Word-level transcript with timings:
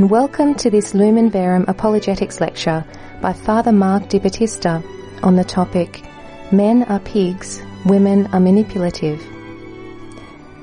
and 0.00 0.08
welcome 0.08 0.54
to 0.54 0.70
this 0.70 0.94
Lumen 0.94 1.28
Verum 1.28 1.66
Apologetics 1.68 2.40
lecture 2.40 2.82
by 3.20 3.34
Father 3.34 3.70
Mark 3.70 4.08
Di 4.08 4.18
Battista 4.18 4.82
on 5.22 5.36
the 5.36 5.44
topic 5.44 6.02
Men 6.50 6.84
are 6.84 7.00
pigs, 7.00 7.60
women 7.84 8.26
are 8.28 8.40
manipulative. 8.40 9.22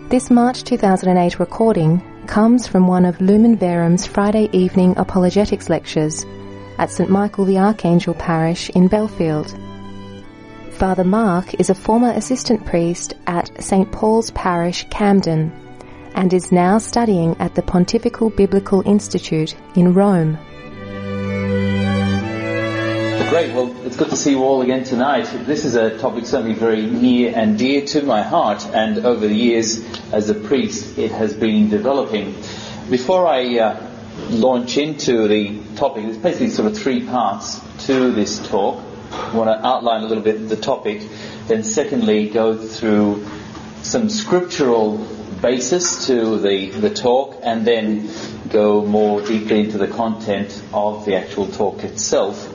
This 0.10 0.32
March 0.32 0.64
2008 0.64 1.38
recording 1.38 2.02
comes 2.26 2.68
from 2.68 2.88
one 2.88 3.06
of 3.06 3.22
Lumen 3.22 3.56
Verum's 3.56 4.08
Friday 4.08 4.50
evening 4.54 4.98
apologetics 4.98 5.70
lectures 5.70 6.26
at 6.80 6.90
St 6.90 7.08
Michael 7.08 7.46
the 7.46 7.60
Archangel 7.60 8.16
Parish 8.16 8.72
in 8.72 8.88
Belfield. 8.88 9.56
Father 10.72 11.04
Mark 11.04 11.54
is 11.60 11.70
a 11.70 11.76
former 11.76 12.10
assistant 12.10 12.66
priest 12.66 13.14
at 13.28 13.52
St 13.64 13.92
Paul's 13.92 14.32
Parish, 14.32 14.88
Camden, 14.90 15.52
and 16.18 16.34
is 16.34 16.52
now 16.52 16.80
studying 16.80 17.38
at 17.38 17.54
the 17.54 17.62
Pontifical 17.62 18.32
Biblical 18.32 18.82
Institute 18.88 19.56
in 19.76 19.94
Rome. 19.94 20.40
Great, 23.30 23.54
well, 23.54 23.86
it's 23.86 23.98
good 23.98 24.10
to 24.10 24.16
see 24.16 24.32
you 24.32 24.44
all 24.44 24.64
again 24.64 24.84
tonight. 24.84 25.26
This 25.46 25.64
is 25.64 25.76
a 25.76 25.96
topic 26.00 26.26
certainly 26.26 26.56
very 26.56 26.82
near 26.88 27.34
and 27.36 27.60
dear 27.60 27.86
to 27.86 28.02
my 28.02 28.24
heart, 28.24 28.66
and 28.66 29.06
over 29.06 29.28
the 29.28 29.36
years 29.36 29.86
as 30.12 30.28
a 30.32 30.34
priest, 30.34 30.98
it 30.98 31.12
has 31.12 31.36
been 31.36 31.70
developing. 31.70 32.34
Before 32.90 33.28
I 33.28 33.60
uh, 33.60 33.92
launch 34.30 34.78
into 34.80 35.28
the 35.28 35.62
topic, 35.76 36.06
there's 36.06 36.18
basically 36.18 36.50
sort 36.50 36.72
of 36.72 36.78
three 36.80 37.06
parts 37.06 37.62
to 37.86 38.12
this 38.12 38.40
talk. 38.48 38.84
I 39.12 39.36
want 39.36 39.50
to 39.50 39.68
outline 39.68 40.02
a 40.02 40.08
little 40.08 40.24
bit 40.24 40.50
the 40.50 40.58
topic, 40.58 41.08
then 41.48 41.64
secondly, 41.64 42.28
go 42.30 42.58
through 42.58 43.24
some 43.84 44.10
scriptural 44.10 45.06
basis 45.42 46.08
to 46.08 46.38
the, 46.40 46.70
the 46.72 46.90
talk, 46.90 47.40
and 47.44 47.66
then 47.66 48.10
go 48.50 48.84
more 48.86 49.22
deeply 49.22 49.62
into 49.62 49.78
the 49.78 49.88
content 49.88 50.62
of 50.74 51.06
the 51.06 51.16
actual 51.16 51.48
talk 51.48 51.84
itself. 51.84 52.54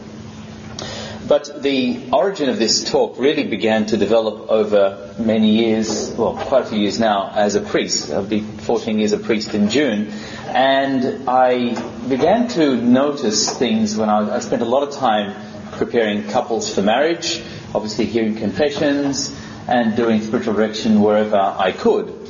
But 1.26 1.62
the 1.62 2.00
origin 2.12 2.48
of 2.48 2.58
this 2.58 2.82
talk 2.90 3.18
really 3.18 3.44
began 3.44 3.86
to 3.86 3.96
develop 3.96 4.50
over 4.50 5.14
many 5.18 5.50
years, 5.50 6.12
well, 6.16 6.34
quite 6.34 6.64
a 6.64 6.66
few 6.66 6.78
years 6.78 6.98
now, 6.98 7.30
as 7.34 7.54
a 7.54 7.60
priest. 7.60 8.10
I'll 8.10 8.24
be 8.24 8.40
14 8.40 8.98
years 8.98 9.12
a 9.12 9.18
priest 9.18 9.54
in 9.54 9.70
June. 9.70 10.10
And 10.48 11.28
I 11.28 11.74
began 12.08 12.48
to 12.48 12.76
notice 12.76 13.56
things 13.56 13.96
when 13.96 14.10
I, 14.10 14.36
I 14.36 14.38
spent 14.40 14.62
a 14.62 14.66
lot 14.66 14.82
of 14.82 14.94
time 14.94 15.34
preparing 15.72 16.28
couples 16.28 16.74
for 16.74 16.82
marriage, 16.82 17.40
obviously 17.74 18.06
hearing 18.06 18.36
confessions, 18.36 19.34
and 19.68 19.96
doing 19.96 20.22
spiritual 20.22 20.54
direction 20.54 21.00
wherever 21.00 21.36
I 21.36 21.72
could. 21.72 22.21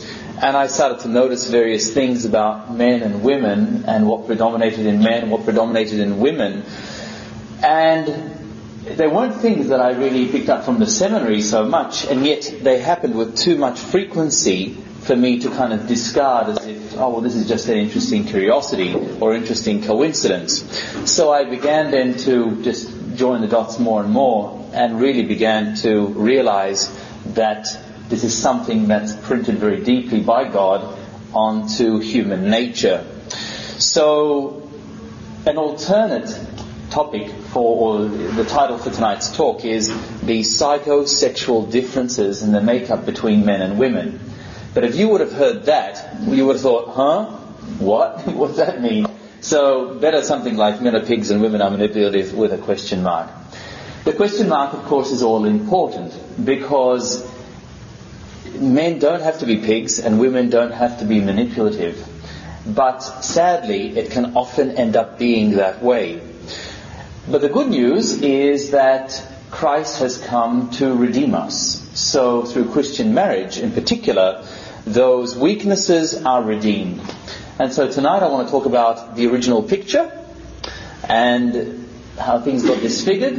And 0.43 0.57
I 0.57 0.67
started 0.67 0.99
to 1.01 1.09
notice 1.09 1.49
various 1.49 1.95
things 1.95 2.25
about 2.25 2.75
men 2.75 3.03
and 3.03 3.23
women 3.23 3.85
and 3.87 4.09
what 4.09 4.27
predominated 4.27 4.87
in 4.87 5.01
men, 5.01 5.31
what 5.31 5.45
predominated 5.45 6.01
in 6.01 6.19
women. 6.19 6.65
And 7.63 8.33
they 8.85 9.07
weren't 9.07 9.37
things 9.37 9.69
that 9.69 9.81
I 9.81 9.93
really 9.93 10.27
picked 10.27 10.49
up 10.49 10.65
from 10.65 10.81
the 10.81 10.87
seminary 10.87 11.43
so 11.43 11.65
much, 11.65 12.05
and 12.07 12.27
yet 12.27 12.53
they 12.61 12.81
happened 12.81 13.15
with 13.15 13.39
too 13.39 13.57
much 13.57 13.79
frequency 13.79 14.75
for 15.03 15.15
me 15.15 15.39
to 15.41 15.51
kind 15.51 15.73
of 15.73 15.87
discard 15.87 16.49
as 16.49 16.67
if, 16.67 16.95
oh, 16.97 17.11
well, 17.11 17.21
this 17.21 17.37
is 17.37 17.47
just 17.47 17.69
an 17.69 17.79
interesting 17.79 18.25
curiosity 18.25 18.95
or 19.21 19.37
interesting 19.37 19.85
coincidence. 19.85 20.65
So 21.09 21.33
I 21.33 21.45
began 21.45 21.93
then 21.93 22.17
to 22.19 22.61
just 22.65 22.91
join 23.15 23.43
the 23.43 23.49
dots 23.49 23.79
more 23.79 24.03
and 24.03 24.11
more 24.11 24.69
and 24.73 25.01
really 25.01 25.25
began 25.25 25.77
to 25.77 26.07
realize 26.07 26.91
that 27.35 27.67
this 28.13 28.25
is 28.25 28.37
something 28.37 28.89
that's 28.89 29.17
printed 29.17 29.57
very 29.57 29.83
deeply 29.83 30.21
by 30.21 30.47
God 30.47 30.99
onto 31.33 31.99
human 31.99 32.51
nature. 32.51 33.07
So, 33.79 34.69
an 35.47 35.57
alternate 35.57 36.29
topic 36.91 37.31
for, 37.55 38.03
or 38.03 38.05
the 38.05 38.45
title 38.45 38.77
for 38.77 38.91
tonight's 38.91 39.35
talk 39.35 39.65
is 39.65 39.89
the 40.21 40.41
psychosexual 40.41 41.73
differences 41.73 42.43
in 42.43 42.53
the 42.53 42.61
makeup 42.61 43.07
between 43.07 43.47
men 43.47 43.63
and 43.63 43.79
women. 43.79 44.21
But 44.75 44.85
if 44.85 44.97
you 44.97 45.09
would 45.09 45.23
have 45.23 45.33
heard 45.33 45.65
that, 45.65 46.21
you 46.29 46.45
would 46.45 46.57
have 46.57 46.63
thought, 46.63 46.95
huh? 46.95 47.25
What? 47.79 48.27
what 48.27 48.49
does 48.49 48.59
that 48.59 48.83
mean? 48.83 49.07
So 49.41 49.95
better 49.95 50.23
something 50.23 50.59
like 50.59 50.83
men 50.83 50.95
are 50.95 51.01
pigs 51.01 51.31
and 51.31 51.41
women 51.41 51.63
are 51.63 51.71
manipulative 51.71 52.35
with 52.35 52.53
a 52.53 52.59
question 52.59 53.03
mark. 53.05 53.31
The 54.05 54.13
question 54.13 54.51
mark, 54.51 54.75
of 54.75 54.85
course, 54.85 55.13
is 55.13 55.23
all 55.23 55.47
important 55.47 56.13
because 56.45 57.27
men 58.55 58.99
don't 58.99 59.23
have 59.23 59.41
to 59.41 59.47
be 59.47 59.59
pigs 59.59 59.99
and 59.99 60.21
women 60.21 60.51
don't 60.51 60.73
have 60.73 60.99
to 61.01 61.05
be 61.05 61.21
manipulative. 61.21 62.07
But 62.67 63.01
sadly, 63.01 63.97
it 63.99 64.11
can 64.11 64.37
often 64.37 64.73
end 64.73 64.97
up 64.97 65.19
being 65.19 65.53
that 65.53 65.83
way. 65.83 66.21
But 67.29 67.41
the 67.41 67.49
good 67.49 67.69
news 67.69 68.21
is 68.21 68.71
that 68.71 69.23
Christ 69.51 69.99
has 70.01 70.19
come 70.19 70.71
to 70.73 70.95
redeem 70.95 71.35
us. 71.35 71.79
So 71.99 72.43
through 72.43 72.71
Christian 72.71 73.15
marriage 73.15 73.59
in 73.59 73.73
particular, 73.73 74.45
those 74.85 75.37
weaknesses 75.37 76.25
are 76.25 76.43
redeemed. 76.43 77.01
And 77.59 77.73
so 77.73 77.91
tonight 77.91 78.23
I 78.23 78.29
want 78.29 78.49
to 78.49 78.51
talk 78.51 78.67
about 78.67 79.15
the 79.15 79.27
original 79.29 79.63
picture 79.63 80.11
and 81.09 81.89
how 82.19 82.41
things 82.41 82.65
got 82.65 82.81
disfigured 82.81 83.37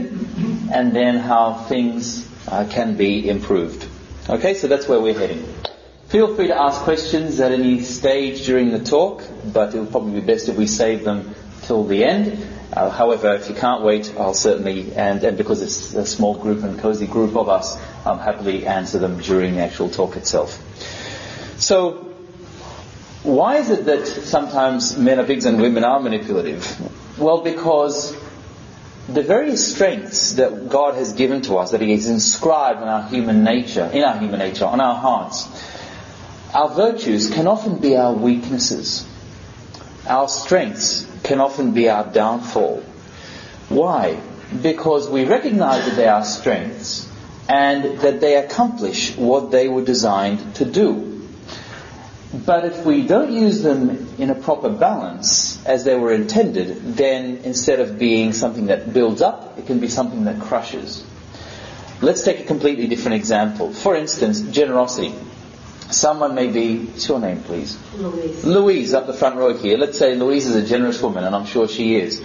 and 0.71 0.95
then 0.95 1.17
how 1.17 1.53
things 1.53 2.27
uh, 2.47 2.65
can 2.69 2.95
be 2.95 3.27
improved. 3.27 3.87
Okay, 4.29 4.53
so 4.53 4.69
that's 4.69 4.87
where 4.87 5.01
we're 5.01 5.17
heading. 5.17 5.45
Feel 6.07 6.33
free 6.33 6.47
to 6.47 6.55
ask 6.55 6.79
questions 6.83 7.41
at 7.41 7.51
any 7.51 7.81
stage 7.81 8.45
during 8.45 8.71
the 8.71 8.79
talk, 8.79 9.21
but 9.51 9.75
it 9.75 9.79
will 9.79 9.85
probably 9.85 10.21
be 10.21 10.25
best 10.25 10.47
if 10.47 10.55
we 10.55 10.65
save 10.65 11.03
them 11.03 11.35
till 11.63 11.83
the 11.83 12.05
end. 12.05 12.47
Uh, 12.71 12.89
however, 12.89 13.33
if 13.35 13.49
you 13.49 13.55
can't 13.55 13.83
wait, 13.83 14.13
I'll 14.17 14.33
certainly, 14.33 14.93
and, 14.95 15.21
and 15.25 15.37
because 15.37 15.61
it's 15.61 15.93
a 15.93 16.05
small 16.05 16.35
group 16.35 16.63
and 16.63 16.79
cozy 16.79 17.05
group 17.05 17.35
of 17.35 17.49
us, 17.49 17.77
I'll 18.05 18.17
happily 18.17 18.65
answer 18.65 18.97
them 18.97 19.19
during 19.19 19.55
the 19.55 19.61
actual 19.61 19.89
talk 19.89 20.15
itself. 20.15 20.57
So, 21.59 22.13
why 23.23 23.57
is 23.57 23.71
it 23.71 23.85
that 23.85 24.07
sometimes 24.07 24.97
men 24.97 25.19
are 25.19 25.25
pigs 25.25 25.43
and 25.45 25.61
women 25.61 25.83
are 25.83 25.99
manipulative? 25.99 26.65
Well, 27.17 27.41
because 27.41 28.15
the 29.07 29.21
very 29.21 29.57
strengths 29.57 30.33
that 30.33 30.69
God 30.69 30.95
has 30.95 31.13
given 31.13 31.41
to 31.43 31.57
us, 31.57 31.71
that 31.71 31.81
He 31.81 31.91
has 31.91 32.07
inscribed 32.07 32.81
in 32.81 32.87
our 32.87 33.03
human 33.03 33.43
nature, 33.43 33.89
in 33.91 34.03
our 34.03 34.17
human 34.17 34.39
nature, 34.39 34.65
on 34.65 34.79
our 34.79 34.95
hearts, 34.95 35.47
our 36.53 36.69
virtues 36.69 37.29
can 37.29 37.47
often 37.47 37.79
be 37.79 37.97
our 37.97 38.13
weaknesses. 38.13 39.07
Our 40.07 40.27
strengths 40.27 41.07
can 41.23 41.41
often 41.41 41.71
be 41.71 41.89
our 41.89 42.05
downfall. 42.05 42.83
Why? 43.69 44.19
Because 44.61 45.09
we 45.09 45.25
recognize 45.25 45.85
that 45.85 45.95
they 45.95 46.07
are 46.07 46.23
strengths 46.23 47.09
and 47.49 47.99
that 47.99 48.21
they 48.21 48.35
accomplish 48.35 49.17
what 49.17 49.51
they 49.51 49.67
were 49.67 49.83
designed 49.83 50.55
to 50.55 50.65
do. 50.65 51.12
But 52.33 52.65
if 52.65 52.83
we 52.83 53.05
don't 53.05 53.31
use 53.31 53.61
them 53.61 54.07
in 54.17 54.31
a 54.31 54.35
proper 54.35 54.69
balance 54.69 55.63
as 55.65 55.83
they 55.83 55.95
were 55.95 56.11
intended, 56.11 56.95
then 56.95 57.37
instead 57.43 57.79
of 57.79 57.99
being 57.99 58.33
something 58.33 58.67
that 58.67 58.91
builds 58.91 59.21
up, 59.21 59.59
it 59.59 59.67
can 59.67 59.79
be 59.79 59.87
something 59.87 60.23
that 60.23 60.41
crushes. 60.41 61.05
Let's 62.01 62.23
take 62.23 62.39
a 62.39 62.43
completely 62.43 62.87
different 62.87 63.15
example. 63.15 63.71
For 63.71 63.95
instance, 63.95 64.41
generosity. 64.41 65.13
Someone 65.91 66.33
may 66.33 66.47
be, 66.47 66.79
what's 66.79 67.07
your 67.07 67.19
name 67.19 67.43
please? 67.43 67.77
Louise. 67.95 68.43
Louise 68.43 68.93
up 68.95 69.05
the 69.05 69.13
front 69.13 69.35
row 69.35 69.55
here. 69.55 69.77
Let's 69.77 69.99
say 69.99 70.15
Louise 70.15 70.47
is 70.47 70.55
a 70.55 70.65
generous 70.65 70.99
woman, 71.01 71.23
and 71.23 71.35
I'm 71.35 71.45
sure 71.45 71.67
she 71.67 71.95
is. 71.95 72.19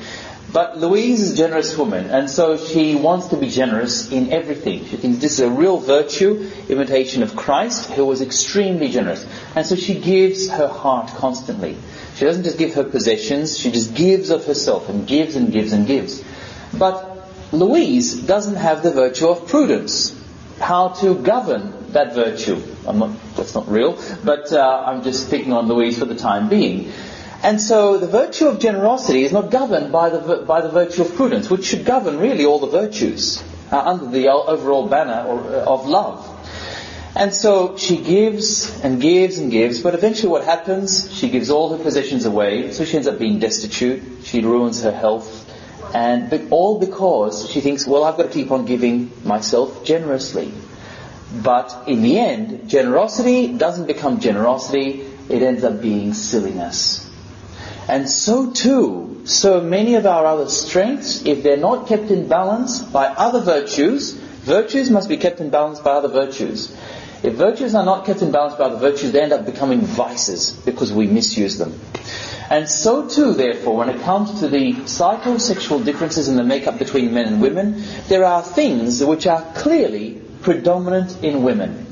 But 0.51 0.79
Louise 0.79 1.21
is 1.21 1.33
a 1.33 1.37
generous 1.37 1.77
woman, 1.77 2.07
and 2.07 2.31
so 2.31 2.57
she 2.57 2.95
wants 2.95 3.29
to 3.29 3.37
be 3.37 3.51
generous 3.51 4.11
in 4.11 4.33
everything. 4.33 4.87
She 4.87 4.97
thinks 4.97 5.19
this 5.19 5.33
is 5.33 5.41
a 5.41 5.51
real 5.51 5.77
virtue, 5.77 6.51
imitation 6.71 7.23
of 7.23 7.37
Christ, 7.37 7.91
who 7.91 8.07
was 8.07 8.23
extremely 8.23 8.89
generous. 8.89 9.27
And 9.55 9.67
so 9.67 9.77
she 9.77 10.01
gives 10.01 10.49
her 10.49 10.67
heart 10.69 11.09
constantly. 11.09 11.77
She 12.17 12.25
doesn't 12.25 12.45
just 12.45 12.57
give 12.57 12.75
her 12.75 12.85
possessions, 12.85 13.59
she 13.59 13.71
just 13.71 13.95
gives 13.95 14.31
of 14.31 14.47
herself, 14.47 14.89
and 14.89 15.07
gives 15.07 15.37
and 15.37 15.53
gives 15.53 15.75
and 15.75 15.87
gives. 15.87 16.25
But 16.73 17.19
Louise 17.53 18.15
doesn't 18.15 18.57
have 18.57 18.83
the 18.83 18.91
virtue 18.91 19.29
of 19.29 19.49
prudence. 19.49 20.15
How 20.61 20.89
to 21.01 21.15
govern 21.15 21.93
that 21.93 22.15
virtue. 22.15 22.63
Not, 22.85 23.11
that's 23.37 23.55
not 23.55 23.69
real, 23.69 23.99
but 24.25 24.53
uh, 24.53 24.85
I'm 24.87 25.03
just 25.03 25.31
picking 25.31 25.53
on 25.53 25.69
Louise 25.69 25.99
for 25.99 26.07
the 26.07 26.17
time 26.17 26.49
being. 26.49 26.91
And 27.43 27.61
so 27.61 27.99
the 27.99 28.09
virtue 28.09 28.49
of 28.49 28.59
generosity 28.59 29.23
is 29.23 29.33
not 29.33 29.51
governed 29.51 29.93
by 29.93 30.11
the, 30.11 30.45
by 30.47 30.61
the 30.61 30.71
virtue 30.71 31.03
of 31.03 31.15
prudence, 31.15 31.49
which 31.49 31.67
should 31.67 31.85
govern 31.85 32.19
really 32.19 32.45
all 32.45 32.59
the 32.59 32.67
virtues 32.67 33.43
uh, 33.71 33.79
under 33.79 34.07
the 34.07 34.29
overall 34.29 34.89
banner 34.89 35.25
or, 35.29 35.41
uh, 35.41 35.65
of 35.65 35.87
love. 35.87 36.35
And 37.15 37.33
so 37.35 37.77
she 37.77 37.97
gives 37.97 38.81
and 38.81 39.01
gives 39.01 39.39
and 39.39 39.51
gives, 39.51 39.81
but 39.81 39.95
eventually 39.95 40.31
what 40.31 40.45
happens? 40.45 41.13
She 41.13 41.31
gives 41.31 41.51
all 41.51 41.77
her 41.77 41.83
possessions 41.83 42.27
away, 42.27 42.73
so 42.73 42.85
she 42.85 42.97
ends 42.97 43.09
up 43.09 43.19
being 43.19 43.39
destitute, 43.39 44.03
she 44.25 44.41
ruins 44.41 44.83
her 44.83 44.93
health, 44.93 45.45
and 45.95 46.53
all 46.53 46.79
because 46.79 47.49
she 47.51 47.61
thinks, 47.61 47.87
well, 47.87 48.05
I've 48.05 48.17
got 48.17 48.25
to 48.25 48.33
keep 48.33 48.51
on 48.51 48.67
giving 48.67 49.11
myself 49.25 49.85
generously. 49.85 50.53
But 51.43 51.85
in 51.87 52.03
the 52.03 52.19
end, 52.19 52.69
generosity 52.69 53.53
doesn't 53.53 53.87
become 53.87 54.21
generosity, 54.21 55.05
it 55.29 55.43
ends 55.43 55.65
up 55.65 55.81
being 55.81 56.15
silliness. 56.15 57.08
And 57.89 58.09
so 58.09 58.51
too, 58.51 59.23
so 59.25 59.63
many 59.63 59.95
of 59.95 60.05
our 60.05 60.27
other 60.27 60.49
strengths, 60.49 61.25
if 61.25 61.43
they're 61.43 61.57
not 61.57 61.87
kept 61.87 62.11
in 62.11 62.29
balance 62.29 62.81
by 62.83 63.07
other 63.07 63.41
virtues, 63.41 64.13
virtues 64.13 64.91
must 64.91 65.09
be 65.09 65.17
kept 65.17 65.41
in 65.41 65.49
balance 65.49 65.81
by 65.81 65.93
other 65.93 66.09
virtues. 66.09 66.77
If 67.23 67.35
virtues 67.35 67.75
are 67.75 67.85
not 67.85 68.05
kept 68.05 68.21
in 68.21 68.31
balance 68.31 68.55
by 68.55 68.65
other 68.65 68.77
virtues, 68.77 69.13
they 69.13 69.23
end 69.23 69.33
up 69.33 69.47
becoming 69.47 69.81
vices 69.81 70.53
because 70.53 70.93
we 70.93 71.07
misuse 71.07 71.57
them. 71.57 71.81
And 72.51 72.69
so 72.69 73.09
too, 73.09 73.33
therefore, 73.33 73.77
when 73.77 73.89
it 73.89 74.03
comes 74.03 74.41
to 74.41 74.49
the 74.49 74.73
psychosexual 74.73 75.85
differences 75.85 76.29
in 76.29 76.37
the 76.37 76.45
makeup 76.45 76.79
between 76.79 77.13
men 77.15 77.27
and 77.27 77.43
women, 77.43 77.83
there 78.09 78.25
are 78.25 78.43
things 78.43 79.03
which 79.03 79.27
are 79.27 79.43
clearly 79.55 80.21
predominant 80.43 81.25
in 81.25 81.43
women. 81.43 81.87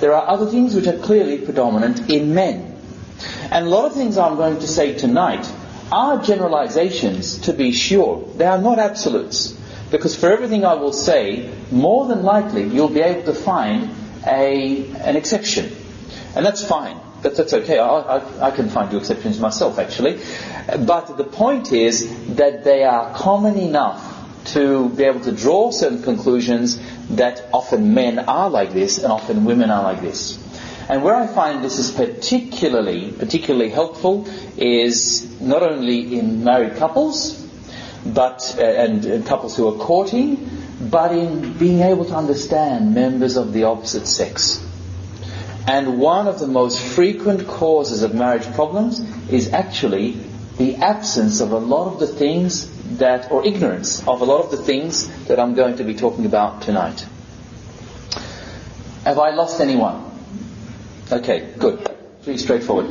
There 0.00 0.14
are 0.14 0.28
other 0.28 0.46
things 0.46 0.74
which 0.74 0.86
are 0.86 0.98
clearly 0.98 1.38
predominant 1.38 2.10
in 2.10 2.34
men. 2.34 2.71
And 3.52 3.66
a 3.66 3.68
lot 3.68 3.84
of 3.84 3.92
things 3.92 4.16
I'm 4.16 4.36
going 4.36 4.60
to 4.60 4.66
say 4.66 4.94
tonight 4.94 5.46
are 5.92 6.22
generalizations, 6.22 7.36
to 7.40 7.52
be 7.52 7.70
sure. 7.70 8.26
They 8.36 8.46
are 8.46 8.56
not 8.56 8.78
absolutes. 8.78 9.52
Because 9.90 10.16
for 10.16 10.32
everything 10.32 10.64
I 10.64 10.72
will 10.72 10.94
say, 10.94 11.52
more 11.70 12.06
than 12.08 12.22
likely 12.22 12.62
you'll 12.62 12.88
be 12.88 13.00
able 13.02 13.24
to 13.24 13.34
find 13.34 13.90
a, 14.26 14.90
an 15.02 15.16
exception. 15.16 15.70
And 16.34 16.46
that's 16.46 16.64
fine. 16.64 16.98
That, 17.20 17.36
that's 17.36 17.52
okay. 17.52 17.78
I, 17.78 17.86
I, 17.86 18.46
I 18.46 18.50
can 18.52 18.70
find 18.70 18.90
two 18.90 18.96
exceptions 18.96 19.38
myself, 19.38 19.78
actually. 19.78 20.18
But 20.86 21.18
the 21.18 21.24
point 21.24 21.72
is 21.72 22.08
that 22.36 22.64
they 22.64 22.84
are 22.84 23.14
common 23.14 23.58
enough 23.58 24.08
to 24.54 24.88
be 24.88 25.04
able 25.04 25.20
to 25.20 25.32
draw 25.32 25.72
certain 25.72 26.02
conclusions 26.02 26.80
that 27.10 27.44
often 27.52 27.92
men 27.92 28.18
are 28.18 28.48
like 28.48 28.72
this 28.72 28.96
and 28.96 29.12
often 29.12 29.44
women 29.44 29.70
are 29.70 29.82
like 29.82 30.00
this. 30.00 30.38
And 30.92 31.02
where 31.02 31.14
I 31.14 31.26
find 31.26 31.64
this 31.64 31.78
is 31.78 31.90
particularly, 31.90 33.12
particularly 33.12 33.70
helpful 33.70 34.28
is 34.58 35.40
not 35.40 35.62
only 35.62 36.18
in 36.18 36.44
married 36.44 36.76
couples, 36.76 37.48
but, 38.04 38.54
uh, 38.58 38.62
and, 38.62 39.02
and 39.06 39.24
couples 39.24 39.56
who 39.56 39.68
are 39.68 39.78
courting, 39.82 40.50
but 40.90 41.12
in 41.12 41.54
being 41.54 41.80
able 41.80 42.04
to 42.04 42.14
understand 42.14 42.94
members 42.94 43.38
of 43.38 43.54
the 43.54 43.64
opposite 43.64 44.06
sex. 44.06 44.62
And 45.66 45.98
one 45.98 46.28
of 46.28 46.38
the 46.38 46.46
most 46.46 46.82
frequent 46.82 47.46
causes 47.46 48.02
of 48.02 48.14
marriage 48.14 48.52
problems 48.52 49.00
is 49.30 49.50
actually 49.50 50.18
the 50.58 50.76
absence 50.76 51.40
of 51.40 51.52
a 51.52 51.58
lot 51.58 51.90
of 51.90 52.00
the 52.00 52.06
things 52.06 52.68
that, 52.98 53.32
or 53.32 53.46
ignorance 53.46 54.06
of 54.06 54.20
a 54.20 54.26
lot 54.26 54.44
of 54.44 54.50
the 54.50 54.58
things 54.58 55.08
that 55.28 55.40
I'm 55.40 55.54
going 55.54 55.78
to 55.78 55.84
be 55.84 55.94
talking 55.94 56.26
about 56.26 56.60
tonight. 56.60 57.06
Have 59.04 59.18
I 59.18 59.30
lost 59.30 59.58
anyone? 59.58 60.11
Okay, 61.12 61.52
good. 61.58 61.90
Pretty 62.22 62.38
straightforward. 62.38 62.90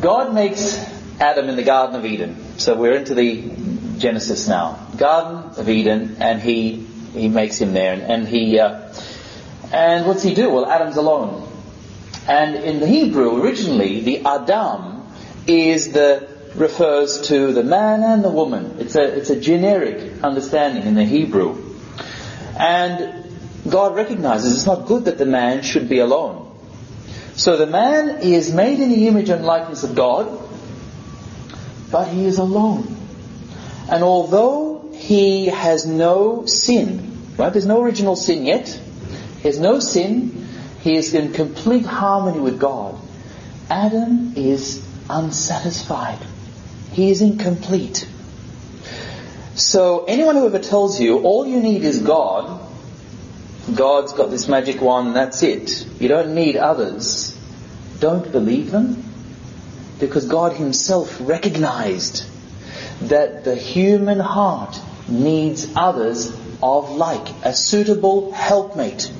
God 0.00 0.32
makes 0.32 0.78
Adam 1.18 1.48
in 1.48 1.56
the 1.56 1.64
Garden 1.64 1.96
of 1.96 2.06
Eden. 2.06 2.56
So 2.58 2.76
we're 2.76 2.92
into 2.92 3.14
the 3.14 3.50
Genesis 3.98 4.46
now. 4.46 4.86
Garden 4.96 5.58
of 5.58 5.68
Eden, 5.68 6.18
and 6.20 6.40
he 6.40 6.86
he 7.12 7.28
makes 7.28 7.58
him 7.60 7.72
there, 7.72 7.94
and, 7.94 8.02
and 8.02 8.28
he 8.28 8.60
uh, 8.60 8.92
and 9.72 10.06
what's 10.06 10.22
he 10.22 10.34
do? 10.34 10.50
Well, 10.50 10.66
Adam's 10.66 10.96
alone, 10.96 11.50
and 12.28 12.54
in 12.54 12.78
the 12.78 12.86
Hebrew 12.86 13.42
originally, 13.42 14.02
the 14.02 14.24
Adam 14.24 15.02
is 15.48 15.92
the 15.92 16.28
refers 16.54 17.22
to 17.22 17.52
the 17.52 17.64
man 17.64 18.04
and 18.04 18.22
the 18.22 18.30
woman. 18.30 18.76
It's 18.78 18.94
a 18.94 19.02
it's 19.02 19.30
a 19.30 19.40
generic 19.40 20.22
understanding 20.22 20.84
in 20.84 20.94
the 20.94 21.04
Hebrew, 21.04 21.74
and 22.56 23.34
God 23.68 23.96
recognizes 23.96 24.54
it's 24.54 24.66
not 24.66 24.86
good 24.86 25.06
that 25.06 25.18
the 25.18 25.26
man 25.26 25.62
should 25.62 25.88
be 25.88 25.98
alone. 25.98 26.47
So 27.38 27.56
the 27.56 27.68
man 27.68 28.22
is 28.22 28.52
made 28.52 28.80
in 28.80 28.88
the 28.90 29.06
image 29.06 29.28
and 29.28 29.44
likeness 29.44 29.84
of 29.84 29.94
God, 29.94 30.26
but 31.88 32.08
he 32.08 32.24
is 32.24 32.38
alone. 32.38 32.96
And 33.88 34.02
although 34.02 34.90
he 34.92 35.46
has 35.46 35.86
no 35.86 36.46
sin, 36.46 37.16
right? 37.36 37.52
There's 37.52 37.64
no 37.64 37.80
original 37.80 38.16
sin 38.16 38.44
yet. 38.44 38.68
He 39.36 39.42
has 39.42 39.60
no 39.60 39.78
sin. 39.78 40.48
He 40.80 40.96
is 40.96 41.14
in 41.14 41.32
complete 41.32 41.86
harmony 41.86 42.40
with 42.40 42.58
God. 42.58 43.00
Adam 43.70 44.32
is 44.34 44.84
unsatisfied. 45.08 46.18
He 46.90 47.12
is 47.12 47.22
incomplete. 47.22 48.08
So 49.54 50.06
anyone 50.06 50.34
who 50.34 50.46
ever 50.46 50.58
tells 50.58 51.00
you 51.00 51.20
all 51.20 51.46
you 51.46 51.60
need 51.60 51.84
is 51.84 52.00
God, 52.00 52.67
God's 53.74 54.12
got 54.12 54.30
this 54.30 54.48
magic 54.48 54.80
wand 54.80 55.14
that's 55.16 55.42
it. 55.42 55.86
You 56.00 56.08
don't 56.08 56.34
need 56.34 56.56
others. 56.56 57.36
Don't 58.00 58.30
believe 58.30 58.70
them. 58.70 59.04
Because 60.00 60.26
God 60.26 60.52
Himself 60.52 61.18
recognized 61.20 62.24
that 63.02 63.44
the 63.44 63.54
human 63.54 64.20
heart 64.20 64.80
needs 65.08 65.70
others 65.74 66.32
of 66.62 66.90
like, 66.90 67.28
a 67.44 67.54
suitable 67.54 68.32
helpmate. 68.32 69.12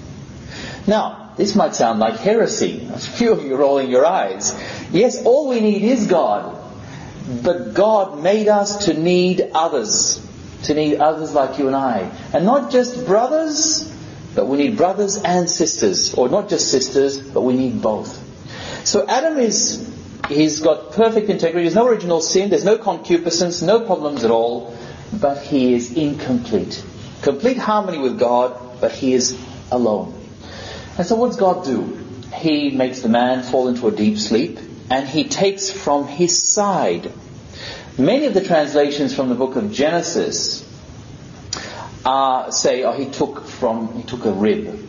Now, 0.86 1.32
this 1.36 1.54
might 1.54 1.74
sound 1.74 2.00
like 2.00 2.16
heresy. 2.18 2.88
A 2.94 2.98
few 2.98 3.32
of 3.32 3.44
you 3.44 3.56
rolling 3.56 3.90
your 3.90 4.04
eyes. 4.04 4.58
Yes, 4.90 5.24
all 5.24 5.48
we 5.48 5.60
need 5.60 5.82
is 5.82 6.06
God. 6.06 6.56
But 7.42 7.74
God 7.74 8.22
made 8.22 8.48
us 8.48 8.86
to 8.86 8.94
need 8.94 9.50
others. 9.54 10.24
To 10.64 10.74
need 10.74 10.96
others 10.98 11.34
like 11.34 11.58
you 11.58 11.66
and 11.66 11.76
I. 11.76 12.10
And 12.32 12.44
not 12.44 12.72
just 12.72 13.06
brothers, 13.06 13.88
but 14.34 14.46
we 14.46 14.58
need 14.58 14.76
brothers 14.76 15.16
and 15.16 15.50
sisters, 15.50 16.14
or 16.14 16.28
not 16.28 16.48
just 16.48 16.70
sisters, 16.70 17.18
but 17.18 17.42
we 17.42 17.54
need 17.54 17.82
both. 17.82 18.24
So 18.86 19.06
Adam 19.06 19.38
is, 19.38 19.92
he's 20.28 20.60
got 20.60 20.92
perfect 20.92 21.28
integrity, 21.28 21.64
there's 21.64 21.74
no 21.74 21.86
original 21.86 22.20
sin, 22.20 22.50
there's 22.50 22.64
no 22.64 22.78
concupiscence, 22.78 23.62
no 23.62 23.80
problems 23.80 24.24
at 24.24 24.30
all, 24.30 24.76
but 25.12 25.42
he 25.42 25.74
is 25.74 25.96
incomplete. 25.96 26.82
Complete 27.22 27.58
harmony 27.58 27.98
with 27.98 28.18
God, 28.18 28.80
but 28.80 28.92
he 28.92 29.12
is 29.12 29.38
alone. 29.70 30.14
And 30.96 31.06
so 31.06 31.16
what 31.16 31.28
does 31.28 31.36
God 31.36 31.64
do? 31.64 32.04
He 32.34 32.70
makes 32.70 33.00
the 33.00 33.08
man 33.08 33.42
fall 33.42 33.68
into 33.68 33.88
a 33.88 33.90
deep 33.90 34.18
sleep, 34.18 34.58
and 34.90 35.08
he 35.08 35.24
takes 35.24 35.70
from 35.70 36.06
his 36.06 36.40
side. 36.40 37.10
Many 37.96 38.26
of 38.26 38.34
the 38.34 38.44
translations 38.44 39.14
from 39.14 39.28
the 39.28 39.34
book 39.34 39.56
of 39.56 39.72
Genesis 39.72 40.67
uh, 42.08 42.50
say, 42.50 42.84
oh, 42.84 42.92
he 42.92 43.04
took 43.10 43.44
from, 43.44 43.92
he 43.92 44.02
took 44.02 44.24
a 44.24 44.32
rib. 44.32 44.86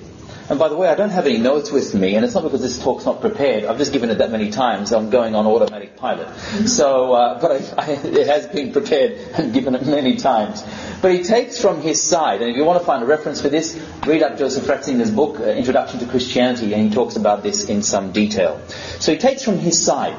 And 0.49 0.57
by 0.57 0.69
the 0.69 0.77
way, 0.77 0.87
I 0.87 0.95
don't 0.95 1.09
have 1.09 1.25
any 1.27 1.37
notes 1.37 1.69
with 1.69 1.93
me, 1.93 2.15
and 2.15 2.23
it's 2.25 2.33
not 2.33 2.43
because 2.43 2.61
this 2.61 2.79
talk's 2.79 3.05
not 3.05 3.19
prepared. 3.19 3.65
I've 3.65 3.77
just 3.77 3.91
given 3.91 4.09
it 4.09 4.19
that 4.19 4.31
many 4.31 4.49
times. 4.49 4.93
I'm 4.93 5.09
going 5.09 5.35
on 5.35 5.45
automatic 5.45 5.97
pilot. 5.97 6.33
So, 6.65 7.13
uh, 7.13 7.39
but 7.39 7.51
I, 7.51 7.83
I, 7.83 7.91
it 7.91 8.25
has 8.25 8.47
been 8.47 8.71
prepared 8.71 9.11
and 9.33 9.53
given 9.57 9.75
it 9.75 9.85
many 9.85 10.15
times. 10.15 10.63
But 11.01 11.11
he 11.11 11.23
takes 11.23 11.61
from 11.61 11.81
his 11.81 12.01
side, 12.01 12.41
and 12.41 12.49
if 12.49 12.55
you 12.55 12.63
want 12.63 12.79
to 12.79 12.85
find 12.85 13.03
a 13.03 13.05
reference 13.05 13.41
for 13.41 13.49
this, 13.49 13.77
read 14.07 14.23
up 14.23 14.37
Joseph 14.39 14.63
Ratzinger's 14.63 15.11
book, 15.11 15.39
uh, 15.41 15.43
Introduction 15.43 15.99
to 15.99 16.07
Christianity, 16.07 16.73
and 16.73 16.87
he 16.87 16.95
talks 16.95 17.17
about 17.17 17.43
this 17.43 17.65
in 17.65 17.83
some 17.83 18.13
detail. 18.13 18.61
So 18.99 19.11
he 19.11 19.17
takes 19.19 19.43
from 19.43 19.59
his 19.59 19.83
side. 19.85 20.15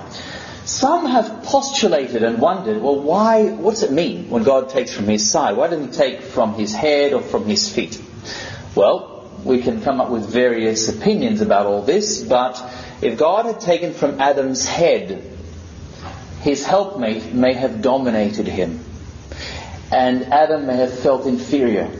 Some 0.64 1.06
have 1.06 1.42
postulated 1.44 2.22
and 2.22 2.38
wondered, 2.38 2.82
well, 2.82 3.00
why, 3.00 3.50
what 3.50 3.72
does 3.72 3.82
it 3.82 3.92
mean 3.92 4.30
when 4.30 4.42
God 4.42 4.68
takes 4.68 4.92
from 4.92 5.06
his 5.06 5.28
side? 5.28 5.56
Why 5.56 5.68
doesn't 5.68 5.92
he 5.92 5.96
take 5.96 6.20
from 6.22 6.54
his 6.54 6.74
head 6.74 7.12
or 7.12 7.22
from 7.22 7.46
his 7.46 7.72
feet? 7.72 8.00
Well, 8.74 9.28
we 9.44 9.62
can 9.62 9.82
come 9.82 10.00
up 10.00 10.10
with 10.10 10.30
various 10.30 10.88
opinions 10.88 11.40
about 11.40 11.66
all 11.66 11.82
this, 11.82 12.22
but 12.22 12.62
if 13.00 13.18
God 13.18 13.46
had 13.46 13.60
taken 13.60 13.94
from 13.94 14.20
Adam's 14.20 14.66
head, 14.66 15.22
his 16.42 16.64
helpmate 16.64 17.32
may 17.32 17.54
have 17.54 17.82
dominated 17.82 18.46
him, 18.46 18.84
and 19.90 20.24
Adam 20.24 20.66
may 20.66 20.76
have 20.76 20.98
felt 20.98 21.26
inferior. 21.26 21.90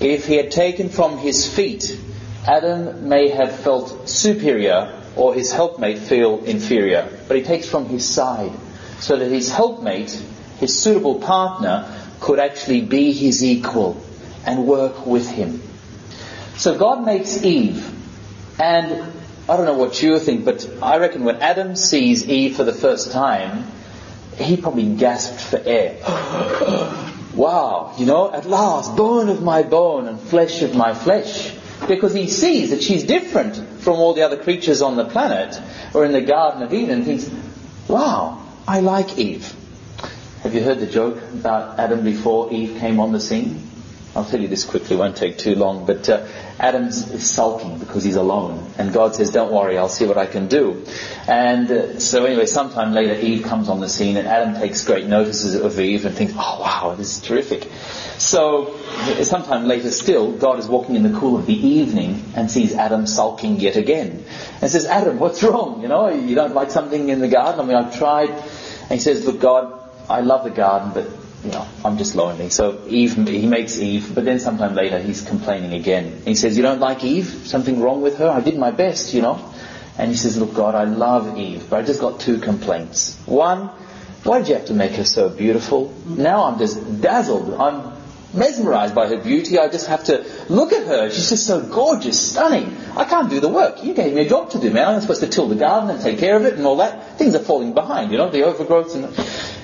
If 0.00 0.26
he 0.26 0.36
had 0.36 0.50
taken 0.50 0.88
from 0.88 1.18
his 1.18 1.46
feet, 1.46 1.98
Adam 2.46 3.08
may 3.08 3.28
have 3.28 3.54
felt 3.60 4.08
superior 4.08 5.00
or 5.14 5.34
his 5.34 5.52
helpmate 5.52 5.98
feel 5.98 6.44
inferior. 6.44 7.08
But 7.32 7.38
he 7.38 7.46
takes 7.46 7.66
from 7.66 7.86
his 7.86 8.06
side 8.06 8.52
so 9.00 9.16
that 9.16 9.30
his 9.30 9.50
helpmate, 9.50 10.10
his 10.60 10.78
suitable 10.78 11.14
partner, 11.14 11.90
could 12.20 12.38
actually 12.38 12.82
be 12.82 13.12
his 13.12 13.42
equal 13.42 13.98
and 14.44 14.66
work 14.66 15.06
with 15.06 15.30
him. 15.30 15.62
So 16.58 16.76
God 16.76 17.06
makes 17.06 17.42
Eve, 17.42 17.90
and 18.60 19.10
I 19.48 19.56
don't 19.56 19.64
know 19.64 19.78
what 19.78 20.02
you 20.02 20.18
think, 20.18 20.44
but 20.44 20.68
I 20.82 20.98
reckon 20.98 21.24
when 21.24 21.36
Adam 21.36 21.74
sees 21.74 22.28
Eve 22.28 22.54
for 22.54 22.64
the 22.64 22.74
first 22.74 23.12
time, 23.12 23.64
he 24.36 24.58
probably 24.58 24.94
gasped 24.94 25.40
for 25.40 25.56
air. 25.56 25.96
wow, 27.34 27.94
you 27.96 28.04
know, 28.04 28.30
at 28.30 28.44
last, 28.44 28.94
bone 28.94 29.30
of 29.30 29.42
my 29.42 29.62
bone 29.62 30.06
and 30.06 30.20
flesh 30.20 30.60
of 30.60 30.74
my 30.74 30.92
flesh 30.92 31.50
because 31.88 32.12
he 32.12 32.28
sees 32.28 32.68
that 32.68 32.82
she's 32.82 33.04
different 33.04 33.71
from 33.82 33.96
all 33.96 34.14
the 34.14 34.22
other 34.22 34.36
creatures 34.36 34.80
on 34.82 34.96
the 34.96 35.04
planet 35.04 35.60
or 35.92 36.04
in 36.04 36.12
the 36.12 36.20
Garden 36.20 36.62
of 36.62 36.72
Eden 36.72 37.04
thinks, 37.04 37.28
wow, 37.88 38.42
I 38.66 38.80
like 38.80 39.18
Eve. 39.18 39.54
Have 40.42 40.54
you 40.54 40.62
heard 40.62 40.80
the 40.80 40.86
joke 40.86 41.18
about 41.34 41.78
Adam 41.78 42.04
before 42.04 42.52
Eve 42.52 42.78
came 42.78 43.00
on 43.00 43.12
the 43.12 43.20
scene? 43.20 43.68
I'll 44.14 44.24
tell 44.24 44.40
you 44.40 44.48
this 44.48 44.64
quickly, 44.64 44.96
won't 44.96 45.16
take 45.16 45.38
too 45.38 45.54
long, 45.54 45.86
but 45.86 46.08
uh, 46.08 46.26
Adam's 46.62 47.28
sulking 47.28 47.78
because 47.78 48.04
he's 48.04 48.14
alone. 48.14 48.72
And 48.78 48.92
God 48.92 49.16
says, 49.16 49.32
don't 49.32 49.52
worry, 49.52 49.76
I'll 49.76 49.88
see 49.88 50.06
what 50.06 50.16
I 50.16 50.26
can 50.26 50.46
do. 50.46 50.86
And 51.26 51.68
uh, 51.68 51.98
so 51.98 52.24
anyway, 52.24 52.46
sometime 52.46 52.92
later 52.92 53.14
Eve 53.14 53.44
comes 53.44 53.68
on 53.68 53.80
the 53.80 53.88
scene 53.88 54.16
and 54.16 54.28
Adam 54.28 54.54
takes 54.54 54.84
great 54.84 55.06
notices 55.06 55.56
of 55.56 55.78
Eve 55.80 56.06
and 56.06 56.14
thinks, 56.14 56.34
oh 56.36 56.60
wow, 56.60 56.94
this 56.96 57.16
is 57.16 57.20
terrific. 57.20 57.68
So 58.18 58.78
sometime 59.24 59.66
later 59.66 59.90
still, 59.90 60.30
God 60.30 60.60
is 60.60 60.68
walking 60.68 60.94
in 60.94 61.02
the 61.02 61.18
cool 61.18 61.36
of 61.36 61.46
the 61.46 61.54
evening 61.54 62.32
and 62.36 62.48
sees 62.48 62.74
Adam 62.74 63.08
sulking 63.08 63.58
yet 63.58 63.74
again. 63.74 64.24
And 64.60 64.70
says, 64.70 64.86
Adam, 64.86 65.18
what's 65.18 65.42
wrong? 65.42 65.82
You 65.82 65.88
know, 65.88 66.10
you 66.10 66.36
don't 66.36 66.54
like 66.54 66.70
something 66.70 67.08
in 67.08 67.18
the 67.18 67.28
garden? 67.28 67.60
I 67.60 67.64
mean, 67.64 67.76
I've 67.76 67.98
tried. 67.98 68.30
And 68.30 68.90
he 68.92 68.98
says, 69.00 69.26
look, 69.26 69.40
God, 69.40 69.80
I 70.08 70.20
love 70.20 70.44
the 70.44 70.50
garden, 70.50 70.92
but 70.94 71.21
you 71.44 71.50
know, 71.50 71.66
I'm 71.84 71.98
just 71.98 72.14
lonely. 72.14 72.50
So 72.50 72.82
Eve, 72.86 73.14
he 73.26 73.46
makes 73.46 73.78
Eve, 73.78 74.14
but 74.14 74.24
then 74.24 74.38
sometime 74.38 74.74
later 74.74 74.98
he's 74.98 75.22
complaining 75.22 75.72
again. 75.72 76.22
He 76.24 76.34
says, 76.34 76.56
you 76.56 76.62
don't 76.62 76.80
like 76.80 77.02
Eve? 77.02 77.26
Something 77.26 77.80
wrong 77.80 78.00
with 78.00 78.18
her? 78.18 78.28
I 78.28 78.40
did 78.40 78.56
my 78.58 78.70
best, 78.70 79.12
you 79.12 79.22
know. 79.22 79.52
And 79.98 80.10
he 80.10 80.16
says, 80.16 80.38
look, 80.38 80.54
God, 80.54 80.74
I 80.74 80.84
love 80.84 81.36
Eve, 81.36 81.68
but 81.68 81.80
I 81.80 81.82
just 81.82 82.00
got 82.00 82.20
two 82.20 82.38
complaints. 82.38 83.18
One, 83.26 83.68
why 84.24 84.38
did 84.38 84.48
you 84.48 84.54
have 84.54 84.66
to 84.66 84.74
make 84.74 84.92
her 84.92 85.04
so 85.04 85.28
beautiful? 85.28 85.92
Now 86.06 86.44
I'm 86.44 86.58
just 86.58 87.00
dazzled. 87.00 87.54
I'm 87.54 87.92
mesmerized 88.32 88.94
by 88.94 89.08
her 89.08 89.18
beauty. 89.18 89.58
I 89.58 89.68
just 89.68 89.88
have 89.88 90.04
to 90.04 90.24
look 90.48 90.72
at 90.72 90.86
her. 90.86 91.10
She's 91.10 91.28
just 91.28 91.46
so 91.46 91.60
gorgeous, 91.60 92.30
stunning. 92.30 92.76
I 92.96 93.04
can't 93.04 93.28
do 93.28 93.40
the 93.40 93.48
work. 93.48 93.84
You 93.84 93.94
gave 93.94 94.14
me 94.14 94.22
a 94.22 94.28
job 94.28 94.50
to 94.50 94.60
do, 94.60 94.70
man. 94.70 94.88
I'm 94.88 95.00
supposed 95.00 95.20
to 95.22 95.28
till 95.28 95.48
the 95.48 95.56
garden 95.56 95.90
and 95.90 96.00
take 96.00 96.18
care 96.18 96.36
of 96.36 96.44
it 96.44 96.54
and 96.54 96.64
all 96.66 96.76
that. 96.76 97.18
Things 97.18 97.34
are 97.34 97.40
falling 97.40 97.74
behind, 97.74 98.12
you 98.12 98.18
know, 98.18 98.30
the 98.30 98.44
overgrowth 98.44 98.94
and 98.94 99.14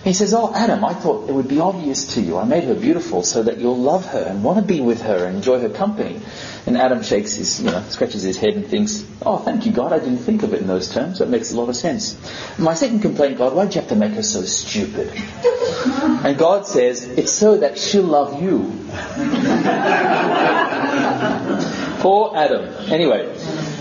he 0.05 0.12
says, 0.12 0.33
Oh, 0.33 0.52
Adam, 0.55 0.85
I 0.85 0.95
thought 0.95 1.28
it 1.28 1.33
would 1.33 1.49
be 1.49 1.61
obvious 1.61 2.14
to 2.14 2.21
you. 2.21 2.38
I 2.38 2.45
made 2.45 2.64
her 2.64 2.75
beautiful 2.75 3.23
so 3.23 3.43
that 3.43 3.59
you'll 3.59 3.78
love 3.78 4.07
her 4.07 4.23
and 4.23 4.45
want 4.45 4.59
to 4.59 4.64
be 4.64 4.81
with 4.81 5.02
her 5.02 5.25
and 5.25 5.37
enjoy 5.37 5.61
her 5.61 5.69
company. 5.69 6.21
And 6.67 6.76
Adam 6.76 7.02
shakes 7.02 7.35
his, 7.35 7.61
you 7.61 7.71
know, 7.71 7.83
scratches 7.88 8.23
his 8.23 8.38
head 8.38 8.55
and 8.55 8.67
thinks, 8.67 9.05
Oh, 9.23 9.38
thank 9.38 9.67
you, 9.67 9.73
God. 9.73 9.93
I 9.93 9.99
didn't 9.99 10.19
think 10.19 10.43
of 10.43 10.55
it 10.55 10.61
in 10.61 10.67
those 10.67 10.93
terms. 10.93 11.19
That 11.19 11.28
makes 11.28 11.52
a 11.52 11.57
lot 11.57 11.69
of 11.69 11.76
sense. 11.76 12.17
My 12.59 12.75
second 12.75 13.00
complaint, 13.00 13.38
God, 13.38 13.55
why'd 13.55 13.75
you 13.75 13.81
have 13.81 13.90
to 13.90 13.97
make 13.97 14.12
her 14.12 14.23
so 14.23 14.43
stupid? 14.43 15.12
And 15.14 16.38
God 16.38 16.67
says, 16.67 17.05
It's 17.05 17.33
so 17.33 17.59
that 17.59 17.78
she'll 17.78 18.05
love 18.05 18.43
you. 18.43 18.59
Poor 22.00 22.37
Adam. 22.37 22.93
Anyway, 22.93 23.37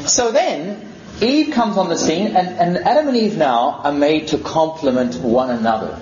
so 0.07 0.31
then 0.31 0.87
Eve 1.21 1.53
comes 1.53 1.77
on 1.77 1.89
the 1.89 1.97
scene, 1.97 2.35
and, 2.35 2.35
and 2.35 2.77
Adam 2.77 3.07
and 3.07 3.17
Eve 3.17 3.37
now 3.37 3.81
are 3.83 3.91
made 3.91 4.29
to 4.29 4.37
complement 4.37 5.15
one 5.15 5.49
another. 5.49 5.99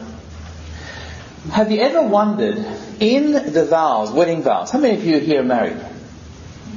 Have 1.52 1.72
you 1.72 1.80
ever 1.80 2.02
wondered, 2.02 2.58
in 3.00 3.32
the 3.32 3.66
vows, 3.66 4.12
wedding 4.12 4.42
vows, 4.42 4.72
how 4.72 4.80
many 4.80 4.96
of 4.96 5.06
you 5.06 5.20
here 5.20 5.42
are 5.42 5.44
married? 5.44 5.78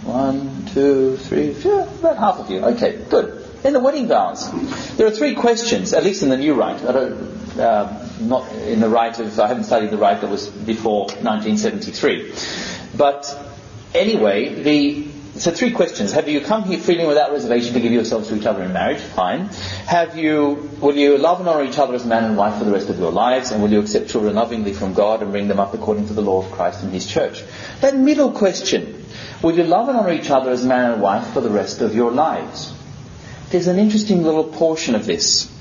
One, 0.05 0.67
two, 0.75 1.17
three, 1.17 1.55
four, 1.55 1.83
about 1.83 2.19
half 2.19 2.37
of 2.37 2.51
you. 2.51 2.61
Okay, 2.61 3.03
good. 3.09 3.47
In 3.65 3.73
the 3.73 3.81
wedding 3.81 4.09
vows, 4.09 4.51
there 4.97 5.07
are 5.07 5.11
three 5.11 5.35
questions, 5.35 5.93
at 5.93 6.05
least 6.05 6.23
in 6.23 6.29
the 6.29 6.37
new 6.37 6.55
rite. 6.55 6.85
I 6.85 6.93
don't, 6.93 7.59
uh, 7.59 8.09
not 8.21 8.53
in 8.53 8.81
the 8.81 8.89
rite 8.89 9.19
of, 9.19 9.39
I 9.41 9.49
haven't 9.49 9.65
studied 9.65 9.91
the 9.91 9.97
rite 9.97 10.21
that 10.21 10.31
was 10.31 10.49
before 10.49 11.07
1973. 11.07 12.35
But 12.97 13.37
anyway, 13.95 14.63
the 14.63 15.08
so 15.41 15.51
three 15.51 15.71
questions. 15.71 16.13
Have 16.13 16.29
you 16.29 16.41
come 16.41 16.65
here 16.65 16.79
freely 16.79 17.07
without 17.07 17.33
reservation 17.33 17.75
to 17.75 17.81
give 17.81 17.93
yourselves 17.93 18.29
to 18.29 18.37
each 18.37 18.47
other 18.47 18.63
in 18.63 18.73
marriage? 18.73 19.01
Fine. 19.01 19.47
Have 19.87 20.17
you, 20.17 20.71
will 20.81 20.97
you 20.97 21.19
love 21.19 21.41
and 21.41 21.49
honor 21.49 21.65
each 21.65 21.79
other 21.79 21.95
as 21.95 22.05
man 22.05 22.25
and 22.25 22.37
wife 22.37 22.59
for 22.59 22.65
the 22.65 22.73
rest 22.73 22.89
of 22.89 22.99
your 22.99 23.13
lives? 23.13 23.51
And 23.51 23.63
will 23.63 23.71
you 23.71 23.81
accept 23.81 24.11
children 24.11 24.35
lovingly 24.35 24.73
from 24.73 24.95
God 24.95 25.23
and 25.23 25.31
bring 25.31 25.49
them 25.49 25.61
up 25.61 25.75
according 25.75 26.09
to 26.09 26.15
the 26.15 26.23
law 26.23 26.45
of 26.45 26.51
Christ 26.53 26.83
and 26.83 26.93
His 26.93 27.07
church? 27.07 27.43
That 27.81 27.97
middle 27.97 28.33
question. 28.33 29.05
Will 29.43 29.57
you 29.57 29.65
love 29.65 29.89
and 29.89 29.97
honor 29.97 30.13
each 30.13 30.31
other 30.31 30.51
as 30.51 30.65
man 30.65 30.93
and 30.93 31.03
wife 31.03 31.33
for 31.33 31.41
the 31.41 31.51
rest 31.51 31.81
of 31.81 31.95
your 31.95 32.11
lives? 32.11 32.73
There's 33.51 33.69
an 33.69 33.79
interesting 33.79 34.25
little 34.25 34.45
portion 34.45 34.95
of 34.95 35.07
this. 35.07 35.53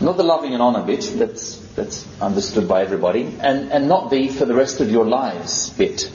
Not 0.00 0.16
the 0.16 0.24
loving 0.24 0.54
and 0.54 0.62
honor 0.62 0.82
bit, 0.82 1.02
that's, 1.16 1.56
that's 1.74 2.06
understood 2.20 2.66
by 2.66 2.82
everybody, 2.82 3.36
and, 3.40 3.70
and 3.70 3.86
not 3.86 4.10
the 4.10 4.28
for 4.28 4.46
the 4.46 4.54
rest 4.54 4.80
of 4.80 4.90
your 4.90 5.04
lives 5.04 5.70
bit. 5.70 6.10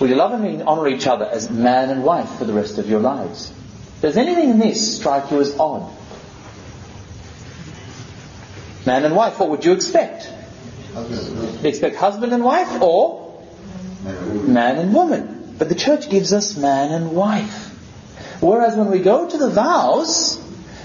Will 0.00 0.08
you 0.08 0.14
love 0.14 0.32
and 0.32 0.62
honour 0.62 0.88
each 0.88 1.06
other 1.06 1.26
as 1.26 1.50
man 1.50 1.90
and 1.90 2.02
wife 2.02 2.38
for 2.38 2.46
the 2.46 2.54
rest 2.54 2.78
of 2.78 2.88
your 2.88 3.00
lives? 3.00 3.52
Does 4.00 4.16
anything 4.16 4.48
in 4.48 4.58
this 4.58 4.96
strike 4.96 5.30
you 5.30 5.40
as 5.40 5.58
odd? 5.58 5.92
Man 8.86 9.04
and 9.04 9.14
wife, 9.14 9.38
what 9.38 9.50
would 9.50 9.64
you 9.64 9.72
expect? 9.72 10.26
You 10.96 11.68
expect 11.68 11.96
husband 11.96 12.32
and 12.32 12.42
wife 12.42 12.80
or 12.80 13.44
man 14.02 14.78
and 14.78 14.94
woman? 14.94 15.56
But 15.58 15.68
the 15.68 15.74
church 15.74 16.08
gives 16.08 16.32
us 16.32 16.56
man 16.56 16.92
and 16.92 17.12
wife. 17.12 17.68
Whereas 18.40 18.74
when 18.76 18.90
we 18.90 19.00
go 19.00 19.28
to 19.28 19.36
the 19.36 19.50
vows, 19.50 20.42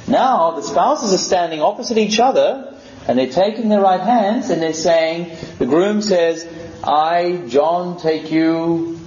now 0.09 0.51
the 0.51 0.61
spouses 0.61 1.13
are 1.13 1.17
standing 1.17 1.61
opposite 1.61 1.97
each 1.97 2.19
other 2.19 2.77
and 3.07 3.17
they're 3.17 3.29
taking 3.29 3.69
their 3.69 3.79
right 3.79 4.01
hands 4.01 4.49
and 4.49 4.61
they're 4.61 4.73
saying, 4.73 5.37
the 5.57 5.65
groom 5.65 6.01
says, 6.01 6.45
I, 6.83 7.45
John, 7.47 7.97
take 7.97 8.29
you 8.29 8.99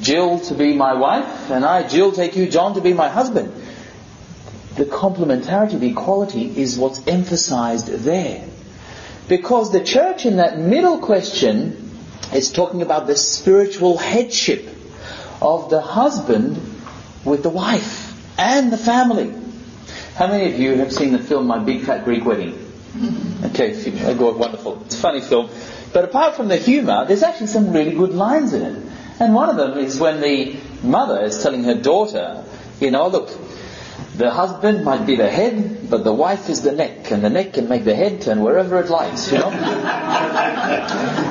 Jill 0.00 0.40
to 0.40 0.54
be 0.54 0.72
my 0.74 0.94
wife, 0.94 1.50
and 1.50 1.64
I, 1.64 1.86
Jill, 1.86 2.12
take 2.12 2.36
you, 2.36 2.48
John, 2.48 2.74
to 2.74 2.80
be 2.80 2.92
my 2.92 3.08
husband. 3.08 3.52
The 4.76 4.84
complementarity, 4.84 5.78
the 5.78 5.90
equality 5.90 6.60
is 6.60 6.78
what's 6.78 7.06
emphasized 7.06 7.88
there. 7.88 8.44
Because 9.28 9.72
the 9.72 9.82
church 9.82 10.26
in 10.26 10.36
that 10.36 10.58
middle 10.58 10.98
question 10.98 11.90
is 12.32 12.50
talking 12.52 12.82
about 12.82 13.06
the 13.06 13.16
spiritual 13.16 13.98
headship 13.98 14.68
of 15.40 15.70
the 15.70 15.80
husband 15.80 16.60
with 17.24 17.42
the 17.42 17.48
wife 17.48 18.38
and 18.38 18.72
the 18.72 18.78
family. 18.78 19.34
How 20.14 20.26
many 20.26 20.52
of 20.52 20.58
you 20.58 20.76
have 20.76 20.92
seen 20.92 21.12
the 21.12 21.18
film 21.18 21.46
My 21.46 21.58
Big 21.58 21.82
Fat 21.82 22.04
Greek 22.04 22.24
Wedding? 22.24 22.66
Okay, 23.42 23.72
wonderful. 24.18 24.82
It's 24.84 24.94
a 24.96 24.98
funny 24.98 25.20
film. 25.20 25.48
But 25.92 26.04
apart 26.04 26.34
from 26.36 26.48
the 26.48 26.56
humour, 26.56 27.06
there's 27.06 27.22
actually 27.22 27.46
some 27.48 27.72
really 27.72 27.94
good 27.94 28.12
lines 28.12 28.52
in 28.52 28.62
it. 28.62 28.92
And 29.20 29.34
one 29.34 29.50
of 29.50 29.56
them 29.56 29.78
is 29.78 30.00
when 30.00 30.22
the 30.22 30.56
mother 30.82 31.22
is 31.22 31.42
telling 31.42 31.64
her 31.64 31.74
daughter, 31.74 32.42
you 32.80 32.90
know, 32.90 33.08
look, 33.08 33.30
the 34.16 34.30
husband 34.30 34.82
might 34.82 35.06
be 35.06 35.16
the 35.16 35.28
head, 35.28 35.90
but 35.90 36.04
the 36.04 36.12
wife 36.12 36.48
is 36.48 36.62
the 36.62 36.72
neck, 36.72 37.10
and 37.10 37.22
the 37.22 37.28
neck 37.28 37.52
can 37.52 37.68
make 37.68 37.84
the 37.84 37.94
head 37.94 38.22
turn 38.22 38.40
wherever 38.40 38.80
it 38.80 38.88
likes, 38.88 39.30
you 39.30 39.38
know. 39.38 39.50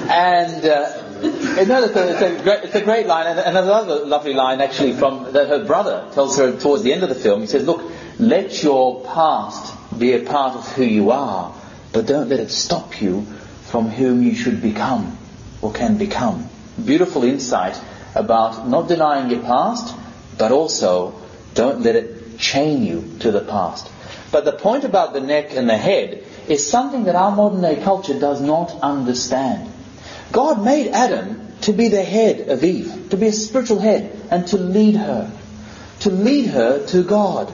and 0.09 0.65
uh, 0.65 0.99
it's, 1.21 1.95
a, 1.95 2.11
it's, 2.11 2.21
a 2.21 2.43
great, 2.43 2.63
it's 2.63 2.75
a 2.75 2.81
great 2.81 3.07
line, 3.07 3.25
and, 3.25 3.39
and 3.39 3.57
another 3.57 4.05
lovely 4.05 4.33
line 4.33 4.61
actually 4.61 4.93
from 4.93 5.33
that 5.33 5.47
her 5.47 5.65
brother 5.65 6.07
tells 6.13 6.37
her 6.37 6.59
towards 6.59 6.83
the 6.83 6.93
end 6.93 7.01
of 7.03 7.09
the 7.09 7.15
film. 7.15 7.41
He 7.41 7.47
says, 7.47 7.65
"Look, 7.65 7.81
let 8.19 8.63
your 8.63 9.03
past 9.03 9.73
be 9.97 10.13
a 10.13 10.19
part 10.19 10.55
of 10.55 10.71
who 10.73 10.83
you 10.83 11.11
are, 11.11 11.53
but 11.91 12.05
don't 12.05 12.29
let 12.29 12.39
it 12.39 12.51
stop 12.51 13.01
you 13.01 13.23
from 13.63 13.89
whom 13.89 14.21
you 14.23 14.35
should 14.35 14.61
become 14.61 15.17
or 15.61 15.73
can 15.73 15.97
become." 15.97 16.48
Beautiful 16.85 17.23
insight 17.23 17.79
about 18.15 18.67
not 18.67 18.87
denying 18.87 19.29
your 19.29 19.41
past, 19.41 19.95
but 20.37 20.51
also 20.51 21.19
don't 21.53 21.81
let 21.81 21.95
it 21.95 22.37
chain 22.37 22.83
you 22.83 23.17
to 23.19 23.31
the 23.31 23.41
past. 23.41 23.89
But 24.31 24.45
the 24.45 24.51
point 24.53 24.83
about 24.83 25.13
the 25.13 25.21
neck 25.21 25.55
and 25.55 25.69
the 25.69 25.77
head 25.77 26.23
is 26.47 26.69
something 26.69 27.05
that 27.05 27.15
our 27.15 27.31
modern 27.31 27.61
day 27.61 27.81
culture 27.81 28.19
does 28.19 28.41
not 28.41 28.71
understand. 28.81 29.71
God 30.31 30.63
made 30.63 30.89
Adam 30.89 31.47
to 31.61 31.73
be 31.73 31.87
the 31.89 32.03
head 32.03 32.49
of 32.49 32.63
Eve, 32.63 33.09
to 33.09 33.17
be 33.17 33.27
a 33.27 33.31
spiritual 33.31 33.79
head, 33.79 34.17
and 34.29 34.47
to 34.47 34.57
lead 34.57 34.95
her, 34.95 35.31
to 36.01 36.09
lead 36.09 36.47
her 36.47 36.85
to 36.87 37.03
God. 37.03 37.51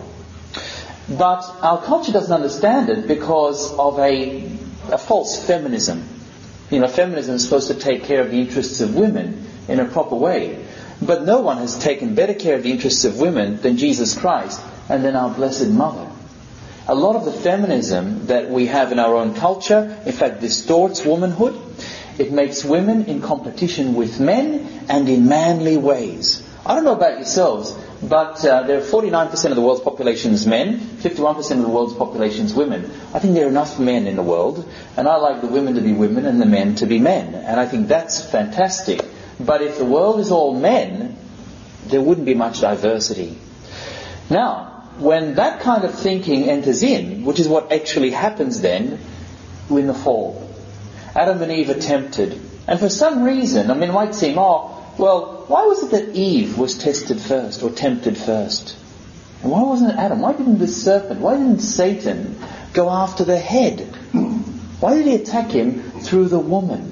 But 1.09 1.43
our 1.61 1.81
culture 1.81 2.11
doesn't 2.11 2.33
understand 2.33 2.89
it 2.89 3.07
because 3.07 3.71
of 3.73 3.99
a, 3.99 4.43
a 4.91 4.97
false 4.97 5.43
feminism. 5.45 6.14
You 6.69 6.79
know, 6.79 6.87
feminism 6.87 7.35
is 7.35 7.43
supposed 7.43 7.67
to 7.67 7.75
take 7.75 8.03
care 8.03 8.21
of 8.21 8.31
the 8.31 8.39
interests 8.39 8.81
of 8.81 8.95
women 8.95 9.45
in 9.67 9.79
a 9.79 9.85
proper 9.85 10.15
way. 10.15 10.65
But 11.01 11.23
no 11.23 11.41
one 11.41 11.57
has 11.57 11.77
taken 11.77 12.15
better 12.15 12.33
care 12.33 12.55
of 12.55 12.63
the 12.63 12.71
interests 12.71 13.05
of 13.05 13.19
women 13.19 13.61
than 13.61 13.77
Jesus 13.77 14.17
Christ 14.17 14.61
and 14.89 15.03
then 15.03 15.15
our 15.15 15.29
Blessed 15.29 15.69
Mother. 15.69 16.09
A 16.87 16.95
lot 16.95 17.15
of 17.15 17.25
the 17.25 17.31
feminism 17.31 18.27
that 18.27 18.49
we 18.49 18.67
have 18.67 18.91
in 18.91 18.99
our 18.99 19.15
own 19.15 19.33
culture, 19.33 19.97
in 20.05 20.11
fact, 20.11 20.41
distorts 20.41 21.03
womanhood. 21.03 21.59
It 22.17 22.31
makes 22.31 22.63
women 22.63 23.05
in 23.05 23.21
competition 23.21 23.95
with 23.95 24.19
men 24.19 24.85
and 24.87 25.09
in 25.09 25.27
manly 25.27 25.77
ways. 25.77 26.47
I 26.65 26.75
don't 26.75 26.85
know 26.85 26.95
about 26.95 27.17
yourselves, 27.17 27.75
but 28.01 28.45
uh, 28.45 28.63
there 28.63 28.77
are 28.77 28.81
49% 28.81 29.45
of 29.49 29.55
the 29.55 29.61
world's 29.61 29.81
population 29.81 30.33
is 30.33 30.45
men, 30.45 30.79
51% 30.79 31.51
of 31.51 31.61
the 31.61 31.69
world's 31.69 31.93
population 31.93 32.45
is 32.45 32.53
women. 32.53 32.85
I 33.13 33.19
think 33.19 33.33
there 33.35 33.45
are 33.45 33.49
enough 33.49 33.79
men 33.79 34.05
in 34.07 34.15
the 34.15 34.23
world, 34.23 34.69
and 34.97 35.07
I 35.07 35.15
like 35.15 35.41
the 35.41 35.47
women 35.47 35.75
to 35.75 35.81
be 35.81 35.93
women 35.93 36.25
and 36.25 36.41
the 36.41 36.45
men 36.45 36.75
to 36.75 36.85
be 36.85 36.99
men. 36.99 37.33
And 37.33 37.59
I 37.59 37.65
think 37.65 37.87
that's 37.87 38.23
fantastic. 38.23 39.01
But 39.39 39.61
if 39.61 39.77
the 39.77 39.85
world 39.85 40.19
is 40.19 40.31
all 40.31 40.53
men, 40.53 41.17
there 41.87 42.01
wouldn't 42.01 42.25
be 42.25 42.33
much 42.33 42.61
diversity. 42.61 43.37
Now, 44.29 44.83
when 44.97 45.35
that 45.35 45.61
kind 45.61 45.83
of 45.83 45.93
thinking 45.93 46.49
enters 46.49 46.83
in, 46.83 47.25
which 47.25 47.39
is 47.39 47.47
what 47.47 47.71
actually 47.71 48.11
happens 48.11 48.61
then 48.61 48.99
in 49.69 49.87
the 49.87 49.93
fall, 49.93 50.49
Adam 51.15 51.41
and 51.41 51.51
Eve 51.51 51.69
are 51.69 51.79
tempted. 51.79 52.39
And 52.67 52.79
for 52.79 52.89
some 52.89 53.23
reason, 53.23 53.71
I 53.71 53.73
mean, 53.73 53.89
it 53.89 53.93
might 53.93 54.15
seem, 54.15 54.37
oh, 54.37 54.85
well, 54.97 55.34
why 55.47 55.65
was 55.65 55.83
it 55.83 55.91
that 55.91 56.15
Eve 56.15 56.57
was 56.57 56.77
tested 56.77 57.19
first 57.19 57.63
or 57.63 57.69
tempted 57.69 58.17
first? 58.17 58.75
And 59.41 59.51
why 59.51 59.61
wasn't 59.63 59.91
it 59.91 59.97
Adam? 59.97 60.21
Why 60.21 60.33
didn't 60.33 60.59
the 60.59 60.67
serpent, 60.67 61.19
why 61.19 61.37
didn't 61.37 61.59
Satan 61.59 62.39
go 62.73 62.89
after 62.89 63.23
the 63.23 63.37
head? 63.37 63.81
Why 64.79 64.95
did 64.95 65.05
he 65.05 65.15
attack 65.15 65.51
him 65.51 65.81
through 66.01 66.29
the 66.29 66.39
woman? 66.39 66.91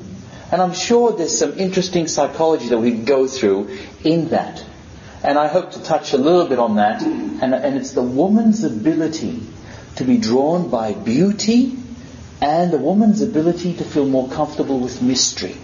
And 0.52 0.62
I'm 0.62 0.74
sure 0.74 1.14
there's 1.14 1.38
some 1.38 1.58
interesting 1.58 2.08
psychology 2.08 2.70
that 2.70 2.78
we 2.78 2.92
can 2.92 3.06
go 3.06 3.28
through 3.28 3.78
in 4.04 4.30
that. 4.30 4.64
And 5.24 5.40
I 5.40 5.48
hope 5.48 5.72
to 5.72 5.82
touch 5.82 6.14
a 6.14 6.18
little 6.18 6.48
bit 6.48 6.60
on 6.60 6.76
that. 6.76 7.02
And, 7.02 7.56
and 7.56 7.78
it's 7.78 7.94
the 7.94 8.04
woman's 8.04 8.64
ability 8.64 9.42
to 9.96 10.04
be 10.04 10.18
drawn 10.18 10.70
by 10.70 10.94
beauty 10.94 11.78
and 12.42 12.72
the 12.72 12.78
woman's 12.78 13.22
ability 13.22 13.74
to 13.76 13.84
feel 13.84 14.06
more 14.06 14.30
comfortable 14.30 14.80
with 14.80 15.02
mystery. 15.02 15.58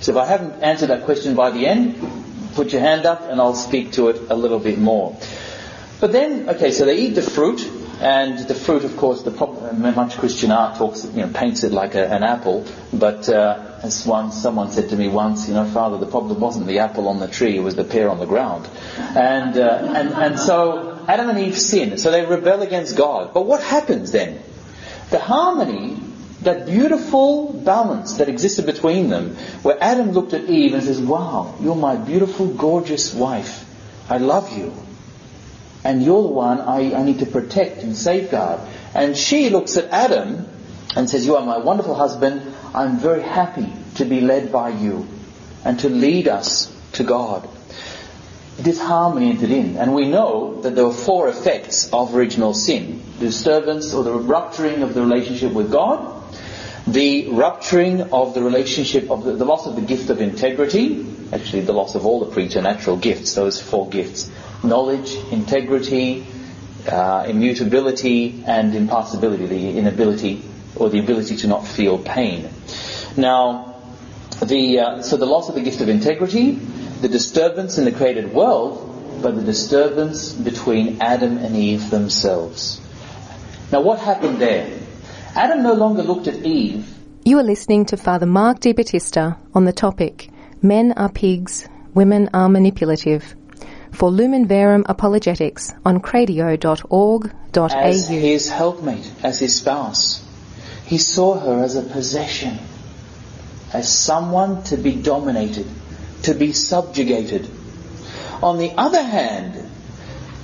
So 0.00 0.12
if 0.12 0.18
I 0.18 0.26
haven't 0.26 0.62
answered 0.62 0.88
that 0.88 1.04
question 1.04 1.34
by 1.34 1.50
the 1.50 1.66
end, 1.66 2.00
put 2.54 2.72
your 2.72 2.80
hand 2.80 3.06
up 3.06 3.22
and 3.22 3.40
I'll 3.40 3.54
speak 3.54 3.92
to 3.92 4.08
it 4.08 4.30
a 4.30 4.34
little 4.34 4.58
bit 4.58 4.78
more. 4.78 5.16
But 6.00 6.12
then, 6.12 6.48
okay, 6.50 6.70
so 6.70 6.84
they 6.84 6.98
eat 6.98 7.14
the 7.14 7.22
fruit, 7.22 7.68
and 8.00 8.38
the 8.38 8.54
fruit, 8.54 8.84
of 8.84 8.96
course, 8.96 9.22
the 9.22 9.32
problem, 9.32 9.82
much 9.96 10.16
Christian 10.18 10.52
art 10.52 10.76
talks, 10.76 11.04
you 11.04 11.26
know, 11.26 11.28
paints 11.28 11.64
it 11.64 11.72
like 11.72 11.96
a, 11.96 12.06
an 12.06 12.22
apple. 12.22 12.64
But 12.92 13.28
uh, 13.28 13.80
as 13.82 14.06
one, 14.06 14.30
someone 14.30 14.70
said 14.70 14.90
to 14.90 14.96
me 14.96 15.08
once, 15.08 15.48
you 15.48 15.54
know, 15.54 15.64
Father, 15.64 15.98
the 15.98 16.06
problem 16.06 16.38
wasn't 16.38 16.68
the 16.68 16.78
apple 16.78 17.08
on 17.08 17.18
the 17.18 17.26
tree; 17.26 17.56
it 17.56 17.60
was 17.60 17.74
the 17.74 17.82
pear 17.82 18.08
on 18.08 18.20
the 18.20 18.26
ground. 18.26 18.68
And 18.96 19.58
uh, 19.58 19.92
and 19.96 20.10
and 20.10 20.38
so 20.38 21.04
Adam 21.08 21.28
and 21.28 21.40
Eve 21.40 21.58
sin, 21.58 21.98
so 21.98 22.12
they 22.12 22.24
rebel 22.24 22.62
against 22.62 22.96
God. 22.96 23.34
But 23.34 23.46
what 23.46 23.62
happens 23.62 24.12
then? 24.12 24.40
The 25.10 25.18
harmony, 25.18 25.96
that 26.42 26.66
beautiful 26.66 27.52
balance 27.52 28.18
that 28.18 28.28
existed 28.28 28.66
between 28.66 29.08
them, 29.08 29.36
where 29.62 29.76
Adam 29.82 30.12
looked 30.12 30.32
at 30.34 30.44
Eve 30.44 30.74
and 30.74 30.82
says, 30.82 31.00
"Wow, 31.00 31.54
you're 31.60 31.76
my 31.76 31.96
beautiful, 31.96 32.46
gorgeous 32.46 33.12
wife. 33.14 33.64
I 34.08 34.18
love 34.18 34.56
you." 34.56 34.72
and 35.84 36.02
you're 36.02 36.22
the 36.22 36.28
one 36.28 36.60
I, 36.60 36.94
I 36.94 37.02
need 37.02 37.20
to 37.20 37.26
protect 37.26 37.82
and 37.82 37.96
safeguard. 37.96 38.60
And 38.94 39.16
she 39.16 39.48
looks 39.50 39.76
at 39.76 39.90
Adam 39.90 40.48
and 40.96 41.08
says, 41.08 41.26
You 41.26 41.36
are 41.36 41.44
my 41.44 41.58
wonderful 41.58 41.94
husband. 41.94 42.54
I'm 42.74 42.98
very 42.98 43.22
happy 43.22 43.72
to 43.96 44.04
be 44.04 44.20
led 44.20 44.52
by 44.52 44.70
you 44.70 45.06
and 45.64 45.78
to 45.80 45.88
lead 45.88 46.28
us 46.28 46.74
to 46.92 47.04
God. 47.04 47.48
This 48.58 48.80
harmony 48.80 49.30
entered 49.30 49.50
in. 49.50 49.76
And 49.76 49.94
we 49.94 50.08
know 50.08 50.60
that 50.62 50.74
there 50.74 50.84
were 50.84 50.92
four 50.92 51.28
effects 51.28 51.92
of 51.92 52.14
original 52.14 52.54
sin 52.54 53.02
the 53.18 53.26
disturbance 53.26 53.94
or 53.94 54.04
the 54.04 54.12
rupturing 54.12 54.82
of 54.82 54.94
the 54.94 55.00
relationship 55.00 55.52
with 55.52 55.72
God, 55.72 56.17
the 56.92 57.28
rupturing 57.28 58.12
of 58.12 58.34
the 58.34 58.42
relationship 58.42 59.10
of 59.10 59.24
the, 59.24 59.32
the 59.32 59.44
loss 59.44 59.66
of 59.66 59.74
the 59.76 59.82
gift 59.82 60.10
of 60.10 60.20
integrity, 60.20 61.06
actually 61.32 61.62
the 61.62 61.72
loss 61.72 61.94
of 61.94 62.06
all 62.06 62.20
the 62.20 62.32
preternatural 62.32 62.96
gifts, 62.96 63.34
those 63.34 63.60
four 63.60 63.88
gifts 63.88 64.30
knowledge, 64.62 65.14
integrity, 65.30 66.26
uh, 66.90 67.24
immutability, 67.28 68.42
and 68.46 68.74
impassibility, 68.74 69.46
the 69.46 69.78
inability 69.78 70.42
or 70.74 70.90
the 70.90 70.98
ability 70.98 71.36
to 71.36 71.46
not 71.46 71.66
feel 71.66 71.98
pain. 71.98 72.48
Now, 73.16 73.76
the, 74.44 74.80
uh, 74.80 75.02
so 75.02 75.16
the 75.16 75.26
loss 75.26 75.48
of 75.48 75.54
the 75.54 75.62
gift 75.62 75.80
of 75.80 75.88
integrity, 75.88 76.52
the 76.52 77.08
disturbance 77.08 77.78
in 77.78 77.84
the 77.84 77.92
created 77.92 78.32
world, 78.32 79.20
but 79.22 79.34
the 79.34 79.42
disturbance 79.42 80.32
between 80.32 81.00
Adam 81.00 81.38
and 81.38 81.56
Eve 81.56 81.90
themselves. 81.90 82.80
Now, 83.72 83.80
what 83.80 83.98
happened 83.98 84.38
there? 84.38 84.78
Adam 85.34 85.62
no 85.62 85.74
longer 85.74 86.02
looked 86.02 86.28
at 86.28 86.44
Eve. 86.44 86.86
You 87.24 87.38
are 87.38 87.42
listening 87.42 87.86
to 87.86 87.96
Father 87.96 88.26
Mark 88.26 88.60
Di 88.60 88.72
Battista 88.72 89.36
on 89.54 89.64
the 89.64 89.72
topic 89.72 90.30
Men 90.60 90.92
are 90.92 91.08
pigs, 91.08 91.68
women 91.94 92.30
are 92.34 92.48
manipulative 92.48 93.36
for 93.92 94.10
Lumen 94.10 94.46
Verum 94.46 94.84
Apologetics 94.88 95.72
on 95.84 96.00
cradio.org.au. 96.00 97.66
As 97.66 98.08
his 98.08 98.48
helpmate, 98.48 99.10
as 99.22 99.38
his 99.38 99.56
spouse. 99.56 100.24
He 100.86 100.98
saw 100.98 101.38
her 101.38 101.62
as 101.62 101.76
a 101.76 101.82
possession, 101.82 102.58
as 103.72 103.92
someone 103.92 104.62
to 104.64 104.76
be 104.76 104.94
dominated, 104.94 105.66
to 106.22 106.34
be 106.34 106.52
subjugated. 106.52 107.48
On 108.42 108.58
the 108.58 108.72
other 108.72 109.02
hand, 109.02 109.70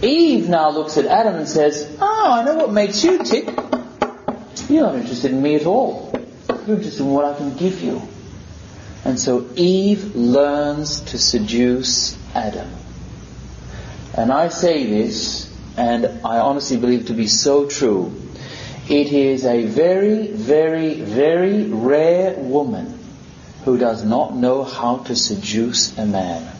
Eve 0.02 0.48
now 0.48 0.70
looks 0.70 0.98
at 0.98 1.06
Adam 1.06 1.36
and 1.36 1.48
says, 1.48 1.96
Oh, 2.00 2.32
I 2.32 2.44
know 2.44 2.56
what 2.56 2.72
makes 2.72 3.02
you 3.02 3.22
tick. 3.22 3.48
You're 4.68 4.82
not 4.82 4.94
interested 4.96 5.30
in 5.30 5.42
me 5.42 5.56
at 5.56 5.66
all. 5.66 6.10
You're 6.66 6.76
interested 6.76 7.02
in 7.02 7.10
what 7.10 7.26
I 7.26 7.36
can 7.36 7.56
give 7.56 7.82
you. 7.82 8.00
And 9.04 9.20
so 9.20 9.46
Eve 9.54 10.16
learns 10.16 11.00
to 11.12 11.18
seduce 11.18 12.16
Adam. 12.34 12.70
And 14.16 14.32
I 14.32 14.48
say 14.48 14.86
this, 14.86 15.52
and 15.76 16.06
I 16.24 16.38
honestly 16.38 16.78
believe 16.78 17.08
to 17.08 17.12
be 17.12 17.26
so 17.26 17.68
true. 17.68 18.14
It 18.88 19.12
is 19.12 19.44
a 19.44 19.64
very, 19.66 20.28
very, 20.28 20.94
very 21.00 21.64
rare 21.64 22.34
woman 22.34 22.98
who 23.64 23.76
does 23.76 24.04
not 24.04 24.34
know 24.34 24.62
how 24.62 24.98
to 24.98 25.16
seduce 25.16 25.96
a 25.98 26.06
man. 26.06 26.50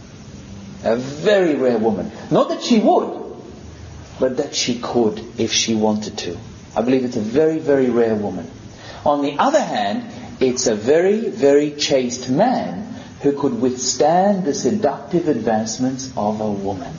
A 0.83 0.97
very 0.97 1.55
rare 1.55 1.79
woman. 1.79 2.13
Not 2.31 2.51
that 2.51 2.63
she 2.63 2.79
would, 2.79 3.23
but 4.21 4.37
that 4.37 4.55
she 4.55 4.79
could 4.79 5.23
if 5.39 5.53
she 5.53 5.75
wanted 5.75 6.19
to. 6.19 6.39
I 6.77 6.83
believe 6.83 7.05
it's 7.05 7.17
a 7.17 7.21
very, 7.21 7.59
very 7.59 7.91
rare 7.91 8.15
woman. 8.15 8.51
On 9.05 9.23
the 9.23 9.37
other 9.39 9.61
hand, 9.61 10.05
it's 10.41 10.67
a 10.67 10.75
very, 10.75 11.29
very 11.29 11.73
chaste 11.73 12.29
man 12.31 12.95
who 13.23 13.33
could 13.33 13.61
withstand 13.61 14.45
the 14.45 14.55
seductive 14.55 15.29
advancements 15.29 16.11
of 16.17 16.41
a 16.41 16.51
woman. 16.51 16.93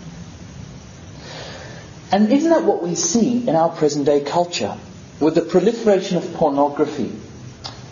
And 2.11 2.31
isn't 2.31 2.49
that 2.49 2.63
what 2.63 2.81
we 2.81 2.95
see 2.95 3.47
in 3.47 3.55
our 3.55 3.69
present 3.69 4.05
day 4.05 4.21
culture? 4.21 4.77
With 5.19 5.35
the 5.35 5.41
proliferation 5.41 6.17
of 6.17 6.33
pornography. 6.33 7.11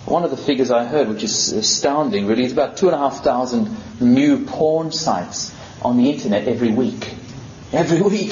One 0.05 0.23
of 0.23 0.31
the 0.31 0.37
figures 0.37 0.71
I 0.71 0.83
heard, 0.85 1.07
which 1.07 1.23
is 1.23 1.51
astounding 1.53 2.27
really, 2.27 2.43
is 2.43 2.51
about 2.51 2.77
two 2.77 2.87
and 2.87 2.95
a 2.95 2.97
half 2.97 3.23
thousand 3.23 3.75
new 4.01 4.45
porn 4.45 4.91
sites 4.91 5.53
on 5.81 5.97
the 5.97 6.09
internet 6.09 6.47
every 6.47 6.71
week. 6.71 7.13
Every 7.71 8.01
week. 8.13 8.31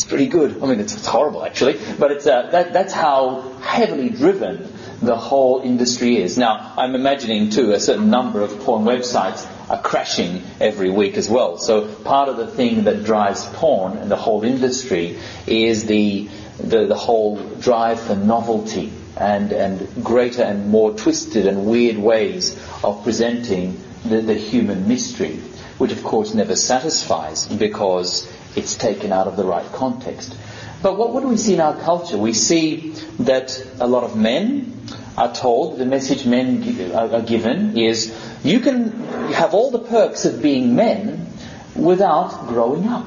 It's 0.00 0.08
pretty 0.08 0.28
good. 0.28 0.62
I 0.62 0.66
mean, 0.66 0.80
it's, 0.80 0.96
it's 0.96 1.04
horrible 1.04 1.44
actually, 1.44 1.78
but 1.98 2.10
it's, 2.10 2.26
uh, 2.26 2.48
that, 2.52 2.72
that's 2.72 2.94
how 2.94 3.42
heavily 3.60 4.08
driven 4.08 4.72
the 5.02 5.14
whole 5.14 5.60
industry 5.60 6.16
is. 6.16 6.38
Now, 6.38 6.72
I'm 6.78 6.94
imagining 6.94 7.50
too 7.50 7.72
a 7.72 7.80
certain 7.80 8.08
number 8.08 8.40
of 8.40 8.60
porn 8.60 8.84
websites 8.84 9.46
are 9.68 9.82
crashing 9.82 10.42
every 10.58 10.88
week 10.88 11.18
as 11.18 11.28
well. 11.28 11.58
So 11.58 11.86
part 11.86 12.30
of 12.30 12.38
the 12.38 12.46
thing 12.46 12.84
that 12.84 13.04
drives 13.04 13.44
porn 13.44 13.98
and 13.98 14.10
the 14.10 14.16
whole 14.16 14.42
industry 14.42 15.18
is 15.46 15.84
the, 15.84 16.30
the, 16.56 16.86
the 16.86 16.96
whole 16.96 17.36
drive 17.36 18.00
for 18.00 18.16
novelty 18.16 18.90
and, 19.18 19.52
and 19.52 20.02
greater 20.02 20.42
and 20.42 20.68
more 20.70 20.96
twisted 20.96 21.46
and 21.46 21.66
weird 21.66 21.98
ways 21.98 22.58
of 22.82 23.04
presenting 23.04 23.78
the, 24.06 24.22
the 24.22 24.32
human 24.34 24.88
mystery, 24.88 25.36
which 25.76 25.92
of 25.92 26.02
course 26.02 26.32
never 26.32 26.56
satisfies 26.56 27.46
because 27.46 28.26
it's 28.56 28.76
taken 28.76 29.12
out 29.12 29.26
of 29.26 29.36
the 29.36 29.44
right 29.44 29.70
context. 29.72 30.34
But 30.82 30.96
what, 30.96 31.12
what 31.12 31.22
do 31.22 31.28
we 31.28 31.36
see 31.36 31.54
in 31.54 31.60
our 31.60 31.78
culture? 31.78 32.16
We 32.16 32.32
see 32.32 32.90
that 33.20 33.64
a 33.78 33.86
lot 33.86 34.04
of 34.04 34.16
men 34.16 34.80
are 35.16 35.32
told, 35.32 35.78
the 35.78 35.84
message 35.84 36.24
men 36.24 36.92
are 36.94 37.20
given 37.20 37.76
is, 37.76 38.16
you 38.42 38.60
can 38.60 38.90
have 39.32 39.52
all 39.54 39.70
the 39.70 39.80
perks 39.80 40.24
of 40.24 40.40
being 40.40 40.74
men 40.74 41.26
without 41.74 42.48
growing 42.48 42.86
up. 42.86 43.06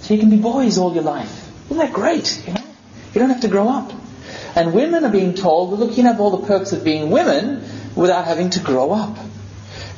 So 0.00 0.14
you 0.14 0.20
can 0.20 0.30
be 0.30 0.38
boys 0.38 0.78
all 0.78 0.92
your 0.94 1.04
life. 1.04 1.48
Isn't 1.66 1.78
that 1.78 1.92
great? 1.92 2.42
You 2.46 2.54
know? 2.54 2.64
You 3.14 3.20
don't 3.20 3.30
have 3.30 3.42
to 3.42 3.48
grow 3.48 3.68
up. 3.68 3.92
And 4.56 4.72
women 4.74 5.04
are 5.04 5.12
being 5.12 5.34
told, 5.34 5.78
look, 5.78 5.90
you 5.90 5.96
can 5.96 6.06
have 6.06 6.20
all 6.20 6.36
the 6.36 6.46
perks 6.46 6.72
of 6.72 6.82
being 6.82 7.10
women 7.10 7.62
without 7.94 8.24
having 8.24 8.50
to 8.50 8.60
grow 8.60 8.90
up. 8.92 9.16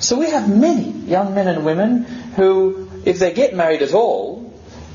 So 0.00 0.18
we 0.18 0.30
have 0.30 0.48
many 0.48 0.90
young 0.90 1.34
men 1.34 1.48
and 1.48 1.64
women 1.64 2.04
who, 2.36 2.90
if 3.04 3.18
they 3.18 3.32
get 3.32 3.54
married 3.54 3.82
at 3.82 3.94
all, 3.94 4.39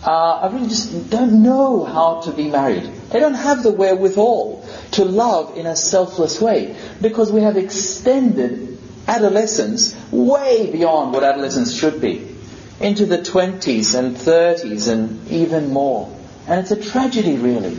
uh, 0.05 0.39
I 0.43 0.53
really 0.53 0.67
just 0.67 1.09
don't 1.09 1.41
know 1.41 1.83
how 1.83 2.21
to 2.21 2.31
be 2.31 2.47
married. 2.47 2.83
They 3.09 3.19
don't 3.19 3.33
have 3.33 3.63
the 3.63 3.71
wherewithal 3.71 4.67
to 4.91 5.05
love 5.05 5.57
in 5.57 5.65
a 5.65 5.75
selfless 5.75 6.39
way 6.39 6.75
because 7.01 7.31
we 7.31 7.41
have 7.41 7.57
extended 7.57 8.77
adolescence 9.07 9.95
way 10.11 10.71
beyond 10.71 11.13
what 11.13 11.23
adolescence 11.23 11.73
should 11.73 12.01
be 12.01 12.35
into 12.79 13.05
the 13.05 13.17
20s 13.17 13.97
and 13.97 14.15
30s 14.15 14.91
and 14.91 15.27
even 15.29 15.71
more. 15.71 16.15
And 16.47 16.59
it's 16.59 16.71
a 16.71 16.81
tragedy, 16.81 17.37
really. 17.37 17.77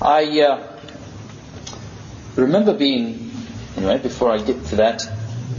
I 0.00 0.40
uh, 0.42 0.78
remember 2.36 2.74
being, 2.74 3.32
anyway, 3.76 3.98
before 3.98 4.30
I 4.30 4.38
get 4.38 4.64
to 4.66 4.76
that, 4.76 5.08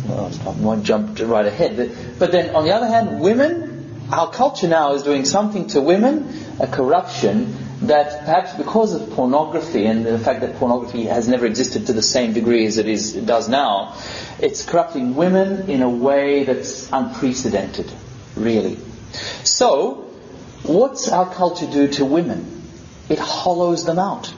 well, 0.08 0.32
I 0.46 0.50
won't 0.52 0.86
jump 0.86 1.20
right 1.20 1.46
ahead. 1.46 1.76
But, 1.76 2.20
but 2.20 2.32
then, 2.32 2.56
on 2.56 2.64
the 2.64 2.72
other 2.72 2.88
hand, 2.88 3.20
women, 3.20 3.67
our 4.12 4.32
culture 4.32 4.67
now 4.67 4.93
is 4.93 5.04
doing 5.04 5.26
something 5.26 5.67
to 5.67 5.82
women, 5.82 6.34
a 6.60 6.67
corruption 6.67 7.56
that 7.82 8.26
perhaps 8.26 8.54
because 8.54 8.93
of 8.93 9.12
pornography 9.12 9.86
and 9.86 10.06
the 10.06 10.17
fact 10.17 10.41
that 10.41 10.56
pornography 10.56 11.04
has 11.04 11.28
never 11.28 11.46
existed 11.46 11.88
to 11.88 11.93
the 11.93 12.02
same 12.02 12.34
degree 12.34 12.65
as 12.65 12.78
it, 12.78 12.88
is, 12.88 13.15
it 13.15 13.26
does 13.26 13.48
now, 13.48 13.96
it's 14.39 14.65
corrupting 14.65 15.15
women 15.15 15.70
in 15.70 15.82
a 15.82 15.89
way 15.89 16.43
that's 16.43 16.91
unprecedented, 16.91 17.91
really. 18.36 18.78
So, 19.43 20.10
what's 20.63 21.10
our 21.10 21.32
culture 21.32 21.67
do 21.67 21.88
to 21.89 22.06
women? 22.06 22.63
It 23.10 23.20
hollows 23.20 23.86
them 23.86 24.00
out. 24.00 24.34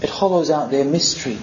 It 0.00 0.10
hollows 0.10 0.50
out 0.50 0.70
their 0.70 0.84
mystery. 0.84 1.38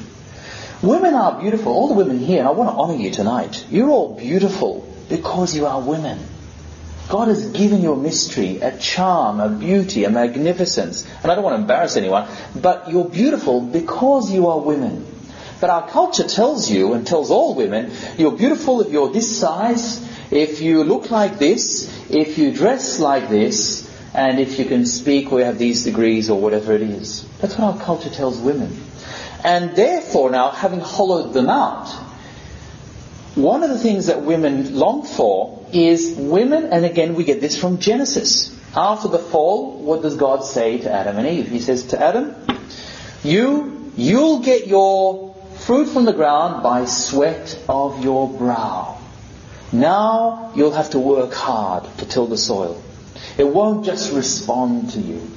Women 0.82 1.14
are 1.14 1.40
beautiful. 1.40 1.74
All 1.74 1.88
the 1.88 1.94
women 1.94 2.20
here, 2.20 2.40
and 2.40 2.48
I 2.48 2.52
want 2.52 2.70
to 2.70 2.76
honor 2.76 2.96
you 2.96 3.12
tonight. 3.12 3.66
You're 3.70 3.90
all 3.90 4.16
beautiful 4.16 4.88
because 5.10 5.56
you 5.56 5.66
are 5.66 5.80
women. 5.80 6.20
God 7.10 7.28
has 7.28 7.50
given 7.50 7.82
you 7.82 7.94
a 7.94 7.98
mystery, 7.98 8.60
a 8.60 8.78
charm, 8.78 9.40
a 9.40 9.50
beauty, 9.50 10.04
a 10.04 10.12
magnificence. 10.12 11.08
And 11.24 11.32
I 11.32 11.36
don't 11.36 11.44
want 11.44 11.56
to 11.56 11.62
embarrass 11.62 11.98
anyone, 11.98 12.28
but 12.56 12.90
you're 12.90 13.10
beautiful 13.10 13.62
because 13.62 14.32
you 14.32 14.48
are 14.48 14.60
women. 14.60 15.08
But 15.60 15.72
our 15.72 15.90
culture 15.90 16.28
tells 16.28 16.70
you 16.70 16.94
and 16.94 17.06
tells 17.06 17.32
all 17.32 17.56
women, 17.56 17.92
you're 18.18 18.38
beautiful 18.38 18.82
if 18.82 18.92
you're 18.92 19.10
this 19.10 19.40
size, 19.40 20.08
if 20.32 20.62
you 20.62 20.84
look 20.84 21.10
like 21.10 21.40
this, 21.40 21.92
if 22.12 22.38
you 22.38 22.54
dress 22.54 23.00
like 23.00 23.28
this, 23.28 23.90
and 24.14 24.40
if 24.40 24.60
you 24.60 24.66
can 24.66 24.86
speak 24.86 25.32
or 25.32 25.44
have 25.44 25.58
these 25.58 25.84
degrees 25.84 26.30
or 26.30 26.40
whatever 26.40 26.74
it 26.74 26.82
is. 26.82 27.28
That's 27.40 27.58
what 27.58 27.74
our 27.76 27.80
culture 27.84 28.10
tells 28.10 28.40
women. 28.40 28.80
And 29.44 29.76
therefore 29.76 30.30
now, 30.30 30.52
having 30.52 30.80
hollowed 30.80 31.34
them 31.34 31.50
out, 31.50 31.88
one 33.36 33.64
of 33.64 33.70
the 33.70 33.78
things 33.78 34.08
that 34.08 34.22
women 34.24 34.76
long 34.76 35.04
for 35.04 35.66
is 35.72 36.16
women, 36.18 36.66
and 36.66 36.86
again 36.86 37.16
we 37.16 37.24
get 37.24 37.42
this 37.42 37.58
from 37.60 37.80
Genesis. 37.80 38.56
After 38.76 39.08
the 39.08 39.20
fall, 39.20 39.80
what 39.80 40.02
does 40.02 40.16
God 40.16 40.44
say 40.46 40.80
to 40.80 40.92
Adam 40.92 41.18
and 41.18 41.28
Eve? 41.28 41.48
He 41.48 41.60
says 41.60 41.86
to 41.88 42.02
Adam, 42.02 42.36
you, 43.24 43.92
you'll 43.98 44.40
get 44.40 44.68
your 44.68 45.36
fruit 45.58 45.86
from 45.86 46.06
the 46.06 46.14
ground 46.14 46.64
by 46.64 46.86
sweat 46.86 47.60
of 47.68 48.04
your 48.04 48.30
brow. 48.30 48.98
Now 49.72 50.52
you'll 50.56 50.72
have 50.72 50.92
to 50.92 51.00
work 51.00 51.34
hard 51.34 51.84
to 51.98 52.06
till 52.06 52.28
the 52.28 52.38
soil. 52.38 52.82
It 53.38 53.48
won't 53.48 53.86
just 53.86 54.14
respond 54.14 54.92
to 54.92 55.00
you 55.00 55.30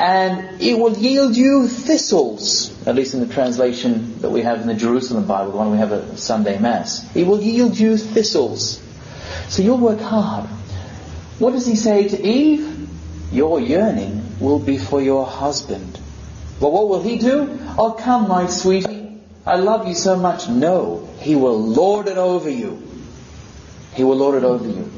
and 0.00 0.60
it 0.60 0.78
will 0.78 0.96
yield 0.96 1.36
you 1.36 1.68
thistles, 1.68 2.86
at 2.86 2.94
least 2.94 3.14
in 3.14 3.20
the 3.20 3.32
translation 3.32 4.20
that 4.20 4.30
we 4.30 4.42
have 4.42 4.60
in 4.60 4.66
the 4.66 4.74
Jerusalem 4.74 5.26
Bible, 5.26 5.52
the 5.52 5.58
one 5.58 5.70
we 5.70 5.78
have 5.78 5.92
at 5.92 6.18
Sunday 6.18 6.58
Mass. 6.58 7.04
It 7.14 7.26
will 7.26 7.40
yield 7.40 7.78
you 7.78 7.96
thistles. 7.96 8.82
So 9.48 9.62
you'll 9.62 9.78
work 9.78 10.00
hard. 10.00 10.46
What 11.38 11.52
does 11.52 11.66
he 11.66 11.76
say 11.76 12.08
to 12.08 12.22
Eve? 12.26 12.88
Your 13.32 13.60
yearning 13.60 14.36
will 14.38 14.58
be 14.58 14.78
for 14.78 15.00
your 15.00 15.26
husband. 15.26 15.98
Well, 16.60 16.70
what 16.70 16.88
will 16.88 17.02
he 17.02 17.18
do? 17.18 17.58
Oh, 17.76 17.92
come, 17.92 18.28
my 18.28 18.46
sweetie. 18.46 19.18
I 19.44 19.56
love 19.56 19.88
you 19.88 19.94
so 19.94 20.16
much. 20.16 20.48
No, 20.48 21.08
he 21.18 21.34
will 21.34 21.60
lord 21.60 22.08
it 22.08 22.16
over 22.16 22.48
you. 22.48 22.82
He 23.94 24.04
will 24.04 24.16
lord 24.16 24.36
it 24.36 24.44
over 24.44 24.66
you. 24.66 24.90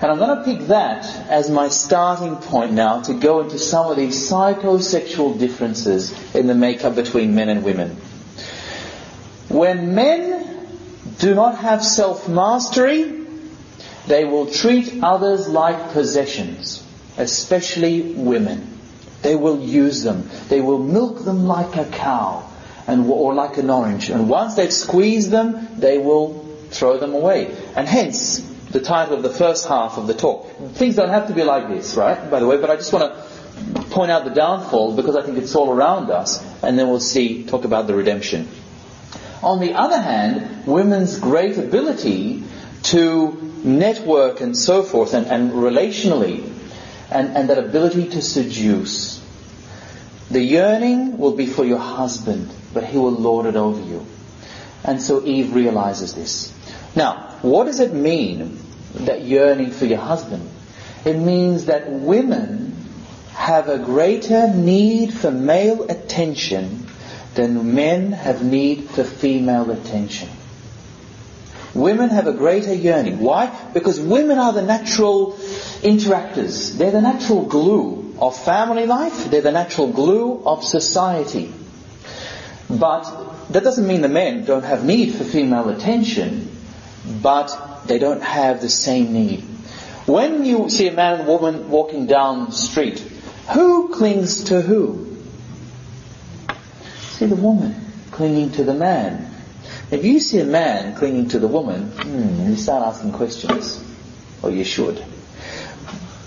And 0.00 0.12
I'm 0.12 0.18
going 0.18 0.38
to 0.38 0.44
pick 0.44 0.68
that 0.68 1.04
as 1.28 1.50
my 1.50 1.68
starting 1.68 2.36
point 2.36 2.72
now 2.72 3.00
to 3.02 3.14
go 3.14 3.40
into 3.40 3.58
some 3.58 3.90
of 3.90 3.96
these 3.96 4.30
psychosexual 4.30 5.38
differences 5.38 6.12
in 6.36 6.46
the 6.46 6.54
makeup 6.54 6.94
between 6.94 7.34
men 7.34 7.48
and 7.48 7.64
women. 7.64 7.96
When 9.48 9.96
men 9.96 10.68
do 11.18 11.34
not 11.34 11.58
have 11.58 11.84
self-mastery, 11.84 13.26
they 14.06 14.24
will 14.24 14.46
treat 14.46 15.02
others 15.02 15.48
like 15.48 15.90
possessions, 15.90 16.86
especially 17.16 18.14
women. 18.14 18.78
They 19.22 19.34
will 19.34 19.58
use 19.58 20.04
them. 20.04 20.30
They 20.48 20.60
will 20.60 20.78
milk 20.78 21.24
them 21.24 21.46
like 21.46 21.74
a 21.74 21.86
cow 21.86 22.48
and, 22.86 23.10
or 23.10 23.34
like 23.34 23.58
an 23.58 23.68
orange. 23.68 24.10
And 24.10 24.28
once 24.28 24.54
they've 24.54 24.72
squeezed 24.72 25.32
them, 25.32 25.80
they 25.80 25.98
will 25.98 26.44
throw 26.70 26.98
them 26.98 27.14
away. 27.14 27.54
And 27.74 27.88
hence, 27.88 28.40
the 28.70 28.80
title 28.80 29.14
of 29.14 29.22
the 29.22 29.30
first 29.30 29.66
half 29.66 29.96
of 29.96 30.06
the 30.06 30.14
talk. 30.14 30.50
Things 30.74 30.96
don't 30.96 31.08
have 31.08 31.28
to 31.28 31.34
be 31.34 31.42
like 31.42 31.68
this, 31.68 31.94
right? 31.94 32.30
By 32.30 32.40
the 32.40 32.46
way, 32.46 32.58
but 32.58 32.70
I 32.70 32.76
just 32.76 32.92
want 32.92 33.12
to 33.12 33.82
point 33.90 34.10
out 34.10 34.24
the 34.24 34.30
downfall 34.30 34.94
because 34.94 35.16
I 35.16 35.22
think 35.22 35.38
it's 35.38 35.54
all 35.54 35.72
around 35.72 36.10
us, 36.10 36.42
and 36.62 36.78
then 36.78 36.88
we'll 36.88 37.00
see, 37.00 37.44
talk 37.44 37.64
about 37.64 37.86
the 37.86 37.94
redemption. 37.94 38.48
On 39.42 39.60
the 39.60 39.74
other 39.74 40.00
hand, 40.00 40.66
women's 40.66 41.18
great 41.18 41.56
ability 41.58 42.44
to 42.84 43.32
network 43.64 44.40
and 44.40 44.56
so 44.56 44.82
forth, 44.82 45.14
and, 45.14 45.26
and 45.26 45.52
relationally, 45.52 46.52
and, 47.10 47.36
and 47.36 47.48
that 47.48 47.58
ability 47.58 48.10
to 48.10 48.22
seduce. 48.22 49.24
The 50.30 50.42
yearning 50.42 51.16
will 51.16 51.34
be 51.34 51.46
for 51.46 51.64
your 51.64 51.78
husband, 51.78 52.50
but 52.74 52.84
he 52.84 52.98
will 52.98 53.12
lord 53.12 53.46
it 53.46 53.56
over 53.56 53.80
you. 53.80 54.04
And 54.84 55.02
so 55.02 55.24
Eve 55.24 55.54
realizes 55.54 56.14
this. 56.14 56.52
Now, 56.94 57.36
what 57.42 57.64
does 57.64 57.80
it 57.80 57.92
mean, 57.92 58.58
that 58.94 59.22
yearning 59.22 59.70
for 59.70 59.84
your 59.84 59.98
husband? 59.98 60.48
It 61.04 61.16
means 61.16 61.66
that 61.66 61.90
women 61.90 62.76
have 63.32 63.68
a 63.68 63.78
greater 63.78 64.52
need 64.52 65.12
for 65.14 65.30
male 65.30 65.84
attention 65.84 66.86
than 67.34 67.74
men 67.74 68.12
have 68.12 68.42
need 68.42 68.90
for 68.90 69.04
female 69.04 69.70
attention. 69.70 70.28
Women 71.74 72.08
have 72.10 72.26
a 72.26 72.32
greater 72.32 72.74
yearning. 72.74 73.20
Why? 73.20 73.56
Because 73.72 74.00
women 74.00 74.38
are 74.38 74.52
the 74.52 74.62
natural 74.62 75.34
interactors. 75.82 76.76
They're 76.76 76.90
the 76.90 77.00
natural 77.00 77.44
glue 77.44 78.16
of 78.18 78.36
family 78.36 78.86
life. 78.86 79.30
They're 79.30 79.42
the 79.42 79.52
natural 79.52 79.92
glue 79.92 80.42
of 80.44 80.64
society. 80.64 81.52
But 82.68 83.27
that 83.50 83.64
doesn't 83.64 83.86
mean 83.86 84.00
the 84.02 84.08
men 84.08 84.44
don't 84.44 84.64
have 84.64 84.84
need 84.84 85.14
for 85.14 85.24
female 85.24 85.68
attention 85.68 86.54
but 87.22 87.86
they 87.86 87.98
don't 87.98 88.22
have 88.22 88.60
the 88.60 88.68
same 88.68 89.12
need. 89.12 89.40
When 90.06 90.44
you 90.44 90.70
see 90.70 90.88
a 90.88 90.92
man 90.92 91.20
and 91.20 91.28
woman 91.28 91.70
walking 91.70 92.06
down 92.06 92.46
the 92.46 92.52
street, 92.52 92.98
who 93.52 93.88
clings 93.94 94.44
to 94.44 94.60
who? 94.60 95.16
See 96.98 97.26
the 97.26 97.36
woman 97.36 97.74
clinging 98.10 98.52
to 98.52 98.64
the 98.64 98.74
man. 98.74 99.34
If 99.90 100.04
you 100.04 100.20
see 100.20 100.38
a 100.40 100.44
man 100.44 100.94
clinging 100.96 101.28
to 101.28 101.38
the 101.38 101.48
woman, 101.48 101.90
hmm, 101.90 102.50
you 102.50 102.56
start 102.56 102.86
asking 102.86 103.12
questions. 103.12 103.84
Or 104.42 104.50
you 104.50 104.64
should 104.64 105.04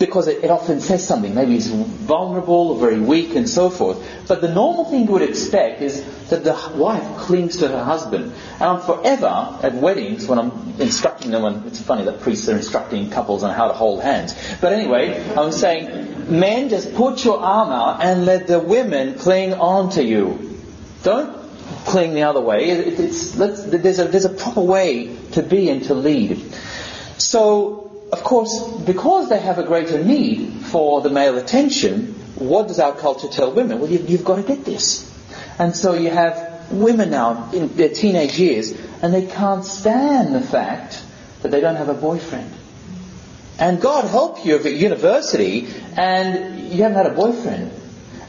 because 0.02 0.28
it, 0.28 0.44
it, 0.44 0.50
often 0.50 0.82
says 0.82 1.08
something. 1.08 1.34
Maybe 1.36 1.54
he's 1.54 1.68
vulnerable 1.68 2.72
or 2.72 2.80
very 2.80 3.00
weak 3.00 3.36
and 3.36 3.48
so 3.48 3.70
forth. 3.70 4.04
But 4.28 4.42
the 4.42 4.52
normal 4.52 4.86
thing 4.86 5.06
you 5.06 5.12
would 5.12 5.22
expect 5.22 5.82
is 5.82 6.04
that 6.30 6.44
the 6.44 6.54
wife 6.76 7.18
clings 7.18 7.58
to 7.58 7.68
her 7.68 7.84
husband. 7.84 8.34
And 8.54 8.64
I'm 8.64 8.82
forever 8.82 9.60
at 9.62 9.76
weddings 9.76 10.26
when 10.26 10.40
I'm 10.40 10.52
instructing 10.80 11.32
them, 11.32 11.46
and 11.46 11.68
it's 11.68 11.80
funny 11.80 12.04
that 12.06 12.22
priests 12.22 12.50
are 12.50 12.56
instructing 12.56 13.12
couples 13.12 13.44
on 13.44 13.54
how 13.54 13.68
to 13.68 13.74
hold 13.74 14.02
hands. 14.02 14.34
But 14.60 14.74
anyway, 14.74 15.24
I'm 15.36 15.52
saying, 15.52 16.40
men, 16.40 16.70
just 16.70 16.96
put 16.96 17.24
your 17.24 17.40
arm 17.40 17.70
out 17.70 18.02
and 18.02 18.26
let 18.26 18.48
the 18.48 18.60
women 18.60 19.20
cling 19.20 19.54
on 19.54 19.92
to 19.92 20.04
you. 20.04 20.60
Don't 21.04 21.38
cling 21.86 22.16
the 22.16 22.24
other 22.24 22.42
way. 22.42 22.72
It, 22.72 22.98
there's, 22.98 24.00
a, 24.00 24.06
there's 24.06 24.26
a 24.26 24.30
proper 24.30 24.62
way 24.62 25.16
to 25.34 25.44
be 25.44 25.70
and 25.70 25.84
to 25.86 25.94
lead. 25.94 26.54
So 27.20 27.91
of 28.12 28.24
course, 28.24 28.68
because 28.86 29.30
they 29.30 29.40
have 29.40 29.58
a 29.58 29.64
greater 29.64 30.04
need 30.04 30.52
for 30.66 31.02
the 31.02 31.10
male 31.10 31.38
attention, 31.38 32.14
what 32.36 32.68
does 32.68 32.80
our 32.80 32.94
culture 32.94 33.28
tell 33.28 33.52
women? 33.52 33.80
Well, 33.80 33.90
you've, 33.90 34.10
you've 34.10 34.26
got 34.26 34.38
to 34.38 34.44
get 34.44 34.66
this. 34.66 35.08
And 35.58 35.76
so 35.76 35.94
you 35.94 36.10
have 36.10 36.72
women 36.72 37.12
now 37.12 37.52
in 37.52 37.76
their 37.76 37.90
teenage 37.90 38.38
years, 38.38 38.72
and 39.02 39.14
they 39.14 39.28
can't 39.28 39.64
stand 39.64 40.36
the 40.36 40.42
fact 40.42 41.04
that 41.42 41.52
they 41.52 41.62
don't 41.62 41.76
have 41.76 41.90
a 41.90 41.94
boyfriend. 41.94 42.52
And 43.60 43.80
God 43.80 44.06
help 44.06 44.44
you 44.44 44.56
if 44.56 44.66
at 44.66 44.74
university 44.74 45.68
and 45.96 46.60
you 46.72 46.82
haven't 46.84 46.98
had 46.98 47.06
a 47.06 47.16
boyfriend. 47.16 47.72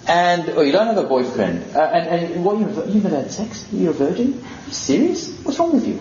And, 0.06 0.50
or 0.50 0.64
you 0.64 0.72
don't 0.72 0.88
have 0.88 0.98
a 0.98 1.08
boyfriend. 1.08 1.74
Uh, 1.74 1.80
and, 1.80 2.24
and 2.34 2.44
what, 2.44 2.58
you've, 2.58 2.94
you've 2.94 3.04
had 3.04 3.30
sex? 3.30 3.66
You're 3.72 3.92
a 3.92 3.94
virgin? 3.94 4.42
Are 4.44 4.66
you 4.66 4.72
serious? 4.72 5.30
What's 5.42 5.58
wrong 5.58 5.72
with 5.72 5.86
you? 5.86 6.00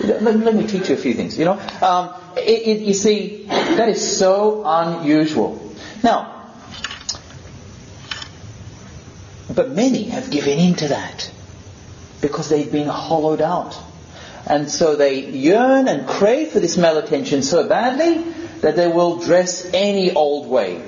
Let, 0.00 0.22
let, 0.22 0.54
me 0.54 0.66
teach 0.66 0.88
you 0.88 0.94
a 0.96 0.98
few 0.98 1.14
things. 1.14 1.38
You 1.38 1.44
know, 1.44 1.60
um, 1.80 2.14
it, 2.36 2.40
it, 2.66 2.80
you 2.80 2.94
see, 2.94 3.44
that 3.46 3.88
is 3.88 4.16
so 4.18 4.62
unusual. 4.66 5.60
Now, 6.02 6.34
but 9.54 9.70
many 9.70 10.04
have 10.04 10.30
given 10.30 10.58
in 10.58 10.74
to 10.76 10.88
that 10.88 11.30
because 12.20 12.48
they've 12.48 12.70
been 12.70 12.88
hollowed 12.88 13.40
out. 13.40 13.78
And 14.46 14.70
so 14.70 14.96
they 14.96 15.26
yearn 15.30 15.88
and 15.88 16.06
crave 16.06 16.50
for 16.52 16.60
this 16.60 16.76
male 16.76 16.98
attention 16.98 17.42
so 17.42 17.68
badly 17.68 18.18
that 18.60 18.76
they 18.76 18.88
will 18.88 19.18
dress 19.18 19.70
any 19.72 20.12
old 20.12 20.48
way. 20.48 20.82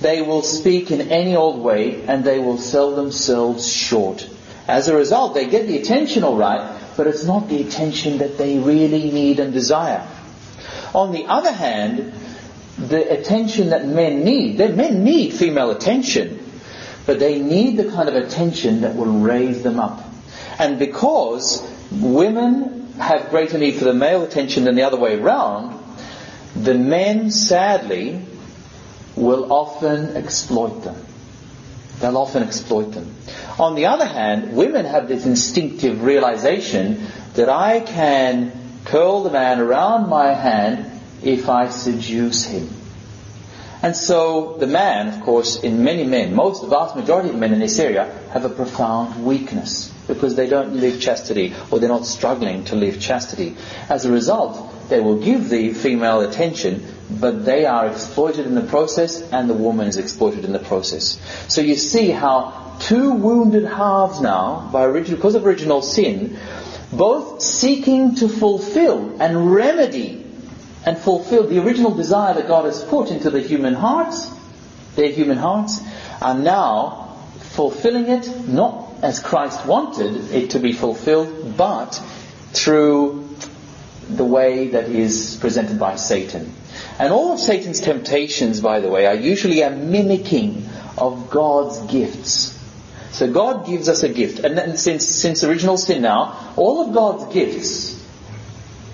They 0.00 0.22
will 0.22 0.42
speak 0.42 0.90
in 0.90 1.10
any 1.10 1.36
old 1.36 1.58
way 1.62 2.04
and 2.06 2.22
they 2.24 2.38
will 2.38 2.58
sell 2.58 2.94
themselves 2.94 3.66
short. 3.70 4.28
As 4.68 4.88
a 4.88 4.96
result, 4.96 5.34
they 5.34 5.46
get 5.46 5.66
the 5.66 5.78
attention 5.78 6.24
alright, 6.24 6.80
but 6.96 7.06
it's 7.06 7.24
not 7.24 7.48
the 7.48 7.62
attention 7.62 8.18
that 8.18 8.38
they 8.38 8.58
really 8.58 9.10
need 9.10 9.40
and 9.40 9.52
desire. 9.52 10.06
On 10.94 11.12
the 11.12 11.26
other 11.26 11.52
hand, 11.52 12.12
the 12.78 13.18
attention 13.18 13.70
that 13.70 13.86
men 13.86 14.24
need. 14.24 14.58
That 14.58 14.74
men 14.76 15.04
need 15.04 15.34
female 15.34 15.70
attention, 15.70 16.44
but 17.06 17.18
they 17.18 17.40
need 17.40 17.76
the 17.76 17.90
kind 17.90 18.08
of 18.08 18.14
attention 18.14 18.82
that 18.82 18.96
will 18.96 19.12
raise 19.12 19.62
them 19.62 19.78
up. 19.78 20.04
And 20.58 20.78
because 20.78 21.62
women 21.90 22.92
have 22.98 23.30
greater 23.30 23.58
need 23.58 23.76
for 23.76 23.84
the 23.84 23.94
male 23.94 24.22
attention 24.22 24.64
than 24.64 24.76
the 24.76 24.82
other 24.82 24.96
way 24.96 25.18
around, 25.18 25.80
the 26.54 26.74
men, 26.74 27.30
sadly, 27.30 28.22
will 29.16 29.52
often 29.52 30.16
exploit 30.16 30.84
them. 30.84 30.96
They'll 32.04 32.18
often 32.18 32.42
exploit 32.42 32.92
them. 32.92 33.14
On 33.58 33.76
the 33.76 33.86
other 33.86 34.04
hand, 34.04 34.54
women 34.54 34.84
have 34.84 35.08
this 35.08 35.24
instinctive 35.24 36.02
realization 36.02 37.06
that 37.32 37.48
I 37.48 37.80
can 37.80 38.52
curl 38.84 39.22
the 39.22 39.30
man 39.30 39.58
around 39.58 40.10
my 40.10 40.34
hand 40.34 41.00
if 41.22 41.48
I 41.48 41.70
seduce 41.70 42.44
him. 42.44 42.68
And 43.80 43.96
so 43.96 44.58
the 44.58 44.66
man, 44.66 45.08
of 45.08 45.22
course, 45.22 45.56
in 45.56 45.82
many 45.82 46.04
men, 46.04 46.34
most, 46.34 46.60
the 46.60 46.68
vast 46.68 46.94
majority 46.94 47.30
of 47.30 47.36
men 47.36 47.54
in 47.54 47.58
this 47.58 47.78
area 47.78 48.14
have 48.34 48.44
a 48.44 48.50
profound 48.50 49.24
weakness 49.24 49.90
because 50.06 50.34
they 50.34 50.46
don't 50.46 50.76
live 50.76 51.00
chastity 51.00 51.54
or 51.70 51.78
they're 51.78 51.88
not 51.88 52.04
struggling 52.04 52.64
to 52.64 52.76
live 52.76 53.00
chastity. 53.00 53.56
As 53.88 54.04
a 54.04 54.12
result, 54.12 54.90
they 54.90 55.00
will 55.00 55.22
give 55.22 55.48
the 55.48 55.72
female 55.72 56.20
attention, 56.20 56.84
but 57.20 57.44
they 57.44 57.66
are 57.66 57.86
exploited 57.86 58.46
in 58.46 58.54
the 58.54 58.62
process 58.62 59.20
and 59.32 59.48
the 59.48 59.54
woman 59.54 59.88
is 59.88 59.96
exploited 59.96 60.44
in 60.44 60.52
the 60.52 60.58
process. 60.58 61.18
So 61.48 61.60
you 61.60 61.76
see 61.76 62.10
how 62.10 62.76
two 62.80 63.12
wounded 63.12 63.64
halves 63.64 64.20
now, 64.20 64.68
by 64.72 64.84
original, 64.84 65.16
because 65.16 65.34
of 65.34 65.46
original 65.46 65.82
sin, 65.82 66.38
both 66.92 67.42
seeking 67.42 68.16
to 68.16 68.28
fulfill 68.28 69.20
and 69.20 69.54
remedy 69.54 70.24
and 70.84 70.98
fulfill 70.98 71.46
the 71.46 71.62
original 71.62 71.94
desire 71.94 72.34
that 72.34 72.46
God 72.46 72.66
has 72.66 72.82
put 72.82 73.10
into 73.10 73.30
the 73.30 73.40
human 73.40 73.74
hearts, 73.74 74.28
their 74.96 75.10
human 75.10 75.38
hearts, 75.38 75.80
are 76.20 76.34
now 76.34 77.16
fulfilling 77.54 78.08
it 78.08 78.48
not 78.48 78.84
as 79.02 79.20
Christ 79.20 79.66
wanted 79.66 80.30
it 80.32 80.50
to 80.50 80.58
be 80.58 80.72
fulfilled, 80.72 81.56
but 81.56 82.00
through 82.52 83.28
the 84.08 84.24
way 84.24 84.68
that 84.68 84.88
is 84.88 85.36
presented 85.40 85.78
by 85.78 85.96
Satan. 85.96 86.52
And 86.98 87.12
all 87.12 87.32
of 87.32 87.40
Satan's 87.40 87.80
temptations, 87.80 88.60
by 88.60 88.80
the 88.80 88.88
way, 88.88 89.06
are 89.06 89.14
usually 89.14 89.62
a 89.62 89.70
mimicking 89.70 90.68
of 90.96 91.30
God's 91.30 91.80
gifts. 91.92 92.54
So 93.10 93.32
God 93.32 93.66
gives 93.66 93.88
us 93.88 94.02
a 94.02 94.08
gift. 94.08 94.40
And 94.40 94.78
since, 94.78 95.08
since 95.08 95.44
original 95.44 95.76
sin 95.76 96.02
now, 96.02 96.52
all 96.56 96.86
of 96.86 96.94
God's 96.94 97.32
gifts, 97.32 98.04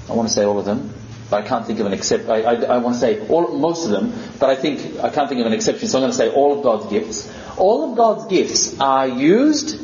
I 0.09 0.15
want 0.15 0.29
to 0.29 0.35
say 0.35 0.45
all 0.45 0.59
of 0.59 0.65
them, 0.65 0.93
but 1.31 1.45
I 1.45 1.47
can't 1.47 1.67
think 1.67 1.79
of 1.81 1.87
an 1.87 1.93
exception. 1.93 2.31
I, 2.31 2.43
I, 2.43 2.55
I, 2.55 2.79
want 2.79 2.97
to 2.97 3.01
say 3.01 3.27
all, 3.29 3.57
most 3.57 3.85
of 3.85 3.93
them, 3.93 4.13
but 4.39 4.51
I 4.51 4.57
think 4.57 4.99
I 4.99 5.11
can't 5.11 5.29
think 5.29 5.41
of 5.41 5.47
an 5.47 5.53
exception, 5.53 5.89
so 5.89 5.99
I'm 5.99 6.03
going 6.03 6.11
to 6.11 6.17
say 6.17 6.29
all 6.29 6.57
of 6.57 6.63
God's 6.63 6.87
gifts. 6.91 7.33
All 7.57 7.91
of 7.91 7.97
God's 7.97 8.27
gifts 8.27 8.81
are 8.81 9.07
used 9.07 9.79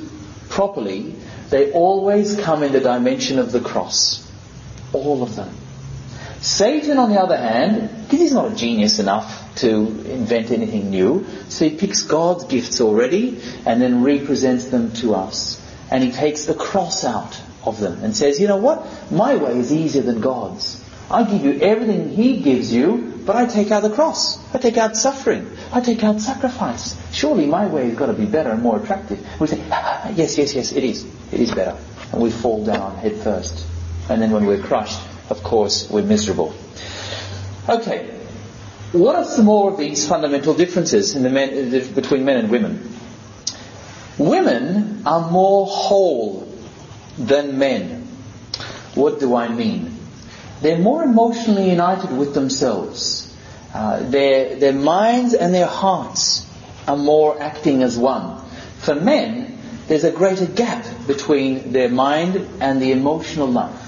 properly. 0.49 1.15
They 1.51 1.73
always 1.73 2.39
come 2.41 2.63
in 2.63 2.73
the 2.73 2.81
dimension 2.81 3.39
of 3.39 3.53
the 3.53 3.61
cross. 3.61 4.31
All 4.93 5.23
of 5.23 5.37
them. 5.37 5.55
Satan, 6.41 6.99
on 6.99 7.11
the 7.11 7.21
other 7.21 7.37
hand, 7.37 7.91
because 8.05 8.21
he's 8.21 8.33
not 8.33 8.53
a 8.53 8.55
genius 8.55 8.99
enough 8.99 9.55
to 9.57 9.69
invent 10.11 10.51
anything 10.51 10.91
new, 10.91 11.27
so 11.49 11.69
he 11.69 11.77
picks 11.77 12.03
God's 12.03 12.45
gifts 12.45 12.81
already 12.81 13.41
and 13.65 13.81
then 13.81 14.03
represents 14.03 14.67
them 14.67 14.93
to 14.95 15.15
us. 15.15 15.63
And 15.91 16.03
he 16.03 16.13
takes 16.13 16.45
the 16.45 16.55
cross 16.55 17.05
out 17.05 17.41
of 17.65 17.81
them 17.81 18.05
and 18.05 18.17
says, 18.17 18.41
you 18.41 18.49
know 18.49 18.57
what? 18.57 18.87
My 19.11 19.37
way 19.37 19.59
is 19.59 19.73
easier 19.73 20.03
than 20.03 20.21
God's. 20.21 20.83
I 21.11 21.23
give 21.23 21.45
you 21.45 21.61
everything 21.61 22.11
He 22.11 22.41
gives 22.41 22.73
you, 22.73 23.23
but 23.25 23.37
I 23.37 23.47
take 23.47 23.71
out 23.71 23.83
the 23.83 23.91
cross. 23.91 24.39
I 24.53 24.59
take 24.59 24.77
out 24.77 24.97
suffering. 24.97 25.51
I 25.73 25.81
take 25.81 26.03
out 26.03 26.21
sacrifice. 26.21 26.97
Surely 27.13 27.47
my 27.47 27.67
way 27.67 27.89
has 27.89 27.97
got 27.97 28.07
to 28.07 28.13
be 28.13 28.27
better 28.27 28.51
and 28.51 28.63
more 28.63 28.83
attractive. 28.83 29.25
We 29.41 29.47
say, 29.47 29.63
ah, 29.71 30.11
yes, 30.17 30.37
yes, 30.37 30.55
yes, 30.55 30.73
it 30.73 30.83
is. 30.83 31.07
It 31.33 31.41
is 31.41 31.55
better. 31.55 31.79
And 32.13 32.21
we 32.21 32.31
fall 32.31 32.65
down 32.65 32.97
head 32.97 33.17
first. 33.19 33.65
And 34.09 34.21
then 34.21 34.33
when 34.33 34.47
we're 34.47 34.63
crushed, 34.63 35.01
of 35.31 35.43
course, 35.43 35.89
we're 35.91 36.03
miserable. 36.03 36.55
Okay. 37.69 38.13
What 38.93 39.17
are 39.17 39.25
some 39.25 39.45
more 39.45 39.73
of 39.73 39.79
these 39.79 40.09
fundamental 40.09 40.55
differences 40.55 41.15
the 41.15 41.29
men, 41.29 41.71
between 41.95 42.25
men 42.25 42.39
and 42.39 42.51
women? 42.51 42.97
Women 44.19 45.03
are 45.05 45.31
more 45.31 45.67
whole 45.67 46.49
than 47.19 47.59
men. 47.59 48.07
What 48.95 49.21
do 49.21 49.35
I 49.35 49.49
mean? 49.49 49.97
they're 50.61 50.79
more 50.79 51.03
emotionally 51.03 51.71
united 51.71 52.17
with 52.17 52.35
themselves. 52.35 53.33
Uh, 53.75 54.09
their, 54.09 54.57
their 54.57 54.73
minds 54.73 55.35
and 55.35 55.55
their 55.55 55.67
hearts 55.67 56.47
are 56.89 56.97
more 56.97 57.41
acting 57.41 57.83
as 57.83 57.99
one. 57.99 58.41
For 58.79 58.95
men, 58.95 59.59
there's 59.87 60.05
a 60.05 60.11
greater 60.11 60.47
gap 60.47 60.85
between 61.07 61.73
their 61.73 61.89
mind 61.89 62.49
and 62.61 62.81
the 62.81 62.93
emotional 62.93 63.49
life. 63.49 63.83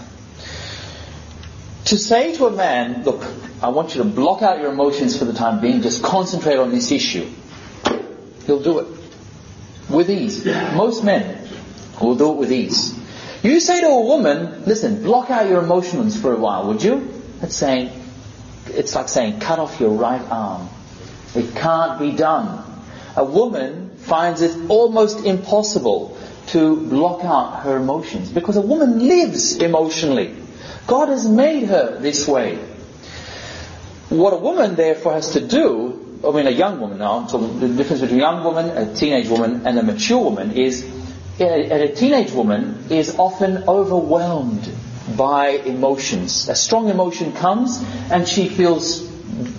To 1.88 1.96
say 1.96 2.36
to 2.36 2.44
a 2.44 2.50
man, 2.50 3.02
look, 3.04 3.24
I 3.62 3.70
want 3.70 3.94
you 3.94 4.02
to 4.02 4.08
block 4.08 4.42
out 4.42 4.60
your 4.60 4.70
emotions 4.70 5.18
for 5.18 5.24
the 5.24 5.32
time 5.32 5.62
being, 5.62 5.80
just 5.80 6.02
concentrate 6.02 6.58
on 6.58 6.70
this 6.70 6.92
issue, 6.92 7.26
he'll 8.44 8.62
do 8.62 8.80
it. 8.80 8.88
With 9.88 10.10
ease. 10.10 10.44
Most 10.44 11.02
men 11.02 11.48
will 11.98 12.14
do 12.14 12.32
it 12.32 12.36
with 12.36 12.52
ease. 12.52 12.94
You 13.42 13.58
say 13.58 13.80
to 13.80 13.86
a 13.86 14.02
woman, 14.02 14.66
listen, 14.66 15.02
block 15.02 15.30
out 15.30 15.48
your 15.48 15.62
emotions 15.62 16.20
for 16.20 16.34
a 16.34 16.36
while, 16.36 16.66
would 16.66 16.82
you? 16.82 17.10
That's 17.40 17.56
saying, 17.56 17.90
it's 18.66 18.94
like 18.94 19.08
saying, 19.08 19.40
cut 19.40 19.58
off 19.58 19.80
your 19.80 19.92
right 19.92 20.20
arm. 20.30 20.68
It 21.34 21.54
can't 21.54 21.98
be 21.98 22.12
done. 22.12 22.66
A 23.16 23.24
woman 23.24 23.96
finds 23.96 24.42
it 24.42 24.68
almost 24.68 25.24
impossible 25.24 26.18
to 26.48 26.76
block 26.76 27.24
out 27.24 27.62
her 27.62 27.78
emotions 27.78 28.30
because 28.30 28.56
a 28.56 28.60
woman 28.60 29.08
lives 29.08 29.56
emotionally. 29.56 30.34
God 30.88 31.10
has 31.10 31.28
made 31.28 31.64
her 31.64 31.98
this 32.00 32.26
way. 32.26 32.56
What 34.08 34.32
a 34.32 34.38
woman 34.38 34.74
therefore 34.74 35.12
has 35.12 35.32
to 35.34 35.46
do, 35.46 36.20
I 36.26 36.30
mean 36.32 36.46
a 36.46 36.50
young 36.50 36.80
woman 36.80 36.98
now, 36.98 37.26
so 37.26 37.38
the 37.38 37.68
difference 37.68 38.00
between 38.00 38.20
a 38.20 38.22
young 38.22 38.42
woman, 38.42 38.70
a 38.70 38.94
teenage 38.94 39.28
woman, 39.28 39.66
and 39.66 39.78
a 39.78 39.82
mature 39.82 40.18
woman 40.18 40.52
is 40.52 40.82
a, 41.38 41.90
a 41.90 41.94
teenage 41.94 42.32
woman 42.32 42.86
is 42.88 43.16
often 43.18 43.68
overwhelmed 43.68 44.68
by 45.14 45.48
emotions. 45.50 46.48
A 46.48 46.54
strong 46.54 46.88
emotion 46.88 47.34
comes 47.34 47.84
and 48.10 48.26
she 48.26 48.48
feels 48.48 49.02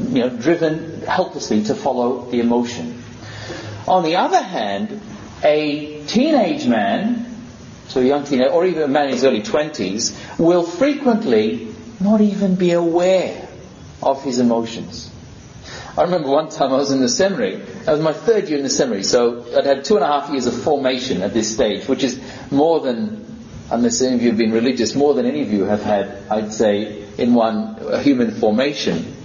you 0.09 0.21
know, 0.21 0.29
driven 0.29 1.01
helplessly 1.01 1.63
to 1.65 1.75
follow 1.75 2.25
the 2.25 2.39
emotion. 2.39 3.03
On 3.87 4.03
the 4.03 4.15
other 4.15 4.41
hand, 4.41 4.99
a 5.43 6.03
teenage 6.05 6.67
man, 6.67 7.28
so 7.89 8.01
a 8.01 8.03
young 8.05 8.23
teenager, 8.23 8.51
or 8.51 8.65
even 8.65 8.83
a 8.83 8.87
man 8.87 9.05
in 9.07 9.13
his 9.13 9.25
early 9.25 9.41
20s, 9.41 10.39
will 10.39 10.63
frequently 10.63 11.73
not 11.99 12.21
even 12.21 12.55
be 12.55 12.71
aware 12.71 13.47
of 14.01 14.23
his 14.23 14.39
emotions. 14.39 15.11
I 15.97 16.03
remember 16.03 16.29
one 16.29 16.49
time 16.49 16.71
I 16.71 16.77
was 16.77 16.91
in 16.91 17.01
the 17.01 17.09
seminary. 17.09 17.55
That 17.55 17.91
was 17.93 18.01
my 18.01 18.13
third 18.13 18.47
year 18.47 18.57
in 18.57 18.63
the 18.63 18.69
seminary, 18.69 19.03
so 19.03 19.43
I'd 19.57 19.65
had 19.65 19.83
two 19.83 19.95
and 19.95 20.03
a 20.03 20.07
half 20.07 20.29
years 20.29 20.45
of 20.45 20.53
formation 20.53 21.23
at 21.23 21.33
this 21.33 21.51
stage, 21.53 21.87
which 21.87 22.03
is 22.03 22.21
more 22.51 22.79
than, 22.79 23.25
unless 23.71 24.01
any 24.01 24.15
of 24.15 24.21
you 24.21 24.29
have 24.29 24.37
been 24.37 24.51
religious, 24.51 24.93
more 24.95 25.15
than 25.15 25.25
any 25.25 25.41
of 25.41 25.51
you 25.51 25.63
have 25.65 25.81
had, 25.83 26.23
I'd 26.29 26.53
say, 26.53 27.03
in 27.17 27.33
one 27.33 28.01
human 28.01 28.31
formation. 28.31 29.15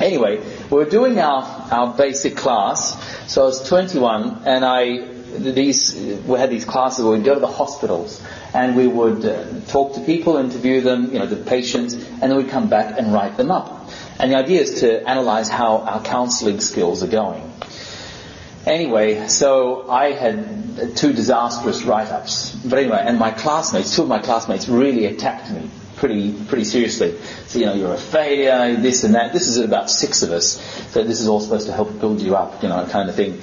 Anyway, 0.00 0.42
we 0.70 0.76
were 0.76 0.84
doing 0.84 1.18
our, 1.20 1.42
our 1.70 1.94
basic 1.94 2.36
class, 2.36 3.00
so 3.32 3.42
I 3.42 3.44
was 3.46 3.68
21, 3.68 4.42
and 4.46 4.64
I 4.64 5.09
these 5.38 5.94
we 5.94 6.38
had 6.38 6.50
these 6.50 6.64
classes 6.64 7.04
where 7.04 7.16
we'd 7.16 7.24
go 7.24 7.34
to 7.34 7.40
the 7.40 7.46
hospitals 7.46 8.22
and 8.54 8.76
we 8.76 8.86
would 8.86 9.24
uh, 9.24 9.60
talk 9.68 9.94
to 9.94 10.00
people, 10.00 10.36
interview 10.36 10.80
them, 10.80 11.12
you 11.12 11.18
know, 11.18 11.26
the 11.26 11.36
patients, 11.36 11.94
and 11.94 12.22
then 12.22 12.36
we'd 12.36 12.48
come 12.48 12.68
back 12.68 12.98
and 12.98 13.12
write 13.12 13.36
them 13.36 13.50
up. 13.50 13.90
And 14.18 14.32
the 14.32 14.36
idea 14.36 14.60
is 14.60 14.80
to 14.80 15.08
analyze 15.08 15.48
how 15.48 15.78
our 15.78 16.02
counseling 16.02 16.60
skills 16.60 17.02
are 17.02 17.08
going. 17.08 17.52
Anyway, 18.66 19.28
so 19.28 19.88
I 19.90 20.12
had 20.12 20.96
two 20.96 21.12
disastrous 21.12 21.82
write-ups. 21.82 22.54
But 22.56 22.78
anyway, 22.78 22.98
and 23.00 23.18
my 23.18 23.30
classmates, 23.30 23.96
two 23.96 24.02
of 24.02 24.08
my 24.08 24.18
classmates 24.18 24.68
really 24.68 25.06
attacked 25.06 25.50
me 25.50 25.70
pretty, 26.00 26.32
pretty 26.32 26.64
seriously. 26.64 27.16
So, 27.46 27.58
you 27.60 27.66
know, 27.66 27.74
you're 27.74 27.92
a 27.92 27.98
failure, 27.98 28.74
this 28.80 29.04
and 29.04 29.14
that. 29.14 29.32
This 29.32 29.46
is 29.46 29.58
about 29.58 29.90
six 29.90 30.22
of 30.22 30.32
us. 30.32 30.60
So 30.90 31.04
this 31.04 31.20
is 31.20 31.28
all 31.28 31.40
supposed 31.40 31.66
to 31.66 31.72
help 31.72 32.00
build 32.00 32.20
you 32.20 32.34
up, 32.34 32.62
you 32.62 32.68
know, 32.68 32.84
kind 32.86 33.08
of 33.08 33.14
thing. 33.14 33.40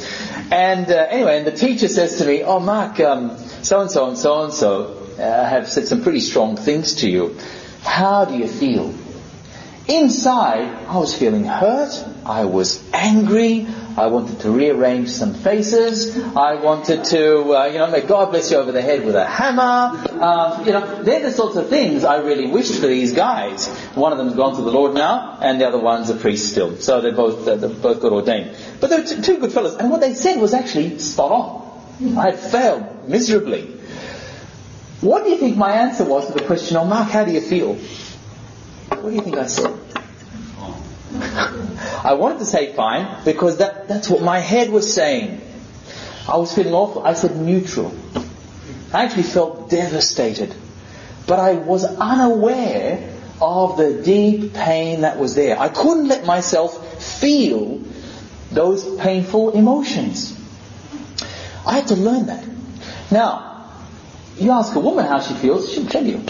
And 0.51 0.91
uh, 0.91 1.07
anyway, 1.09 1.37
and 1.37 1.47
the 1.47 1.51
teacher 1.51 1.87
says 1.87 2.17
to 2.17 2.25
me, 2.25 2.43
oh, 2.43 2.59
Mark, 2.59 2.99
um, 2.99 3.37
so-and-so 3.61 4.09
and 4.09 4.17
so-and-so 4.17 5.07
uh, 5.19 5.21
have 5.21 5.69
said 5.69 5.87
some 5.87 6.01
pretty 6.01 6.19
strong 6.19 6.57
things 6.57 6.95
to 6.95 7.09
you. 7.09 7.37
How 7.83 8.25
do 8.25 8.35
you 8.35 8.47
feel? 8.47 8.93
Inside, 9.87 10.85
I 10.87 10.97
was 10.97 11.17
feeling 11.17 11.45
hurt. 11.45 11.93
I 12.27 12.43
was 12.43 12.83
angry. 12.91 13.65
I 13.95 14.07
wanted 14.07 14.41
to 14.41 14.51
rearrange 14.51 15.09
some 15.09 15.33
faces. 15.33 16.17
I 16.17 16.55
wanted 16.55 17.05
to, 17.05 17.55
uh, 17.55 17.65
you 17.67 17.77
know, 17.77 17.89
may 17.89 18.01
God 18.01 18.31
bless 18.31 18.51
you 18.51 18.57
over 18.57 18.71
the 18.73 18.81
head 18.81 19.05
with 19.05 19.15
a 19.15 19.25
hammer. 19.25 19.97
Um, 20.21 20.65
you 20.65 20.73
know, 20.73 21.03
they're 21.03 21.21
the 21.21 21.31
sorts 21.31 21.55
of 21.55 21.69
things 21.69 22.03
I 22.03 22.17
really 22.17 22.47
wished 22.47 22.75
for 22.81 22.87
these 22.87 23.13
guys. 23.13 23.67
One 23.95 24.11
of 24.11 24.17
them's 24.17 24.35
gone 24.35 24.55
to 24.57 24.61
the 24.61 24.71
Lord 24.71 24.93
now, 24.93 25.39
and 25.41 25.61
the 25.61 25.67
other 25.67 25.79
one's 25.79 26.09
a 26.09 26.15
priest 26.15 26.51
still. 26.51 26.75
So 26.77 26.99
they're 26.99 27.13
both, 27.13 27.47
uh, 27.47 27.55
they're 27.55 27.69
both 27.69 28.01
got 28.01 28.11
ordained. 28.11 28.55
But 28.81 28.89
they're 28.89 29.05
t- 29.05 29.21
two 29.21 29.37
good 29.37 29.53
fellows. 29.53 29.75
And 29.75 29.89
what 29.89 30.01
they 30.01 30.13
said 30.13 30.39
was 30.39 30.53
actually 30.53 30.99
spot 30.99 31.31
on. 31.31 32.17
I 32.17 32.31
had 32.31 32.39
failed 32.39 33.07
miserably. 33.07 33.73
What 34.99 35.23
do 35.23 35.29
you 35.29 35.37
think 35.37 35.55
my 35.55 35.71
answer 35.71 36.03
was 36.03 36.27
to 36.27 36.33
the 36.33 36.43
question, 36.43 36.75
oh 36.75 36.85
Mark, 36.85 37.09
how 37.09 37.23
do 37.23 37.31
you 37.31 37.41
feel? 37.41 37.75
What 38.89 39.09
do 39.09 39.15
you 39.15 39.21
think 39.21 39.37
I 39.37 39.47
said? 39.47 39.79
I 41.21 42.13
wanted 42.13 42.39
to 42.39 42.45
say 42.45 42.73
fine 42.73 43.23
because 43.25 43.57
that, 43.57 43.87
that's 43.87 44.09
what 44.09 44.21
my 44.21 44.39
head 44.39 44.69
was 44.69 44.93
saying. 44.93 45.41
I 46.27 46.37
was 46.37 46.53
feeling 46.53 46.73
awful. 46.73 47.03
I 47.03 47.13
said 47.13 47.35
neutral. 47.37 47.93
I 48.93 49.05
actually 49.05 49.23
felt 49.23 49.69
devastated. 49.69 50.53
But 51.25 51.39
I 51.39 51.53
was 51.53 51.83
unaware 51.83 53.13
of 53.41 53.77
the 53.77 54.01
deep 54.03 54.53
pain 54.53 55.01
that 55.01 55.19
was 55.19 55.35
there. 55.35 55.59
I 55.59 55.69
couldn't 55.69 56.07
let 56.07 56.25
myself 56.25 57.03
feel 57.19 57.81
those 58.51 58.95
painful 58.97 59.51
emotions. 59.51 60.33
I 61.65 61.73
had 61.75 61.87
to 61.87 61.95
learn 61.95 62.27
that. 62.27 62.45
Now, 63.11 63.69
you 64.37 64.51
ask 64.51 64.73
a 64.75 64.79
woman 64.79 65.05
how 65.05 65.19
she 65.19 65.33
feels, 65.33 65.71
she'll 65.71 65.85
tell 65.87 66.05
you. 66.05 66.23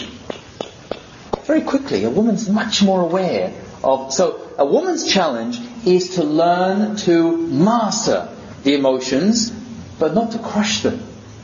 Very 1.44 1.62
quickly, 1.62 2.04
a 2.04 2.10
woman's 2.10 2.48
much 2.48 2.82
more 2.82 3.00
aware 3.00 3.54
of, 3.82 4.12
so 4.12 4.47
a 4.58 4.66
woman's 4.66 5.10
challenge 5.10 5.60
is 5.86 6.16
to 6.16 6.24
learn 6.24 6.96
to 6.96 7.36
master 7.36 8.28
the 8.64 8.74
emotions, 8.74 9.50
but 9.98 10.14
not 10.14 10.32
to 10.32 10.38
crush 10.38 10.82
them. 10.82 11.00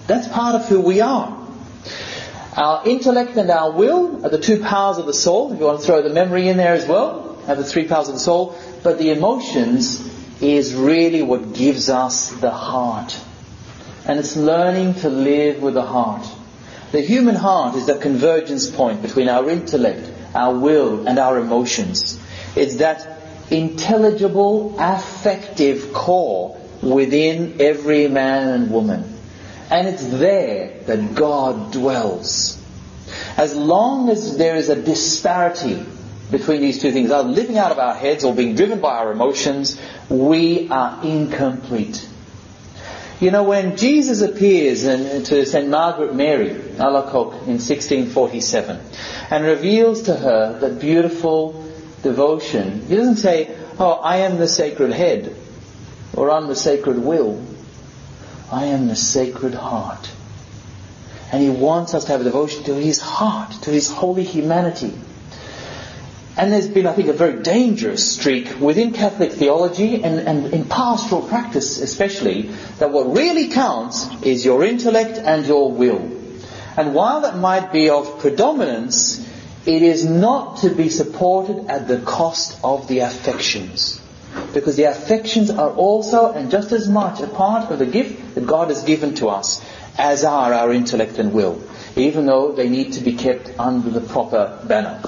That's 0.08 0.26
part 0.28 0.56
of 0.56 0.68
who 0.68 0.80
we 0.80 1.00
are. 1.00 1.40
Our 2.56 2.86
intellect 2.86 3.36
and 3.36 3.50
our 3.50 3.70
will 3.70 4.26
are 4.26 4.30
the 4.30 4.38
two 4.38 4.60
powers 4.60 4.98
of 4.98 5.06
the 5.06 5.14
soul. 5.14 5.52
If 5.52 5.60
you 5.60 5.66
want 5.66 5.80
to 5.80 5.86
throw 5.86 6.02
the 6.02 6.10
memory 6.10 6.48
in 6.48 6.56
there 6.56 6.74
as 6.74 6.86
well, 6.86 7.38
have 7.46 7.58
the 7.58 7.64
three 7.64 7.86
powers 7.86 8.08
of 8.08 8.14
the 8.14 8.20
soul. 8.20 8.58
But 8.82 8.98
the 8.98 9.10
emotions 9.10 10.00
is 10.40 10.74
really 10.74 11.22
what 11.22 11.52
gives 11.52 11.88
us 11.88 12.30
the 12.30 12.50
heart. 12.50 13.18
And 14.06 14.18
it's 14.18 14.36
learning 14.36 14.94
to 14.96 15.08
live 15.08 15.62
with 15.62 15.74
the 15.74 15.82
heart. 15.82 16.26
The 16.92 17.00
human 17.00 17.34
heart 17.34 17.76
is 17.76 17.86
the 17.86 17.96
convergence 17.96 18.70
point 18.70 19.02
between 19.02 19.28
our 19.28 19.48
intellect, 19.48 20.10
our 20.34 20.54
will, 20.54 21.08
and 21.08 21.18
our 21.18 21.38
emotions. 21.38 22.20
It's 22.56 22.76
that 22.76 23.22
intelligible, 23.50 24.76
affective 24.78 25.92
core 25.92 26.60
within 26.82 27.60
every 27.60 28.08
man 28.08 28.48
and 28.48 28.70
woman. 28.70 29.18
And 29.70 29.88
it's 29.88 30.06
there 30.06 30.80
that 30.86 31.14
God 31.14 31.72
dwells. 31.72 32.60
As 33.36 33.54
long 33.54 34.08
as 34.08 34.36
there 34.36 34.56
is 34.56 34.68
a 34.68 34.80
disparity 34.80 35.84
between 36.30 36.60
these 36.60 36.80
two 36.80 36.92
things, 36.92 37.10
either 37.10 37.28
living 37.28 37.58
out 37.58 37.72
of 37.72 37.78
our 37.78 37.94
heads 37.94 38.24
or 38.24 38.34
being 38.34 38.54
driven 38.54 38.80
by 38.80 38.98
our 38.98 39.12
emotions, 39.12 39.80
we 40.08 40.68
are 40.68 41.04
incomplete. 41.04 42.08
You 43.20 43.30
know, 43.30 43.44
when 43.44 43.76
Jesus 43.76 44.20
appears 44.20 44.84
in, 44.84 45.22
to 45.24 45.46
St. 45.46 45.68
Margaret 45.68 46.14
Mary, 46.14 46.50
Alacoque, 46.50 47.34
in 47.46 47.58
1647, 47.58 48.80
and 49.30 49.44
reveals 49.44 50.02
to 50.02 50.14
her 50.14 50.58
that 50.58 50.80
beautiful 50.80 51.63
devotion. 52.04 52.86
He 52.86 52.94
doesn't 52.94 53.16
say, 53.16 53.56
oh, 53.80 53.94
I 53.94 54.18
am 54.18 54.38
the 54.38 54.46
sacred 54.46 54.92
head, 54.92 55.34
or 56.14 56.30
I'm 56.30 56.46
the 56.46 56.54
sacred 56.54 56.98
will. 56.98 57.44
I 58.52 58.66
am 58.66 58.86
the 58.86 58.94
sacred 58.94 59.54
heart. 59.54 60.08
And 61.32 61.42
he 61.42 61.50
wants 61.50 61.94
us 61.94 62.04
to 62.04 62.12
have 62.12 62.20
a 62.20 62.24
devotion 62.24 62.62
to 62.64 62.74
his 62.74 63.00
heart, 63.00 63.50
to 63.62 63.70
his 63.70 63.90
holy 63.90 64.22
humanity. 64.22 64.92
And 66.36 66.52
there's 66.52 66.68
been, 66.68 66.86
I 66.86 66.92
think, 66.92 67.08
a 67.08 67.12
very 67.12 67.42
dangerous 67.42 68.12
streak 68.12 68.60
within 68.60 68.92
Catholic 68.92 69.32
theology 69.32 70.02
and, 70.02 70.20
and 70.20 70.52
in 70.52 70.64
pastoral 70.64 71.22
practice 71.22 71.80
especially, 71.80 72.50
that 72.78 72.90
what 72.90 73.14
really 73.16 73.48
counts 73.48 74.06
is 74.22 74.44
your 74.44 74.64
intellect 74.64 75.18
and 75.18 75.46
your 75.46 75.72
will. 75.72 75.98
And 76.76 76.92
while 76.94 77.20
that 77.20 77.36
might 77.36 77.72
be 77.72 77.88
of 77.88 78.18
predominance, 78.18 79.24
it 79.66 79.82
is 79.82 80.04
not 80.04 80.58
to 80.58 80.70
be 80.70 80.88
supported 80.88 81.66
at 81.68 81.88
the 81.88 81.98
cost 82.00 82.58
of 82.62 82.86
the 82.88 83.00
affections. 83.00 84.00
Because 84.52 84.76
the 84.76 84.84
affections 84.84 85.50
are 85.50 85.70
also 85.70 86.32
and 86.32 86.50
just 86.50 86.72
as 86.72 86.88
much 86.88 87.20
a 87.20 87.26
part 87.26 87.70
of 87.70 87.78
the 87.78 87.86
gift 87.86 88.34
that 88.34 88.46
God 88.46 88.68
has 88.68 88.82
given 88.82 89.14
to 89.16 89.28
us 89.28 89.64
as 89.96 90.24
are 90.24 90.52
our 90.52 90.72
intellect 90.72 91.18
and 91.18 91.32
will, 91.32 91.62
even 91.96 92.26
though 92.26 92.52
they 92.52 92.68
need 92.68 92.94
to 92.94 93.00
be 93.00 93.14
kept 93.14 93.52
under 93.58 93.90
the 93.90 94.00
proper 94.00 94.58
banner. 94.64 95.00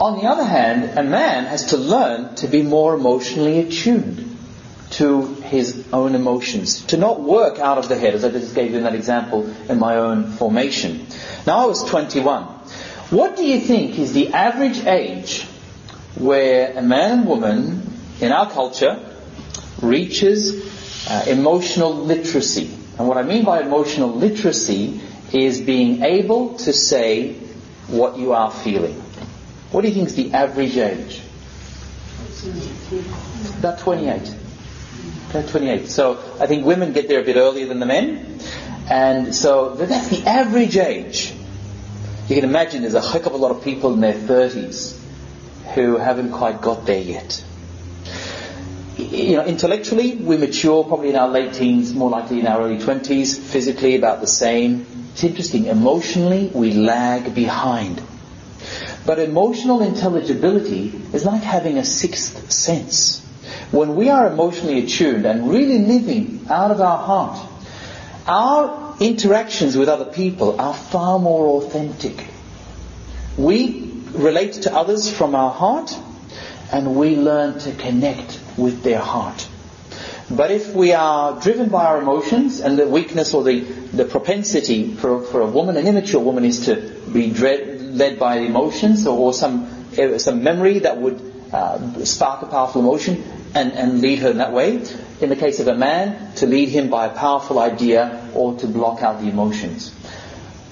On 0.00 0.18
the 0.18 0.26
other 0.26 0.44
hand, 0.44 0.98
a 0.98 1.02
man 1.02 1.44
has 1.46 1.66
to 1.66 1.76
learn 1.76 2.34
to 2.36 2.48
be 2.48 2.62
more 2.62 2.94
emotionally 2.94 3.60
attuned 3.60 4.36
to 4.90 5.24
his 5.24 5.86
own 5.92 6.14
emotions, 6.14 6.84
to 6.86 6.96
not 6.96 7.20
work 7.20 7.58
out 7.58 7.78
of 7.78 7.88
the 7.88 7.96
head, 7.96 8.14
as 8.14 8.24
I 8.24 8.30
just 8.30 8.54
gave 8.54 8.72
you 8.72 8.78
in 8.78 8.82
that 8.84 8.94
example 8.94 9.48
in 9.68 9.78
my 9.78 9.96
own 9.96 10.32
formation. 10.32 11.06
Now 11.46 11.58
I 11.58 11.66
was 11.66 11.82
21. 11.84 12.61
What 13.12 13.36
do 13.36 13.44
you 13.44 13.60
think 13.60 13.98
is 13.98 14.14
the 14.14 14.32
average 14.32 14.86
age 14.86 15.42
where 16.14 16.72
a 16.78 16.80
man 16.80 17.10
and 17.18 17.26
woman 17.28 17.92
in 18.22 18.32
our 18.32 18.50
culture 18.50 18.98
reaches 19.82 21.06
uh, 21.10 21.24
emotional 21.28 21.94
literacy? 21.94 22.70
And 22.98 23.06
what 23.06 23.18
I 23.18 23.22
mean 23.22 23.44
by 23.44 23.60
emotional 23.60 24.08
literacy 24.14 24.98
is 25.30 25.60
being 25.60 26.02
able 26.02 26.56
to 26.60 26.72
say 26.72 27.34
what 27.88 28.16
you 28.16 28.32
are 28.32 28.50
feeling. 28.50 28.94
What 29.72 29.82
do 29.82 29.88
you 29.88 29.94
think 29.94 30.06
is 30.08 30.14
the 30.14 30.32
average 30.32 30.78
age? 30.78 31.20
About 33.58 33.78
28. 33.80 34.34
About 35.28 35.48
28. 35.48 35.88
So 35.88 36.12
I 36.40 36.46
think 36.46 36.64
women 36.64 36.94
get 36.94 37.08
there 37.08 37.20
a 37.20 37.24
bit 37.24 37.36
earlier 37.36 37.66
than 37.66 37.78
the 37.78 37.84
men. 37.84 38.38
And 38.88 39.34
so 39.34 39.74
that's 39.74 40.08
the 40.08 40.26
average 40.26 40.78
age. 40.78 41.34
You 42.28 42.36
can 42.36 42.44
imagine 42.44 42.82
there's 42.82 42.94
a 42.94 43.00
heck 43.00 43.26
of 43.26 43.32
a 43.34 43.36
lot 43.36 43.50
of 43.50 43.64
people 43.64 43.92
in 43.94 44.00
their 44.00 44.14
30s 44.14 44.96
who 45.74 45.96
haven't 45.96 46.32
quite 46.32 46.60
got 46.60 46.86
there 46.86 47.00
yet. 47.00 47.44
You 48.96 49.36
know, 49.36 49.44
intellectually, 49.44 50.16
we 50.16 50.36
mature 50.36 50.84
probably 50.84 51.10
in 51.10 51.16
our 51.16 51.28
late 51.28 51.54
teens, 51.54 51.94
more 51.94 52.10
likely 52.10 52.40
in 52.40 52.46
our 52.46 52.60
early 52.62 52.78
20s, 52.78 53.38
physically 53.38 53.96
about 53.96 54.20
the 54.20 54.26
same. 54.26 54.86
It's 55.12 55.24
interesting, 55.24 55.66
emotionally, 55.66 56.50
we 56.54 56.72
lag 56.72 57.34
behind. 57.34 58.02
But 59.04 59.18
emotional 59.18 59.82
intelligibility 59.82 60.92
is 61.12 61.24
like 61.24 61.42
having 61.42 61.78
a 61.78 61.84
sixth 61.84 62.52
sense. 62.52 63.20
When 63.72 63.96
we 63.96 64.10
are 64.10 64.28
emotionally 64.28 64.84
attuned 64.84 65.26
and 65.26 65.50
really 65.50 65.78
living 65.78 66.46
out 66.48 66.70
of 66.70 66.80
our 66.80 66.98
heart, 66.98 67.48
our 68.26 68.81
interactions 69.02 69.76
with 69.76 69.88
other 69.88 70.04
people 70.06 70.60
are 70.60 70.74
far 70.74 71.18
more 71.18 71.62
authentic. 71.62 72.24
We 73.36 73.90
relate 74.12 74.52
to 74.62 74.74
others 74.74 75.10
from 75.10 75.34
our 75.34 75.50
heart 75.50 75.96
and 76.72 76.94
we 76.96 77.16
learn 77.16 77.58
to 77.60 77.72
connect 77.72 78.38
with 78.56 78.82
their 78.82 78.98
heart. 79.00 79.48
But 80.30 80.50
if 80.50 80.74
we 80.74 80.92
are 80.92 81.38
driven 81.40 81.68
by 81.68 81.84
our 81.84 82.00
emotions 82.00 82.60
and 82.60 82.78
the 82.78 82.88
weakness 82.88 83.34
or 83.34 83.42
the, 83.42 83.60
the 83.60 84.04
propensity 84.06 84.94
for, 84.94 85.20
for 85.22 85.40
a 85.42 85.46
woman, 85.46 85.76
an 85.76 85.86
immature 85.86 86.20
woman 86.20 86.44
is 86.44 86.66
to 86.66 86.76
be 87.12 87.30
dread, 87.30 87.82
led 87.94 88.18
by 88.18 88.36
emotions 88.38 89.06
or, 89.06 89.18
or 89.18 89.32
some, 89.34 89.68
uh, 89.98 90.16
some 90.18 90.42
memory 90.42 90.78
that 90.80 90.96
would 90.96 91.20
uh, 91.52 92.04
spark 92.04 92.42
a 92.42 92.46
powerful 92.46 92.80
emotion 92.80 93.22
and, 93.54 93.72
and 93.72 94.00
lead 94.00 94.20
her 94.20 94.30
in 94.30 94.38
that 94.38 94.52
way. 94.52 94.82
In 95.22 95.28
the 95.28 95.36
case 95.36 95.60
of 95.60 95.68
a 95.68 95.74
man, 95.74 96.34
to 96.34 96.46
lead 96.46 96.68
him 96.68 96.90
by 96.90 97.06
a 97.06 97.10
powerful 97.10 97.58
idea 97.58 98.28
or 98.34 98.54
to 98.58 98.66
block 98.66 99.02
out 99.02 99.20
the 99.20 99.28
emotions. 99.28 99.90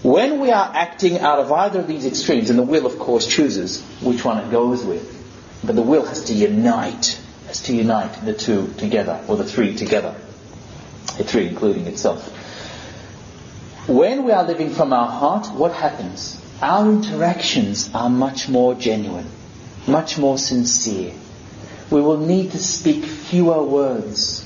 When 0.02 0.40
we 0.40 0.50
are 0.50 0.72
acting 0.74 1.20
out 1.20 1.38
of 1.38 1.52
either 1.52 1.80
of 1.80 1.86
these 1.86 2.04
extremes, 2.04 2.50
and 2.50 2.58
the 2.58 2.64
will 2.64 2.84
of 2.84 2.98
course 2.98 3.26
chooses 3.26 3.80
which 4.02 4.24
one 4.24 4.38
it 4.38 4.50
goes 4.50 4.84
with, 4.84 5.06
but 5.64 5.76
the 5.76 5.82
will 5.82 6.04
has 6.04 6.24
to 6.24 6.34
unite, 6.34 7.20
has 7.46 7.62
to 7.64 7.74
unite 7.74 8.24
the 8.24 8.34
two 8.34 8.72
together, 8.76 9.22
or 9.28 9.36
the 9.36 9.44
three 9.44 9.74
together. 9.76 10.14
The 11.16 11.24
three 11.24 11.46
including 11.46 11.86
itself. 11.86 12.28
When 13.88 14.24
we 14.24 14.32
are 14.32 14.44
living 14.44 14.70
from 14.70 14.92
our 14.92 15.08
heart, 15.08 15.46
what 15.48 15.72
happens? 15.72 16.40
Our 16.60 16.90
interactions 16.90 17.88
are 17.94 18.10
much 18.10 18.48
more 18.48 18.74
genuine 18.74 19.26
much 19.86 20.18
more 20.18 20.38
sincere. 20.38 21.12
We 21.90 22.00
will 22.00 22.18
need 22.18 22.52
to 22.52 22.58
speak 22.58 23.04
fewer 23.04 23.62
words. 23.62 24.44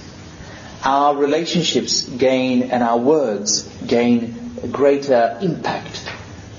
Our 0.85 1.17
relationships 1.17 2.03
gain 2.03 2.71
and 2.71 2.83
our 2.83 2.99
words 2.99 3.63
gain 3.87 4.53
a 4.63 4.69
greater 4.69 5.39
impact 5.41 6.09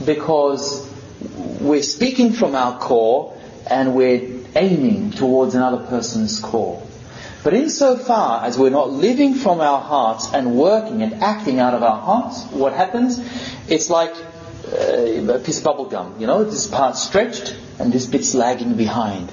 because 0.04 0.88
we're 1.60 1.84
speaking 1.84 2.34
from 2.34 2.56
our 2.56 2.80
core 2.80 3.36
and 3.68 3.96
we're 3.96 4.22
aiming 4.56 5.12
towards 5.12 5.56
another 5.56 5.84
person's 5.86 6.40
core. 6.40 6.82
But 7.44 7.54
insofar 7.54 8.44
as 8.44 8.58
we're 8.58 8.72
not 8.72 8.90
living 8.90 9.36
from 9.36 9.62
our 9.62 9.80
hearts 9.80 10.34
and 10.34 10.56
working 10.56 11.04
and 11.04 11.22
acting 11.22 11.60
out 11.60 11.76
of 11.76 11.84
our 11.84 12.02
hearts, 12.02 12.44
what 12.46 12.74
happens? 12.74 13.20
It's 13.68 13.90
like 13.90 14.16
uh, 14.72 15.32
a 15.32 15.40
piece 15.40 15.60
of 15.60 15.64
bubble 15.64 15.86
gum, 15.86 16.16
you 16.20 16.26
know, 16.26 16.44
this 16.44 16.66
part 16.68 16.96
stretched 16.96 17.56
and 17.78 17.94
this 17.94 18.08
bit's 18.08 18.34
lagging 18.34 18.76
behind. 18.76 19.32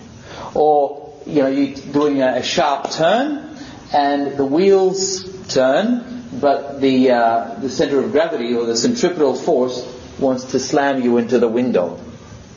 Or, 0.55 1.02
you 1.27 1.43
know, 1.43 1.49
you're 1.49 1.75
doing 1.75 2.23
a, 2.23 2.37
a 2.37 2.43
sharp 2.43 2.91
turn 2.91 3.57
and 3.93 4.37
the 4.37 4.45
wheels 4.45 5.25
turn, 5.49 6.25
but 6.41 6.81
the, 6.81 7.11
uh, 7.11 7.55
the 7.61 7.69
center 7.69 8.01
of 8.01 8.13
gravity 8.13 8.55
or 8.55 8.65
the 8.65 8.77
centripetal 8.77 9.35
force 9.35 9.87
wants 10.19 10.45
to 10.53 10.59
slam 10.59 11.03
you 11.03 11.19
into 11.19 11.39
the 11.39 11.49
window. 11.49 11.97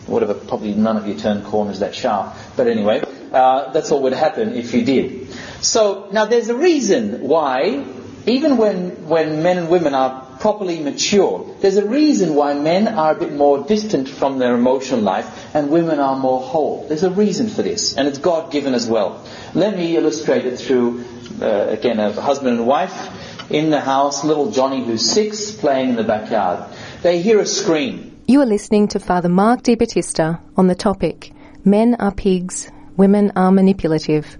Whatever, 0.08 0.36
probably 0.36 0.74
none 0.74 0.98
of 0.98 1.08
you 1.08 1.16
turn 1.16 1.44
corners 1.44 1.80
that 1.80 1.96
sharp. 1.96 2.36
But 2.56 2.68
anyway, 2.68 3.04
uh, 3.32 3.72
that's 3.72 3.90
what 3.90 4.04
would 4.04 4.14
happen 4.14 4.54
if 4.54 4.74
you 4.74 4.86
did. 4.86 5.30
So, 5.62 6.10
now 6.12 6.26
there's 6.26 6.50
a 6.50 6.56
reason 6.56 7.28
why, 7.28 7.84
even 8.28 8.58
when, 8.58 9.08
when 9.08 9.42
men 9.42 9.58
and 9.58 9.70
women 9.70 9.96
are 9.96 10.25
properly 10.46 10.80
mature, 10.80 11.44
there's 11.60 11.78
a 11.78 11.88
reason 11.88 12.36
why 12.36 12.54
men 12.54 12.88
are 12.88 13.14
a 13.14 13.20
bit 13.20 13.34
more 13.34 13.64
distant 13.64 14.08
from 14.08 14.38
their 14.38 14.54
emotional 14.54 15.00
life 15.00 15.26
and 15.56 15.72
women 15.72 15.98
are 15.98 16.16
more 16.16 16.40
whole. 16.40 16.86
There's 16.88 17.02
a 17.02 17.10
reason 17.10 17.50
for 17.50 17.64
this, 17.64 17.98
and 17.98 18.08
it's 18.08 18.20
God 18.20 18.52
given 18.52 18.76
as 18.76 18.88
well. 18.88 19.26
Let 19.56 19.76
me 19.76 19.98
illustrate 19.98 20.46
it 20.46 20.60
through, 20.60 21.04
uh, 21.42 21.70
again, 21.70 22.00
a 22.00 22.12
husband 22.12 22.60
and 22.60 22.68
wife 22.68 22.96
in 23.50 23.72
the 23.72 23.80
house, 23.80 24.24
little 24.24 24.52
Johnny 24.52 24.86
who's 24.86 25.10
six, 25.10 25.50
playing 25.50 25.90
in 25.90 25.96
the 25.96 26.04
backyard. 26.04 26.72
They 27.02 27.24
hear 27.24 27.40
a 27.40 27.46
scream. 27.48 28.22
You 28.28 28.42
are 28.42 28.46
listening 28.46 28.90
to 28.90 29.00
Father 29.00 29.30
Mark 29.30 29.64
Di 29.64 29.74
Battista 29.74 30.40
on 30.56 30.68
the 30.68 30.76
topic 30.76 31.34
Men 31.64 31.96
are 31.96 32.14
pigs, 32.14 32.70
women 32.96 33.32
are 33.36 33.52
manipulative 33.52 34.38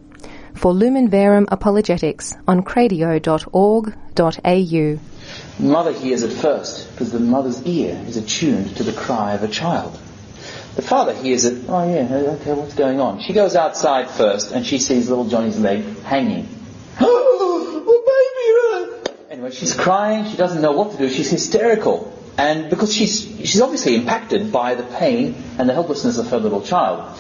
for 0.54 0.72
Lumen 0.72 1.10
Verum 1.10 1.48
Apologetics 1.52 2.36
on 2.48 2.62
cradio.org.au. 2.62 5.15
Mother 5.60 5.94
hears 5.94 6.24
it 6.24 6.32
first 6.34 6.92
because 6.92 7.12
the 7.12 7.20
mother's 7.20 7.64
ear 7.64 8.02
is 8.08 8.18
attuned 8.18 8.76
to 8.78 8.84
the 8.84 8.92
cry 8.92 9.34
of 9.34 9.44
a 9.44 9.48
child. 9.48 9.98
The 10.76 10.82
father 10.82 11.14
hears 11.14 11.46
it, 11.46 11.70
oh 11.70 11.90
yeah, 11.90 12.36
okay, 12.42 12.54
what's 12.54 12.76
going 12.76 13.00
on? 13.00 13.22
She 13.22 13.32
goes 13.32 13.56
outside 13.56 14.10
first 14.10 14.52
and 14.52 14.66
she 14.66 14.78
sees 14.78 15.08
little 15.10 15.28
Johnny's 15.28 15.58
leg 15.58 16.04
hanging. 16.04 16.50
Oh, 17.88 18.92
baby! 18.98 19.16
Anyway, 19.30 19.52
she's 19.52 19.74
crying, 19.74 20.30
she 20.30 20.38
doesn't 20.38 20.62
know 20.62 20.72
what 20.72 20.92
to 20.92 20.98
do, 20.98 21.10
she's 21.10 21.30
hysterical. 21.30 22.12
And 22.38 22.70
because 22.70 22.94
she's, 22.94 23.22
she's 23.22 23.62
obviously 23.62 23.96
impacted 23.96 24.52
by 24.52 24.76
the 24.76 24.84
pain 24.84 25.36
and 25.58 25.70
the 25.70 25.74
helplessness 25.74 26.18
of 26.18 26.30
her 26.30 26.40
little 26.40 26.62
child. 26.62 27.18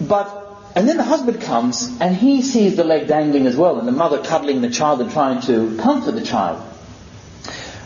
But 0.00 0.40
and 0.74 0.88
then 0.88 0.96
the 0.96 1.04
husband 1.04 1.40
comes 1.40 1.88
and 2.00 2.14
he 2.14 2.42
sees 2.42 2.76
the 2.76 2.84
leg 2.84 3.08
dangling 3.08 3.46
as 3.46 3.56
well, 3.56 3.78
and 3.78 3.88
the 3.88 3.92
mother 3.92 4.22
cuddling 4.22 4.60
the 4.60 4.70
child 4.70 5.00
and 5.00 5.10
trying 5.10 5.40
to 5.42 5.76
comfort 5.78 6.12
the 6.12 6.22
child. 6.22 6.62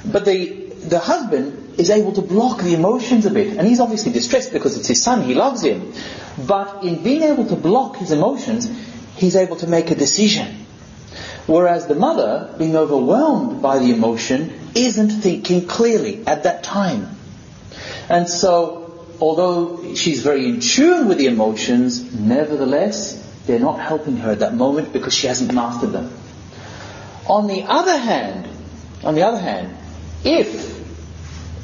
But 0.05 0.25
the, 0.25 0.47
the 0.89 0.99
husband 0.99 1.79
is 1.79 1.91
able 1.91 2.13
to 2.13 2.23
block 2.23 2.61
the 2.61 2.75
emotions 2.75 3.27
a 3.27 3.31
bit, 3.31 3.57
and 3.57 3.67
he's 3.67 3.81
obviously 3.81 4.13
distressed 4.13 4.53
because 4.53 4.77
it's 4.77 4.89
his 4.89 5.03
son, 5.03 5.23
he 5.23 5.35
loves 5.35 5.63
him. 5.63 5.93
But 6.47 6.85
in 6.85 7.03
being 7.03 7.23
able 7.23 7.47
to 7.47 7.57
block 7.57 7.97
his 7.97 8.11
emotions, 8.11 8.69
he's 9.17 9.37
able 9.37 9.57
to 9.57 9.67
make 9.67 9.91
a 9.91 9.95
decision. 9.95 10.67
Whereas 11.47 11.87
the 11.87 11.95
mother, 11.95 12.55
being 12.59 12.77
overwhelmed 12.77 13.61
by 13.61 13.79
the 13.79 13.93
emotion, 13.93 14.53
isn't 14.75 15.11
thinking 15.11 15.67
clearly 15.67 16.27
at 16.27 16.45
that 16.45 16.65
time. 16.65 17.17
And 18.09 18.29
so 18.29 19.07
although 19.21 19.95
she's 19.95 20.23
very 20.23 20.47
in 20.49 20.61
tune 20.61 21.09
with 21.09 21.19
the 21.19 21.27
emotions, 21.27 22.15
nevertheless, 22.15 23.21
they're 23.47 23.61
not 23.61 23.79
helping 23.79 24.17
her 24.19 24.33
at 24.33 24.41
that 24.41 24.55
moment 24.55 24.93
because 24.93 25.15
she 25.15 25.27
hasn't 25.27 25.53
mastered 25.53 25.93
them. 25.93 26.11
On 27.27 27.47
the 27.47 27.63
other 27.63 27.97
hand, 27.97 28.49
on 29.03 29.15
the 29.15 29.23
other 29.23 29.39
hand, 29.39 29.77
if 30.25 30.75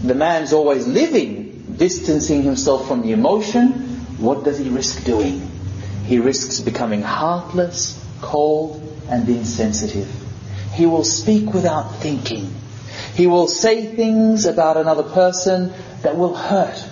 the 0.02 0.14
man's 0.14 0.52
always 0.52 0.86
living, 0.86 1.74
distancing 1.76 2.42
himself 2.42 2.86
from 2.86 3.02
the 3.02 3.12
emotion, 3.12 3.72
what 4.18 4.44
does 4.44 4.58
he 4.58 4.68
risk 4.68 5.04
doing? 5.04 5.50
He 6.04 6.18
risks 6.18 6.61
becoming 6.61 7.02
heartless, 7.02 8.02
cold, 8.20 8.82
and 9.08 9.28
insensitive. 9.28 10.08
He 10.74 10.86
will 10.86 11.04
speak 11.04 11.52
without 11.52 11.96
thinking. 11.96 12.52
He 13.14 13.26
will 13.26 13.48
say 13.48 13.86
things 13.86 14.46
about 14.46 14.76
another 14.76 15.02
person 15.02 15.72
that 16.02 16.16
will 16.16 16.34
hurt 16.34 16.84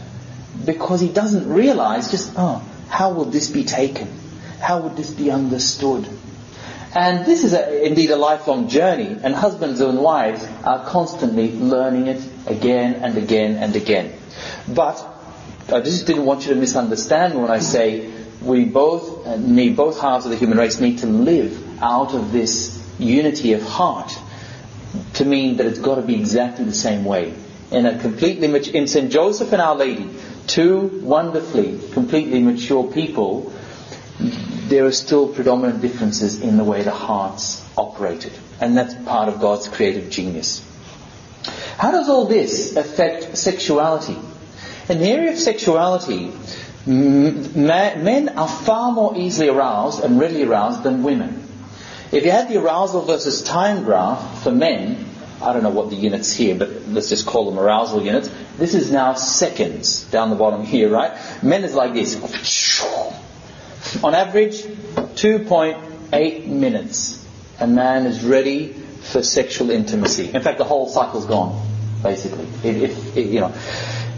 because 0.64 1.00
he 1.00 1.08
doesn't 1.08 1.48
realize 1.48 2.10
just, 2.10 2.32
oh, 2.36 2.62
how 2.88 3.12
will 3.12 3.26
this 3.26 3.48
be 3.48 3.64
taken? 3.64 4.08
How 4.60 4.80
would 4.80 4.96
this 4.96 5.10
be 5.10 5.30
understood? 5.30 6.08
And 6.94 7.26
this 7.26 7.44
is 7.44 7.52
a, 7.52 7.86
indeed 7.86 8.10
a 8.10 8.16
lifelong 8.16 8.68
journey, 8.68 9.16
and 9.22 9.34
husbands 9.34 9.80
and 9.80 9.98
wives 9.98 10.46
are 10.64 10.84
constantly 10.86 11.52
learning 11.52 12.06
it 12.06 12.22
again 12.46 12.94
and 12.96 13.16
again 13.18 13.56
and 13.56 13.76
again. 13.76 14.14
But 14.66 15.04
I 15.70 15.80
just 15.80 16.06
didn't 16.06 16.24
want 16.24 16.46
you 16.46 16.54
to 16.54 16.60
misunderstand 16.60 17.40
when 17.40 17.50
I 17.50 17.58
say 17.58 18.10
we 18.40 18.64
both 18.64 19.26
need, 19.38 19.76
both 19.76 20.00
halves 20.00 20.24
of 20.24 20.30
the 20.30 20.36
human 20.38 20.56
race 20.56 20.80
need 20.80 20.98
to 20.98 21.06
live 21.06 21.82
out 21.82 22.14
of 22.14 22.32
this 22.32 22.82
unity 22.98 23.52
of 23.52 23.62
heart 23.62 24.16
to 25.14 25.24
mean 25.24 25.56
that 25.58 25.66
it's 25.66 25.78
got 25.78 25.96
to 25.96 26.02
be 26.02 26.14
exactly 26.14 26.64
the 26.64 26.72
same 26.72 27.04
way. 27.04 27.34
In 27.70 27.84
a 27.84 27.98
completely, 27.98 28.48
in 28.74 28.86
St. 28.86 29.12
Joseph 29.12 29.52
and 29.52 29.60
Our 29.60 29.76
Lady, 29.76 30.08
two 30.46 31.00
wonderfully, 31.02 31.78
completely 31.92 32.42
mature 32.42 32.90
people, 32.90 33.52
there 34.68 34.84
are 34.86 34.92
still 34.92 35.28
predominant 35.28 35.80
differences 35.80 36.40
in 36.40 36.56
the 36.56 36.64
way 36.64 36.82
the 36.82 36.90
hearts 36.90 37.64
operated. 37.76 38.32
And 38.60 38.76
that's 38.76 38.94
part 38.94 39.28
of 39.28 39.40
God's 39.40 39.68
creative 39.68 40.10
genius. 40.10 40.64
How 41.76 41.90
does 41.90 42.08
all 42.08 42.26
this 42.26 42.76
affect 42.76 43.38
sexuality? 43.38 44.16
In 44.88 44.98
the 44.98 45.06
area 45.06 45.32
of 45.32 45.38
sexuality, 45.38 46.32
men 46.86 48.28
are 48.30 48.48
far 48.48 48.92
more 48.92 49.16
easily 49.16 49.48
aroused 49.48 50.02
and 50.02 50.18
readily 50.18 50.44
aroused 50.44 50.82
than 50.82 51.02
women. 51.02 51.44
If 52.10 52.24
you 52.24 52.30
had 52.30 52.48
the 52.48 52.56
arousal 52.56 53.02
versus 53.02 53.42
time 53.42 53.84
graph 53.84 54.42
for 54.42 54.50
men, 54.50 55.04
I 55.40 55.52
don't 55.52 55.62
know 55.62 55.70
what 55.70 55.90
the 55.90 55.96
units 55.96 56.32
here, 56.32 56.54
but 56.56 56.88
let's 56.88 57.10
just 57.10 57.26
call 57.26 57.50
them 57.50 57.58
arousal 57.58 58.02
units. 58.02 58.30
This 58.56 58.74
is 58.74 58.90
now 58.90 59.14
seconds 59.14 60.02
down 60.04 60.30
the 60.30 60.36
bottom 60.36 60.64
here, 60.64 60.88
right? 60.88 61.16
Men 61.44 61.62
is 61.64 61.74
like 61.74 61.92
this. 61.92 62.16
On 64.02 64.14
average, 64.14 64.62
2.8 64.62 66.46
minutes. 66.46 67.26
A 67.60 67.66
man 67.66 68.06
is 68.06 68.22
ready 68.24 68.72
for 68.72 69.22
sexual 69.22 69.70
intimacy. 69.70 70.30
In 70.32 70.42
fact, 70.42 70.58
the 70.58 70.64
whole 70.64 70.88
cycle's 70.88 71.26
gone, 71.26 71.66
basically. 72.02 72.46
If, 72.62 73.16
if, 73.16 73.26
you 73.26 73.40
know. 73.40 73.52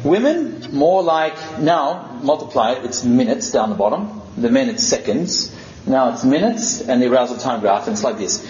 Women, 0.04 0.66
more 0.72 1.02
like, 1.02 1.60
now, 1.60 2.18
multiply 2.22 2.72
it, 2.72 2.84
it's 2.84 3.04
minutes 3.04 3.50
down 3.52 3.70
the 3.70 3.76
bottom. 3.76 4.22
The 4.36 4.50
men, 4.50 4.68
it's 4.68 4.82
seconds. 4.82 5.54
Now 5.86 6.12
it's 6.12 6.24
minutes, 6.24 6.82
and 6.82 7.00
the 7.00 7.10
arousal 7.10 7.38
time 7.38 7.60
graph, 7.60 7.86
and 7.86 7.94
it's 7.94 8.04
like 8.04 8.18
this 8.18 8.46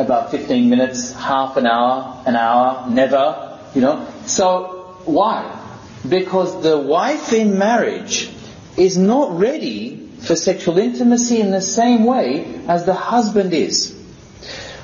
about 0.00 0.30
15 0.30 0.68
minutes, 0.68 1.12
half 1.12 1.56
an 1.56 1.66
hour, 1.66 2.22
an 2.26 2.36
hour, 2.36 2.88
never, 2.90 3.58
you 3.74 3.80
know. 3.80 4.06
So, 4.26 4.98
why? 5.04 5.58
Because 6.06 6.62
the 6.62 6.78
wife 6.78 7.32
in 7.32 7.58
marriage 7.58 8.30
is 8.76 8.98
not 8.98 9.38
ready 9.38 9.96
for 10.20 10.36
sexual 10.36 10.78
intimacy 10.78 11.40
in 11.40 11.50
the 11.50 11.60
same 11.60 12.04
way 12.04 12.60
as 12.68 12.84
the 12.84 12.94
husband 12.94 13.52
is. 13.52 13.94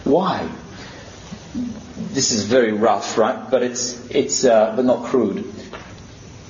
Why? 0.05 0.49
This 2.12 2.32
is 2.32 2.45
very 2.45 2.72
rough, 2.72 3.18
right? 3.18 3.51
But 3.51 3.62
it's, 3.62 4.11
it's, 4.11 4.45
uh, 4.45 4.74
but 4.76 4.84
not 4.84 5.05
crude. 5.05 5.53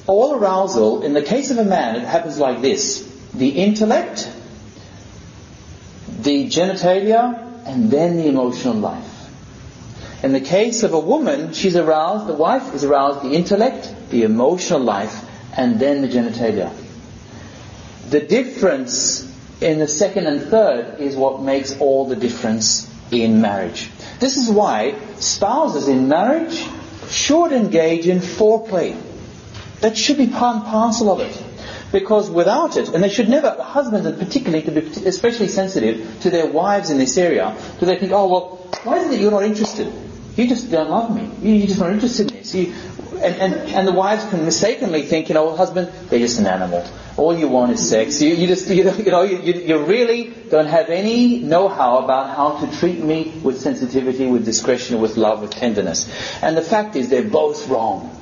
All 0.07 0.35
arousal, 0.35 1.03
in 1.03 1.13
the 1.13 1.23
case 1.23 1.51
of 1.51 1.59
a 1.59 1.65
man, 1.65 1.97
it 1.97 2.05
happens 2.05 2.39
like 2.39 2.61
this. 2.61 3.09
The 3.35 3.49
intellect 3.51 4.29
the 6.23 6.47
genitalia, 6.47 7.67
and 7.67 7.91
then 7.91 8.17
the 8.17 8.27
emotional 8.29 8.75
life. 8.75 9.09
In 10.23 10.33
the 10.33 10.41
case 10.41 10.83
of 10.83 10.95
a 10.95 11.01
woman, 11.01 11.53
she's 11.53 11.77
aroused, 11.77 12.27
the 12.27 12.35
wife 12.35 12.75
is 12.75 12.85
aroused, 12.85 13.23
the 13.23 13.35
intellect, 13.35 13.93
the 14.11 14.23
emotional 14.23 14.81
life, 14.81 15.25
and 15.57 15.81
then 15.81 16.03
the 16.03 16.09
genitalia. 16.09 16.73
The 18.13 18.21
difference 18.21 19.27
in 19.63 19.79
the 19.79 19.89
second 19.89 20.27
and 20.27 20.43
third 20.43 21.01
is 21.01 21.17
what 21.17 21.41
makes 21.41 21.81
all 21.81 22.07
the 22.07 22.15
difference 22.15 22.87
in 23.11 23.41
marriage. 23.41 23.89
This 24.21 24.37
is 24.37 24.51
why 24.51 24.97
spouses 25.19 25.89
in 25.89 26.09
marriage 26.09 26.63
should 27.09 27.53
engage 27.53 28.07
in 28.07 28.19
foreplay. 28.19 29.01
That 29.81 29.97
should 29.97 30.19
be 30.19 30.27
part 30.27 30.57
and 30.57 30.65
parcel 30.67 31.11
of 31.11 31.21
it. 31.21 31.43
Because 31.91 32.29
without 32.29 32.77
it, 32.77 32.91
and 32.91 33.03
they 33.03 33.09
should 33.09 33.31
never, 33.31 33.51
husbands 33.59 34.05
and 34.05 34.19
particularly 34.19 34.63
to 34.65 34.73
be 34.73 35.07
especially 35.07 35.49
sensitive 35.49 36.21
to 36.21 36.29
their 36.29 36.47
wives 36.47 36.91
in 36.91 36.99
this 36.99 37.17
area, 37.17 37.57
do 37.81 37.87
they 37.87 37.99
think, 37.99 38.13
oh 38.13 38.29
well, 38.29 38.69
why 38.83 38.99
is 38.99 39.07
it 39.07 39.13
that 39.13 39.21
you're 39.21 39.31
not 39.31 39.45
interested? 39.45 39.91
You 40.37 40.49
just 40.49 40.71
don't 40.71 40.91
love 40.91 41.15
me. 41.15 41.31
You, 41.41 41.65
are 41.65 41.67
just 41.67 41.81
not 41.81 41.93
interested 41.93 42.31
in 42.31 42.37
this. 42.37 42.55
You, 42.55 42.75
and, 43.23 43.37
and, 43.37 43.55
and 43.71 43.89
the 43.89 43.93
wives 43.93 44.25
can 44.27 44.45
mistakenly 44.45 45.03
think, 45.03 45.29
you 45.29 45.35
know, 45.35 45.55
husband, 45.57 45.91
they're 46.09 46.19
just 46.19 46.39
an 46.39 46.47
animal. 46.47 46.87
All 47.17 47.37
you 47.37 47.49
want 47.49 47.73
is 47.73 47.89
sex. 47.89 48.21
You, 48.21 48.35
you 48.35 48.47
just, 48.47 48.69
you 48.69 48.91
you, 48.91 49.11
know 49.11 49.23
you, 49.23 49.53
you 49.53 49.85
really 49.85 50.25
don't 50.51 50.67
have 50.67 50.89
any 50.89 51.39
know-how 51.39 51.99
about 51.99 52.37
how 52.37 52.65
to 52.65 52.79
treat 52.79 52.99
me 52.99 53.41
with 53.43 53.61
sensitivity, 53.61 54.27
with 54.27 54.45
discretion, 54.45 55.01
with 55.01 55.17
love, 55.17 55.43
with 55.43 55.51
tenderness. 55.51 56.11
And 56.43 56.57
the 56.57 56.63
fact 56.63 56.97
is, 56.97 57.09
they're 57.09 57.23
both 57.23 57.69
wrong. 57.69 58.19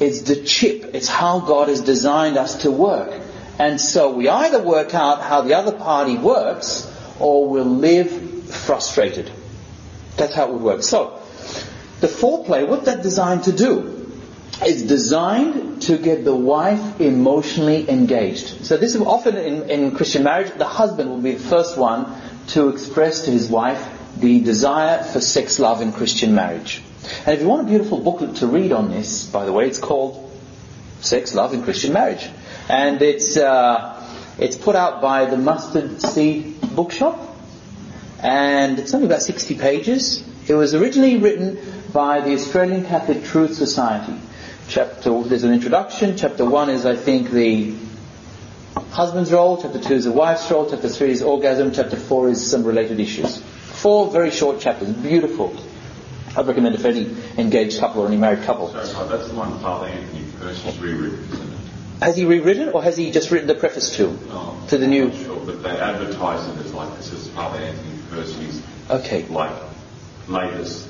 It's 0.00 0.22
the 0.22 0.36
chip. 0.44 0.94
It's 0.94 1.08
how 1.08 1.40
God 1.40 1.68
has 1.68 1.80
designed 1.80 2.36
us 2.36 2.62
to 2.62 2.70
work. 2.70 3.20
And 3.58 3.80
so 3.80 4.12
we 4.14 4.28
either 4.28 4.62
work 4.62 4.94
out 4.94 5.20
how 5.20 5.42
the 5.42 5.54
other 5.54 5.72
party 5.72 6.16
works, 6.16 6.90
or 7.18 7.48
we'll 7.48 7.64
live 7.64 8.50
frustrated. 8.50 9.30
That's 10.16 10.34
how 10.34 10.48
it 10.48 10.52
would 10.52 10.62
work. 10.62 10.82
So, 10.82 11.20
the 12.00 12.06
foreplay, 12.06 12.66
what 12.66 12.86
that 12.86 13.02
designed 13.02 13.44
to 13.44 13.52
do? 13.52 13.99
It's 14.62 14.82
designed 14.82 15.82
to 15.82 15.96
get 15.96 16.24
the 16.24 16.34
wife 16.34 17.00
emotionally 17.00 17.88
engaged. 17.88 18.66
So 18.66 18.76
this 18.76 18.94
is 18.94 19.00
often 19.00 19.36
in, 19.36 19.70
in 19.70 19.96
Christian 19.96 20.22
marriage, 20.22 20.52
the 20.52 20.66
husband 20.66 21.08
will 21.08 21.22
be 21.22 21.32
the 21.32 21.48
first 21.48 21.78
one 21.78 22.14
to 22.48 22.68
express 22.68 23.24
to 23.24 23.30
his 23.30 23.48
wife 23.48 23.88
the 24.18 24.40
desire 24.40 25.02
for 25.02 25.20
sex 25.20 25.58
love 25.58 25.80
in 25.80 25.92
Christian 25.92 26.34
marriage. 26.34 26.82
And 27.24 27.34
if 27.34 27.40
you 27.40 27.48
want 27.48 27.62
a 27.62 27.70
beautiful 27.70 27.98
booklet 27.98 28.36
to 28.36 28.46
read 28.46 28.72
on 28.72 28.90
this, 28.90 29.24
by 29.24 29.46
the 29.46 29.52
way, 29.52 29.66
it's 29.66 29.78
called 29.78 30.30
Sex, 31.00 31.34
Love 31.34 31.54
in 31.54 31.62
Christian 31.62 31.94
Marriage. 31.94 32.28
And 32.68 33.00
it's, 33.00 33.36
uh, 33.36 34.06
it's 34.38 34.56
put 34.56 34.76
out 34.76 35.00
by 35.00 35.24
the 35.24 35.38
Mustard 35.38 36.02
Seed 36.02 36.60
Bookshop. 36.76 37.18
And 38.22 38.78
it's 38.78 38.92
only 38.92 39.06
about 39.06 39.22
60 39.22 39.56
pages. 39.56 40.22
It 40.46 40.54
was 40.54 40.74
originally 40.74 41.16
written 41.16 41.58
by 41.92 42.20
the 42.20 42.34
Australian 42.34 42.84
Catholic 42.84 43.24
Truth 43.24 43.54
Society. 43.54 44.14
Chapter, 44.70 45.24
there's 45.24 45.42
an 45.42 45.52
introduction. 45.52 46.16
Chapter 46.16 46.44
one 46.44 46.70
is, 46.70 46.86
I 46.86 46.94
think, 46.94 47.30
the 47.32 47.74
husband's 48.92 49.32
role. 49.32 49.60
Chapter 49.60 49.80
two 49.80 49.94
is 49.94 50.04
the 50.04 50.12
wife's 50.12 50.48
role. 50.48 50.70
Chapter 50.70 50.88
three 50.88 51.10
is 51.10 51.22
orgasm. 51.22 51.72
Chapter 51.72 51.96
four 51.96 52.28
is 52.28 52.48
some 52.48 52.62
related 52.62 53.00
issues. 53.00 53.38
Four 53.42 54.12
very 54.12 54.30
short 54.30 54.60
chapters. 54.60 54.90
Beautiful. 54.90 55.56
I'd 56.36 56.46
recommend 56.46 56.76
it 56.76 56.80
for 56.80 56.86
any 56.86 57.10
engaged 57.36 57.80
couple 57.80 58.02
or 58.02 58.06
any 58.06 58.16
married 58.16 58.44
couple. 58.44 58.68
Sorry, 58.68 59.08
that's 59.08 59.26
the 59.28 59.34
one 59.34 59.58
Father 59.58 59.88
Anthony 59.88 60.24
Percy 60.38 60.60
has 60.62 60.78
rewritten, 60.78 61.18
it? 61.32 62.04
Has 62.04 62.16
he 62.16 62.24
rewritten 62.24 62.68
or 62.68 62.80
has 62.80 62.96
he 62.96 63.10
just 63.10 63.32
written 63.32 63.48
the 63.48 63.56
preface 63.56 63.96
to? 63.96 64.16
Oh, 64.28 64.64
to 64.68 64.78
the 64.78 64.86
new. 64.86 65.06
I'm 65.06 65.10
not 65.10 65.18
sure, 65.24 65.46
but 65.46 65.62
they 65.64 65.70
advertise 65.80 66.46
it 66.46 66.64
as 66.64 66.72
like 66.72 66.96
this 66.96 67.12
is 67.12 67.26
Father 67.30 67.58
Anthony 67.58 67.98
Percy's 68.10 68.62
Okay. 68.88 69.26
like 69.26 69.50
latest 70.28 70.86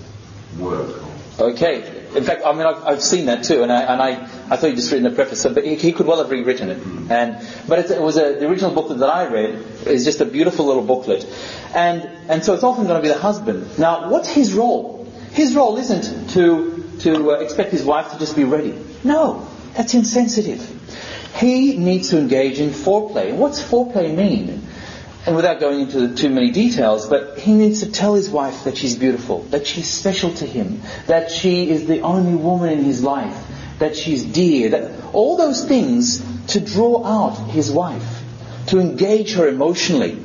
work. 0.58 1.02
Okay. 1.38 2.00
In 2.14 2.24
fact, 2.24 2.42
I 2.44 2.52
mean, 2.52 2.66
I've, 2.66 2.84
I've 2.84 3.02
seen 3.02 3.26
that 3.26 3.44
too, 3.44 3.62
and 3.62 3.70
I, 3.70 3.82
and 3.82 4.02
I, 4.02 4.10
I 4.52 4.56
thought 4.56 4.70
he 4.70 4.74
just 4.74 4.90
written 4.90 5.04
the 5.04 5.14
preface, 5.14 5.44
but 5.44 5.64
he, 5.64 5.76
he 5.76 5.92
could 5.92 6.06
well 6.06 6.18
have 6.18 6.30
rewritten 6.30 6.70
it. 6.70 6.78
And, 7.10 7.46
but 7.68 7.90
it 7.90 8.02
was 8.02 8.16
a, 8.16 8.34
the 8.34 8.48
original 8.48 8.72
booklet 8.72 8.98
that 8.98 9.08
I 9.08 9.26
read 9.28 9.54
is 9.86 10.04
just 10.04 10.20
a 10.20 10.24
beautiful 10.24 10.66
little 10.66 10.82
booklet. 10.82 11.24
And, 11.72 12.02
and 12.28 12.44
so 12.44 12.54
it's 12.54 12.64
often 12.64 12.86
going 12.86 13.00
to 13.00 13.02
be 13.02 13.12
the 13.12 13.20
husband. 13.20 13.78
Now, 13.78 14.10
what's 14.10 14.28
his 14.28 14.52
role? 14.52 15.10
His 15.32 15.54
role 15.54 15.76
isn't 15.76 16.30
to, 16.30 16.84
to 17.00 17.32
uh, 17.32 17.34
expect 17.36 17.70
his 17.70 17.84
wife 17.84 18.10
to 18.12 18.18
just 18.18 18.34
be 18.34 18.44
ready. 18.44 18.76
No, 19.04 19.46
that's 19.74 19.94
insensitive. 19.94 20.78
He 21.36 21.76
needs 21.76 22.10
to 22.10 22.18
engage 22.18 22.58
in 22.58 22.70
foreplay. 22.70 23.32
What's 23.32 23.62
foreplay 23.62 24.14
mean? 24.14 24.66
And 25.26 25.36
without 25.36 25.60
going 25.60 25.80
into 25.80 26.14
too 26.14 26.30
many 26.30 26.50
details, 26.50 27.06
but 27.06 27.38
he 27.38 27.52
needs 27.52 27.80
to 27.80 27.92
tell 27.92 28.14
his 28.14 28.30
wife 28.30 28.64
that 28.64 28.78
she's 28.78 28.96
beautiful, 28.96 29.42
that 29.50 29.66
she's 29.66 29.88
special 29.88 30.32
to 30.34 30.46
him, 30.46 30.80
that 31.08 31.30
she 31.30 31.68
is 31.68 31.86
the 31.86 32.00
only 32.00 32.34
woman 32.34 32.70
in 32.70 32.84
his 32.84 33.02
life, 33.02 33.36
that 33.80 33.96
she's 33.96 34.24
dear, 34.24 34.70
that 34.70 34.90
all 35.12 35.36
those 35.36 35.66
things 35.66 36.24
to 36.48 36.60
draw 36.60 37.04
out 37.04 37.50
his 37.50 37.70
wife, 37.70 38.22
to 38.68 38.78
engage 38.78 39.34
her 39.34 39.46
emotionally. 39.46 40.18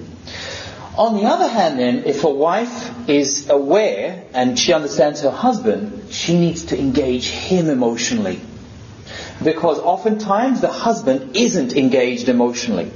On 0.98 1.16
the 1.18 1.24
other 1.24 1.48
hand, 1.50 1.78
then, 1.78 2.06
if 2.06 2.24
a 2.24 2.30
wife 2.30 3.10
is 3.10 3.50
aware 3.50 4.24
and 4.34 4.58
she 4.58 4.72
understands 4.72 5.22
her 5.22 5.32
husband, 5.32 6.08
she 6.10 6.40
needs 6.40 6.66
to 6.66 6.80
engage 6.80 7.28
him 7.28 7.70
emotionally. 7.70 8.40
Because 9.44 9.78
oftentimes 9.80 10.62
the 10.62 10.72
husband 10.72 11.36
isn't 11.36 11.76
engaged 11.76 12.30
emotionally. 12.30 12.92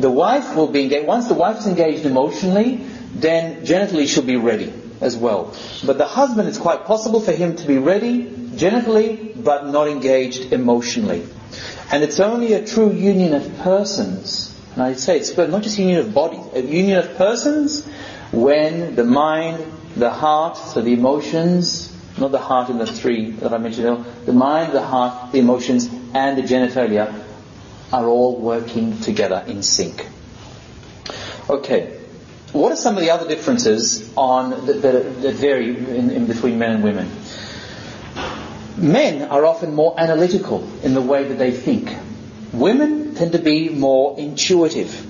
The 0.00 0.10
wife 0.10 0.56
will 0.56 0.68
be 0.68 0.84
engaged, 0.84 1.06
once 1.06 1.28
the 1.28 1.34
wife 1.34 1.58
is 1.58 1.66
engaged 1.66 2.06
emotionally, 2.06 2.76
then 3.14 3.66
genitally 3.66 4.08
she'll 4.08 4.22
be 4.22 4.36
ready 4.36 4.72
as 5.02 5.14
well. 5.14 5.54
But 5.84 5.98
the 5.98 6.06
husband, 6.06 6.48
it's 6.48 6.58
quite 6.58 6.86
possible 6.86 7.20
for 7.20 7.32
him 7.32 7.56
to 7.56 7.66
be 7.66 7.76
ready 7.76 8.24
genitally, 8.24 9.42
but 9.42 9.66
not 9.66 9.88
engaged 9.88 10.54
emotionally. 10.54 11.26
And 11.92 12.02
it's 12.02 12.18
only 12.18 12.54
a 12.54 12.66
true 12.66 12.92
union 12.92 13.34
of 13.34 13.58
persons, 13.58 14.56
and 14.74 14.82
I 14.82 14.94
say 14.94 15.18
it's 15.18 15.36
not 15.36 15.62
just 15.62 15.78
union 15.78 15.98
of 15.98 16.14
body, 16.14 16.40
a 16.54 16.60
union 16.60 16.98
of 16.98 17.16
persons 17.16 17.84
when 18.32 18.94
the 18.94 19.04
mind, 19.04 19.62
the 19.96 20.10
heart, 20.10 20.56
so 20.56 20.80
the 20.80 20.94
emotions, 20.94 21.92
not 22.16 22.30
the 22.30 22.38
heart 22.38 22.70
in 22.70 22.78
the 22.78 22.86
three 22.86 23.32
that 23.32 23.52
I 23.52 23.58
mentioned 23.58 24.04
the 24.24 24.32
mind, 24.32 24.72
the 24.72 24.82
heart, 24.82 25.32
the 25.32 25.40
emotions, 25.40 25.90
and 26.14 26.38
the 26.38 26.42
genitalia 26.42 27.19
are 27.92 28.06
all 28.06 28.36
working 28.36 28.98
together 29.00 29.44
in 29.46 29.62
sync. 29.62 30.06
Okay, 31.48 31.98
what 32.52 32.72
are 32.72 32.76
some 32.76 32.96
of 32.96 33.02
the 33.02 33.10
other 33.10 33.28
differences 33.28 34.12
on 34.16 34.66
that, 34.66 34.82
that, 34.82 35.22
that 35.22 35.34
vary 35.34 35.76
in, 35.76 36.10
in 36.10 36.26
between 36.26 36.58
men 36.58 36.72
and 36.72 36.84
women? 36.84 37.10
Men 38.76 39.22
are 39.30 39.44
often 39.44 39.74
more 39.74 39.94
analytical 39.98 40.66
in 40.82 40.94
the 40.94 41.00
way 41.02 41.24
that 41.24 41.38
they 41.38 41.52
think. 41.52 41.94
Women 42.52 43.14
tend 43.14 43.32
to 43.32 43.38
be 43.38 43.68
more 43.68 44.18
intuitive. 44.18 45.06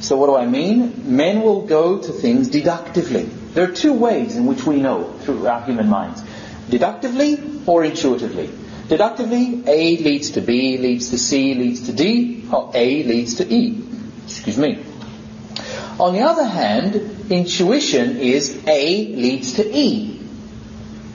So 0.00 0.16
what 0.16 0.26
do 0.26 0.36
I 0.36 0.46
mean? 0.46 1.16
Men 1.16 1.42
will 1.42 1.62
go 1.62 1.98
to 1.98 2.12
things 2.12 2.48
deductively. 2.48 3.24
There 3.24 3.68
are 3.68 3.72
two 3.72 3.92
ways 3.92 4.36
in 4.36 4.46
which 4.46 4.64
we 4.64 4.80
know 4.80 5.12
through 5.20 5.46
our 5.46 5.62
human 5.62 5.88
minds. 5.88 6.22
Deductively 6.68 7.62
or 7.66 7.84
intuitively. 7.84 8.50
Deductively, 8.90 9.62
A 9.68 9.98
leads 9.98 10.32
to 10.32 10.40
B, 10.40 10.76
leads 10.76 11.10
to 11.10 11.18
C, 11.18 11.54
leads 11.54 11.86
to 11.86 11.92
D, 11.92 12.44
or 12.52 12.72
A 12.74 13.04
leads 13.04 13.34
to 13.34 13.46
E. 13.46 13.80
Excuse 14.24 14.58
me. 14.58 14.84
On 16.00 16.12
the 16.12 16.22
other 16.22 16.44
hand, 16.44 16.96
intuition 17.30 18.16
is 18.16 18.60
A 18.66 19.06
leads 19.14 19.52
to 19.54 19.64
E. 19.72 20.20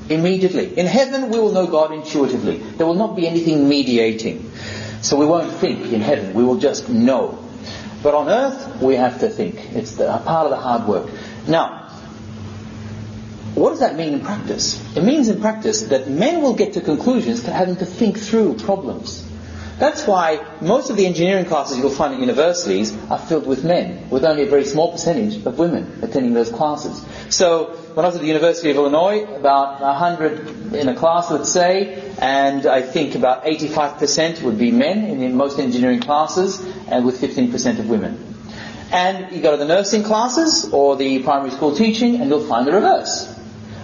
Immediately. 0.10 0.78
In 0.80 0.86
heaven, 0.86 1.30
we 1.30 1.38
will 1.38 1.52
know 1.52 1.68
God 1.68 1.92
intuitively. 1.92 2.60
There 2.60 2.88
will 2.88 2.96
not 2.96 3.18
be 3.18 3.28
anything 3.28 3.68
mediating. 3.68 4.54
So 5.02 5.18
we 5.18 5.26
won't 5.26 5.52
think 5.52 5.92
in 5.92 6.00
heaven. 6.00 6.34
We 6.34 6.46
will 6.46 6.60
just 6.60 6.88
know. 6.88 7.38
But 8.02 8.14
on 8.14 8.30
earth, 8.30 8.82
we 8.82 8.96
have 8.96 9.20
to 9.20 9.28
think. 9.28 9.76
It's 9.76 9.96
the, 9.96 10.06
part 10.20 10.46
of 10.46 10.52
the 10.52 10.58
hard 10.58 10.88
work. 10.88 11.10
Now, 11.46 11.85
what 13.56 13.70
does 13.72 13.80
that 13.80 13.96
mean 13.96 14.14
in 14.14 14.22
practice? 14.22 14.80
It 14.96 15.04
means 15.04 15.30
in 15.30 15.40
practice 15.40 15.84
that 15.84 16.10
men 16.10 16.42
will 16.42 16.56
get 16.56 16.74
to 16.74 16.82
conclusions 16.82 17.44
to 17.44 17.52
having 17.52 17.78
to 17.78 17.86
think 17.86 18.20
through 18.20 18.56
problems. 18.60 19.26
That's 19.78 20.08
why 20.08 20.40
most 20.62 20.90
of 20.90 20.96
the 20.96 21.06
engineering 21.06 21.46
classes 21.46 21.78
you'll 21.78 21.90
find 21.90 22.14
at 22.14 22.20
universities 22.22 22.96
are 23.10 23.18
filled 23.18 23.46
with 23.46 23.66
men, 23.66 24.10
with 24.10 24.24
only 24.24 24.44
a 24.44 24.46
very 24.46 24.64
small 24.64 24.94
percentage 24.94 25.46
of 25.46 25.60
women 25.60 26.00
attending 26.02 26.34
those 26.34 26.50
classes. 26.50 27.04
So, 27.30 27.76
when 27.94 28.06
I 28.06 28.08
was 28.08 28.16
at 28.16 28.22
the 28.22 28.28
University 28.28 28.72
of 28.72 28.78
Illinois, 28.78 29.24
about 29.24 29.82
100 29.82 30.74
in 30.76 30.88
a 30.88 30.96
class, 30.96 31.30
let's 31.30 31.52
say, 31.52 32.14
and 32.20 32.66
I 32.66 32.82
think 32.82 33.16
about 33.16 33.44
85% 33.44 34.44
would 34.44 34.58
be 34.58 34.72
men 34.72 35.00
in 35.04 35.36
most 35.36 35.60
engineering 35.60 36.00
classes, 36.00 36.62
and 36.88 37.06
with 37.06 37.20
15% 37.20 37.80
of 37.80 37.90
women. 37.90 38.34
And 38.92 39.36
you 39.36 39.42
go 39.42 39.52
to 39.52 39.58
the 39.58 39.66
nursing 39.66 40.04
classes 40.04 40.72
or 40.72 40.96
the 40.96 41.22
primary 41.24 41.52
school 41.52 41.76
teaching, 41.76 42.22
and 42.22 42.30
you'll 42.30 42.48
find 42.48 42.66
the 42.66 42.72
reverse. 42.72 43.35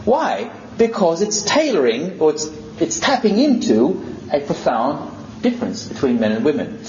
Why? 0.06 0.52
Because 0.78 1.22
it's 1.22 1.44
tailoring, 1.44 2.20
or 2.20 2.32
it's, 2.32 2.46
it's 2.80 3.00
tapping 3.00 3.40
into 3.40 4.18
a 4.32 4.40
profound 4.42 5.42
difference 5.42 5.88
between 5.88 6.20
men 6.20 6.32
and 6.32 6.46
women. 6.46 6.84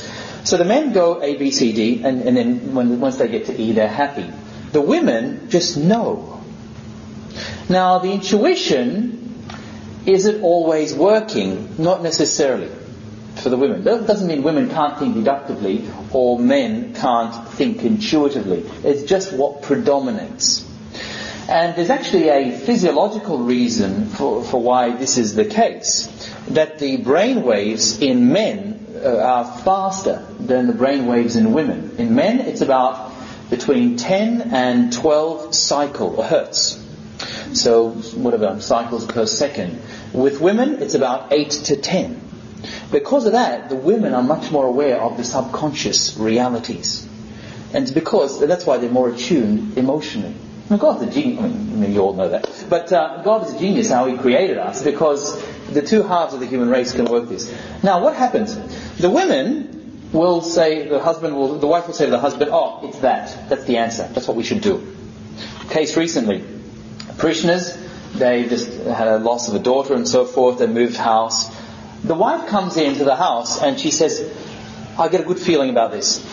So 0.44 0.56
the 0.56 0.64
men 0.64 0.92
go 0.92 1.22
A, 1.22 1.36
B, 1.36 1.50
C, 1.50 1.72
D, 1.72 2.02
and, 2.02 2.22
and 2.22 2.36
then 2.36 2.74
when, 2.74 3.00
once 3.00 3.16
they 3.16 3.28
get 3.28 3.46
to 3.46 3.60
E, 3.60 3.72
they're 3.72 3.88
happy. 3.88 4.30
The 4.72 4.80
women 4.80 5.50
just 5.50 5.76
know. 5.76 6.40
Now, 7.68 7.98
the 7.98 8.12
intuition, 8.12 9.44
is 10.06 10.26
it 10.26 10.42
always 10.42 10.94
working? 10.94 11.76
Not 11.78 12.02
necessarily 12.02 12.70
for 13.36 13.48
the 13.48 13.56
women. 13.56 13.84
That 13.84 14.06
doesn't 14.06 14.26
mean 14.26 14.42
women 14.42 14.68
can't 14.68 14.98
think 14.98 15.14
deductively 15.14 15.88
or 16.12 16.38
men 16.38 16.94
can't 16.94 17.48
think 17.50 17.82
intuitively. 17.82 18.60
It's 18.84 19.04
just 19.04 19.32
what 19.32 19.62
predominates. 19.62 20.68
And 21.48 21.76
there's 21.76 21.90
actually 21.90 22.28
a 22.28 22.56
physiological 22.56 23.38
reason 23.38 24.06
for, 24.06 24.44
for 24.44 24.62
why 24.62 24.96
this 24.96 25.18
is 25.18 25.34
the 25.34 25.44
case. 25.44 26.06
That 26.48 26.78
the 26.78 26.98
brain 26.98 27.42
waves 27.42 28.00
in 28.00 28.32
men 28.32 28.86
uh, 29.04 29.16
are 29.16 29.44
faster 29.44 30.26
than 30.38 30.66
the 30.68 30.72
brain 30.72 31.06
waves 31.06 31.36
in 31.36 31.52
women. 31.52 31.96
In 31.98 32.14
men, 32.14 32.40
it's 32.40 32.60
about 32.60 33.12
between 33.50 33.96
10 33.96 34.52
and 34.52 34.92
12 34.92 35.54
cycle 35.54 36.22
hertz. 36.22 36.78
So, 37.54 37.90
whatever, 37.90 38.60
cycles 38.60 39.04
per 39.04 39.26
second. 39.26 39.80
With 40.12 40.40
women, 40.40 40.82
it's 40.82 40.94
about 40.94 41.32
8 41.32 41.50
to 41.50 41.76
10. 41.76 42.20
Because 42.90 43.26
of 43.26 43.32
that, 43.32 43.68
the 43.68 43.76
women 43.76 44.14
are 44.14 44.22
much 44.22 44.50
more 44.50 44.66
aware 44.66 45.00
of 45.00 45.16
the 45.16 45.24
subconscious 45.24 46.16
realities. 46.16 47.06
And 47.74 47.92
because, 47.92 48.40
that's 48.40 48.64
why 48.64 48.78
they're 48.78 48.90
more 48.90 49.10
attuned 49.10 49.76
emotionally. 49.76 50.34
Now, 50.72 50.78
God's 50.78 51.02
a 51.02 51.10
genius, 51.10 51.44
I 51.44 51.48
mean, 51.48 51.92
you 51.92 52.00
all 52.00 52.14
know 52.14 52.30
that. 52.30 52.64
But 52.70 52.90
uh, 52.94 53.20
God 53.22 53.46
is 53.46 53.52
a 53.52 53.58
genius 53.58 53.90
how 53.90 54.06
He 54.06 54.16
created 54.16 54.56
us 54.56 54.82
because 54.82 55.38
the 55.66 55.82
two 55.82 56.02
halves 56.02 56.32
of 56.32 56.40
the 56.40 56.46
human 56.46 56.70
race 56.70 56.92
can 56.92 57.04
work 57.04 57.28
this. 57.28 57.54
Now, 57.82 58.02
what 58.02 58.16
happens? 58.16 58.56
The 58.96 59.10
women 59.10 60.08
will 60.14 60.40
say, 60.40 60.88
the 60.88 60.98
husband 60.98 61.36
will, 61.36 61.58
the 61.58 61.66
wife 61.66 61.88
will 61.88 61.92
say 61.92 62.06
to 62.06 62.10
the 62.10 62.18
husband, 62.18 62.52
oh, 62.54 62.88
it's 62.88 63.00
that. 63.00 63.50
That's 63.50 63.64
the 63.64 63.76
answer. 63.76 64.08
That's 64.14 64.26
what 64.26 64.34
we 64.34 64.44
should 64.44 64.62
do. 64.62 64.96
Case 65.68 65.94
recently, 65.98 66.42
parishioners, 67.18 67.76
they 68.14 68.48
just 68.48 68.72
had 68.84 69.08
a 69.08 69.18
loss 69.18 69.50
of 69.50 69.54
a 69.54 69.58
daughter 69.58 69.92
and 69.92 70.08
so 70.08 70.24
forth, 70.24 70.58
they 70.58 70.66
moved 70.66 70.96
house. 70.96 71.54
The 72.02 72.14
wife 72.14 72.48
comes 72.48 72.78
into 72.78 73.04
the 73.04 73.16
house 73.16 73.60
and 73.60 73.78
she 73.78 73.90
says, 73.90 74.26
I 74.98 75.08
get 75.08 75.20
a 75.20 75.24
good 75.24 75.38
feeling 75.38 75.68
about 75.68 75.92
this. 75.92 76.24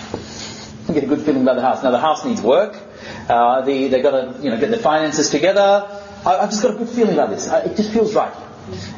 I 0.88 0.94
get 0.94 1.04
a 1.04 1.08
good 1.08 1.24
feeling 1.24 1.42
about 1.42 1.58
the 1.58 1.62
house. 1.62 1.84
Now 1.84 1.92
the 1.92 2.00
house 2.00 2.24
needs 2.24 2.42
work. 2.42 2.86
Uh, 3.30 3.62
the, 3.62 3.88
they've 3.90 4.02
got 4.02 4.12
to 4.12 4.44
you 4.44 4.50
know, 4.50 4.60
get 4.60 4.72
the 4.72 4.78
finances 4.78 5.30
together. 5.30 5.88
I, 6.26 6.38
have 6.42 6.50
just 6.50 6.64
got 6.64 6.74
a 6.74 6.78
good 6.78 6.90
feeling 6.90 7.14
about 7.14 7.30
this. 7.30 7.48
I, 7.48 7.60
it 7.60 7.78
just 7.78 7.94
feels 7.94 8.16
right. 8.16 8.34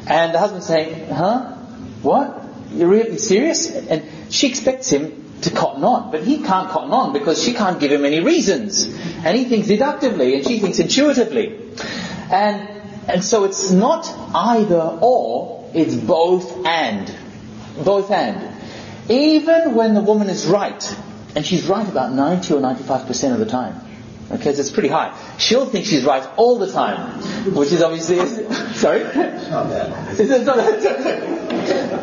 And 0.07 0.34
the 0.34 0.39
husband's 0.39 0.67
saying, 0.67 1.09
huh? 1.09 1.55
What? 2.01 2.41
You're 2.71 2.88
really 2.88 3.17
serious? 3.17 3.69
And 3.69 4.34
she 4.34 4.47
expects 4.47 4.89
him 4.89 5.21
to 5.41 5.51
cotton 5.51 5.84
on. 5.84 6.11
But 6.11 6.23
he 6.23 6.38
can't 6.38 6.69
cotton 6.69 6.91
on 6.91 7.11
because 7.11 7.43
she 7.43 7.53
can't 7.53 7.79
give 7.79 7.91
him 7.91 8.05
any 8.05 8.21
reasons. 8.21 8.86
And 8.86 9.38
he 9.38 9.43
thinks 9.43 9.67
deductively 9.67 10.36
and 10.36 10.47
she 10.47 10.59
thinks 10.59 10.79
intuitively. 10.79 11.59
And, 12.32 12.69
and 13.09 13.23
so 13.23 13.43
it's 13.43 13.71
not 13.71 14.09
either 14.34 14.97
or, 15.01 15.69
it's 15.73 15.95
both 15.95 16.65
and. 16.65 17.13
Both 17.84 18.11
and. 18.11 18.49
Even 19.09 19.75
when 19.75 19.93
the 19.93 20.01
woman 20.01 20.29
is 20.29 20.47
right, 20.47 20.97
and 21.36 21.45
she's 21.45 21.67
right 21.67 21.88
about 21.88 22.13
90 22.13 22.53
or 22.53 22.61
95% 22.61 23.34
of 23.34 23.39
the 23.39 23.45
time, 23.45 23.90
Okay, 24.36 24.53
so 24.53 24.61
it's 24.61 24.71
pretty 24.71 24.88
high. 24.88 25.13
She'll 25.38 25.65
think 25.65 25.86
she's 25.86 26.05
right 26.05 26.27
all 26.38 26.57
the 26.57 26.71
time, 26.71 27.21
which 27.53 27.71
is 27.71 27.82
obviously 27.82 28.17
sorry. 28.73 29.01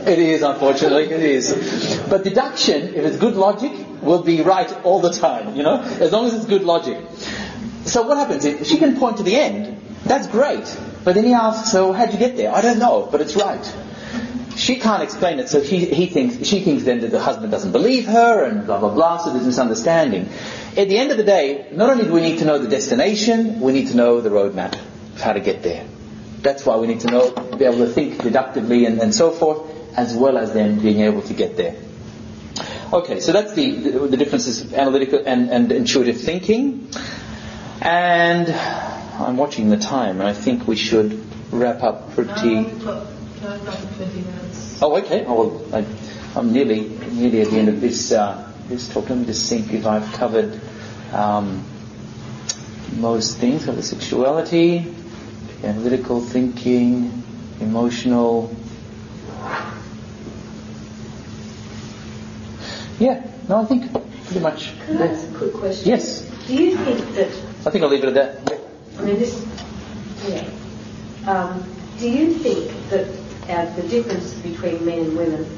It 0.07 0.19
is, 0.19 0.43
unfortunately, 0.43 1.05
it 1.05 1.23
is. 1.23 2.03
But 2.09 2.25
deduction, 2.25 2.95
if 2.95 3.05
it's 3.05 3.17
good 3.17 3.35
logic, 3.35 3.73
will 4.03 4.23
be 4.23 4.43
right 4.43 4.71
all 4.85 5.01
the 5.01 5.11
time. 5.11 5.57
You 5.57 5.63
know, 5.63 5.81
as 5.81 6.13
long 6.13 6.27
as 6.27 6.35
it's 6.35 6.47
good 6.47 6.63
logic. 6.65 6.99
So 7.85 8.03
what 8.03 8.19
happens? 8.19 8.45
If 8.45 8.67
she 8.67 8.77
can 8.77 8.99
point 8.99 9.17
to 9.19 9.23
the 9.23 9.35
end, 9.35 9.81
that's 10.05 10.27
great. 10.27 10.77
But 11.05 11.15
then 11.15 11.25
he 11.25 11.33
asks, 11.33 11.71
"So 11.73 11.93
how'd 11.93 12.13
you 12.13 12.19
get 12.19 12.37
there?" 12.37 12.55
I 12.55 12.61
don't 12.61 12.79
know, 12.79 13.09
but 13.11 13.23
it's 13.23 13.37
right 13.37 13.65
she 14.59 14.77
can't 14.77 15.03
explain 15.03 15.39
it, 15.39 15.49
so 15.49 15.61
he, 15.61 15.87
he 15.87 16.07
thinks, 16.07 16.47
she 16.47 16.61
thinks 16.61 16.83
then 16.83 17.01
that 17.01 17.11
the 17.11 17.21
husband 17.21 17.53
doesn't 17.53 17.73
believe 17.73 18.07
her 18.07 18.45
and 18.45 18.67
blah 18.67 18.81
blah 18.81 18.93
blah, 18.93 19.19
so 19.19 19.33
there's 19.33 19.47
misunderstanding. 19.47 20.29
At 20.79 20.89
the 20.89 20.97
end 20.97 21.11
of 21.11 21.17
the 21.17 21.25
day, 21.25 21.67
not 21.73 21.91
only 21.91 22.05
do 22.05 22.13
we 22.13 22.21
need 22.21 22.39
to 22.39 22.45
know 22.45 22.59
the 22.59 22.69
destination, 22.69 23.59
we 23.59 23.73
need 23.73 23.89
to 23.89 23.97
know 23.97 24.21
the 24.21 24.31
roadmap 24.31 24.75
of 24.75 25.21
how 25.21 25.33
to 25.33 25.41
get 25.41 25.65
there. 25.65 25.85
That's 26.41 26.65
why 26.65 26.77
we 26.77 26.87
need 26.87 27.01
to 27.01 27.09
know, 27.11 27.33
be 27.33 27.65
able 27.65 27.79
to 27.79 27.89
think 27.89 28.23
deductively 28.23 28.87
and, 28.87 29.01
and 29.01 29.13
so 29.13 29.33
forth, 29.33 29.69
as 29.99 30.15
well 30.15 30.39
as 30.39 30.53
then 30.55 30.79
being 30.79 31.01
able 31.01 31.23
to 31.23 31.35
get 31.35 31.57
there. 31.57 31.75
Okay, 32.93 33.19
so 33.19 33.33
that's 33.33 33.55
the, 33.55 33.73
the, 33.73 33.99
the 34.07 34.17
differences 34.17 34.61
of 34.61 34.73
analytical 34.73 35.21
and, 35.27 35.51
and 35.51 35.73
intuitive 35.73 36.21
thinking. 36.21 36.89
And 37.81 38.49
I'm 38.49 39.37
watching 39.37 39.71
the 39.71 39.79
time, 39.79 40.21
and 40.21 40.29
I 40.29 40.33
think 40.33 40.69
we 40.69 40.77
should 40.77 41.25
wrap 41.53 41.83
up 41.83 42.13
pretty. 42.13 42.67
Oh, 44.81 44.97
okay. 45.03 45.25
Oh, 45.27 45.49
well, 45.49 45.75
I, 45.75 46.39
am 46.39 46.53
nearly 46.53 46.89
nearly 47.11 47.41
at 47.41 47.51
the 47.51 47.59
end 47.59 47.69
of 47.69 47.81
this 47.81 48.13
uh, 48.13 48.48
this 48.69 48.89
talk. 48.89 49.09
Let 49.09 49.19
me 49.19 49.27
just 49.27 49.49
think 49.49 49.73
if 49.73 49.87
I've 49.87 50.13
covered 50.13 50.61
um, 51.13 51.65
most 52.97 53.39
things 53.39 53.67
of 53.69 53.77
the 53.77 53.83
sexuality, 53.83 54.95
analytical 55.63 56.21
thinking, 56.21 57.23
emotional. 57.61 58.55
Yeah. 62.99 63.25
No, 63.49 63.63
I 63.63 63.65
think 63.65 63.91
pretty 64.27 64.41
much. 64.41 64.77
Can 64.87 64.99
I 64.99 65.07
ask 65.09 65.29
a 65.29 65.39
quick 65.39 65.55
question? 65.55 65.89
Yes. 65.89 66.21
Do 66.47 66.55
you 66.55 66.77
think 66.77 67.15
that? 67.15 67.29
I 67.67 67.71
think 67.71 67.83
I'll 67.85 67.91
leave 67.91 68.05
it 68.05 68.17
at 68.17 68.45
that. 68.45 68.61
I 68.99 69.03
mean, 69.03 69.19
this. 69.19 69.45
Yeah. 70.27 70.49
Um, 71.27 71.65
do 71.99 72.09
you 72.09 72.35
think 72.35 72.71
that 72.91 73.07
uh, 73.49 73.75
the 73.77 73.83
difference 73.89 74.35
between 74.35 74.85
men 74.85 74.99
and 75.01 75.17
women 75.17 75.58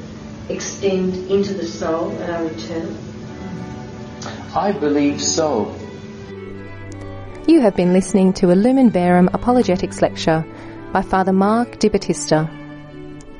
extend 0.51 1.15
into 1.29 1.53
the 1.53 1.65
soul 1.65 2.11
at 2.21 2.29
our 2.29 2.45
return? 2.45 2.97
I 4.55 4.71
believe 4.71 5.21
so. 5.21 5.75
You 7.47 7.61
have 7.61 7.75
been 7.75 7.93
listening 7.93 8.33
to 8.33 8.51
a 8.51 8.55
Lumen 8.55 8.89
Verum 8.89 9.29
apologetics 9.33 10.01
lecture 10.01 10.45
by 10.93 11.01
Father 11.01 11.33
Mark 11.33 11.79
Di 11.79 11.89
Battista. 11.89 12.49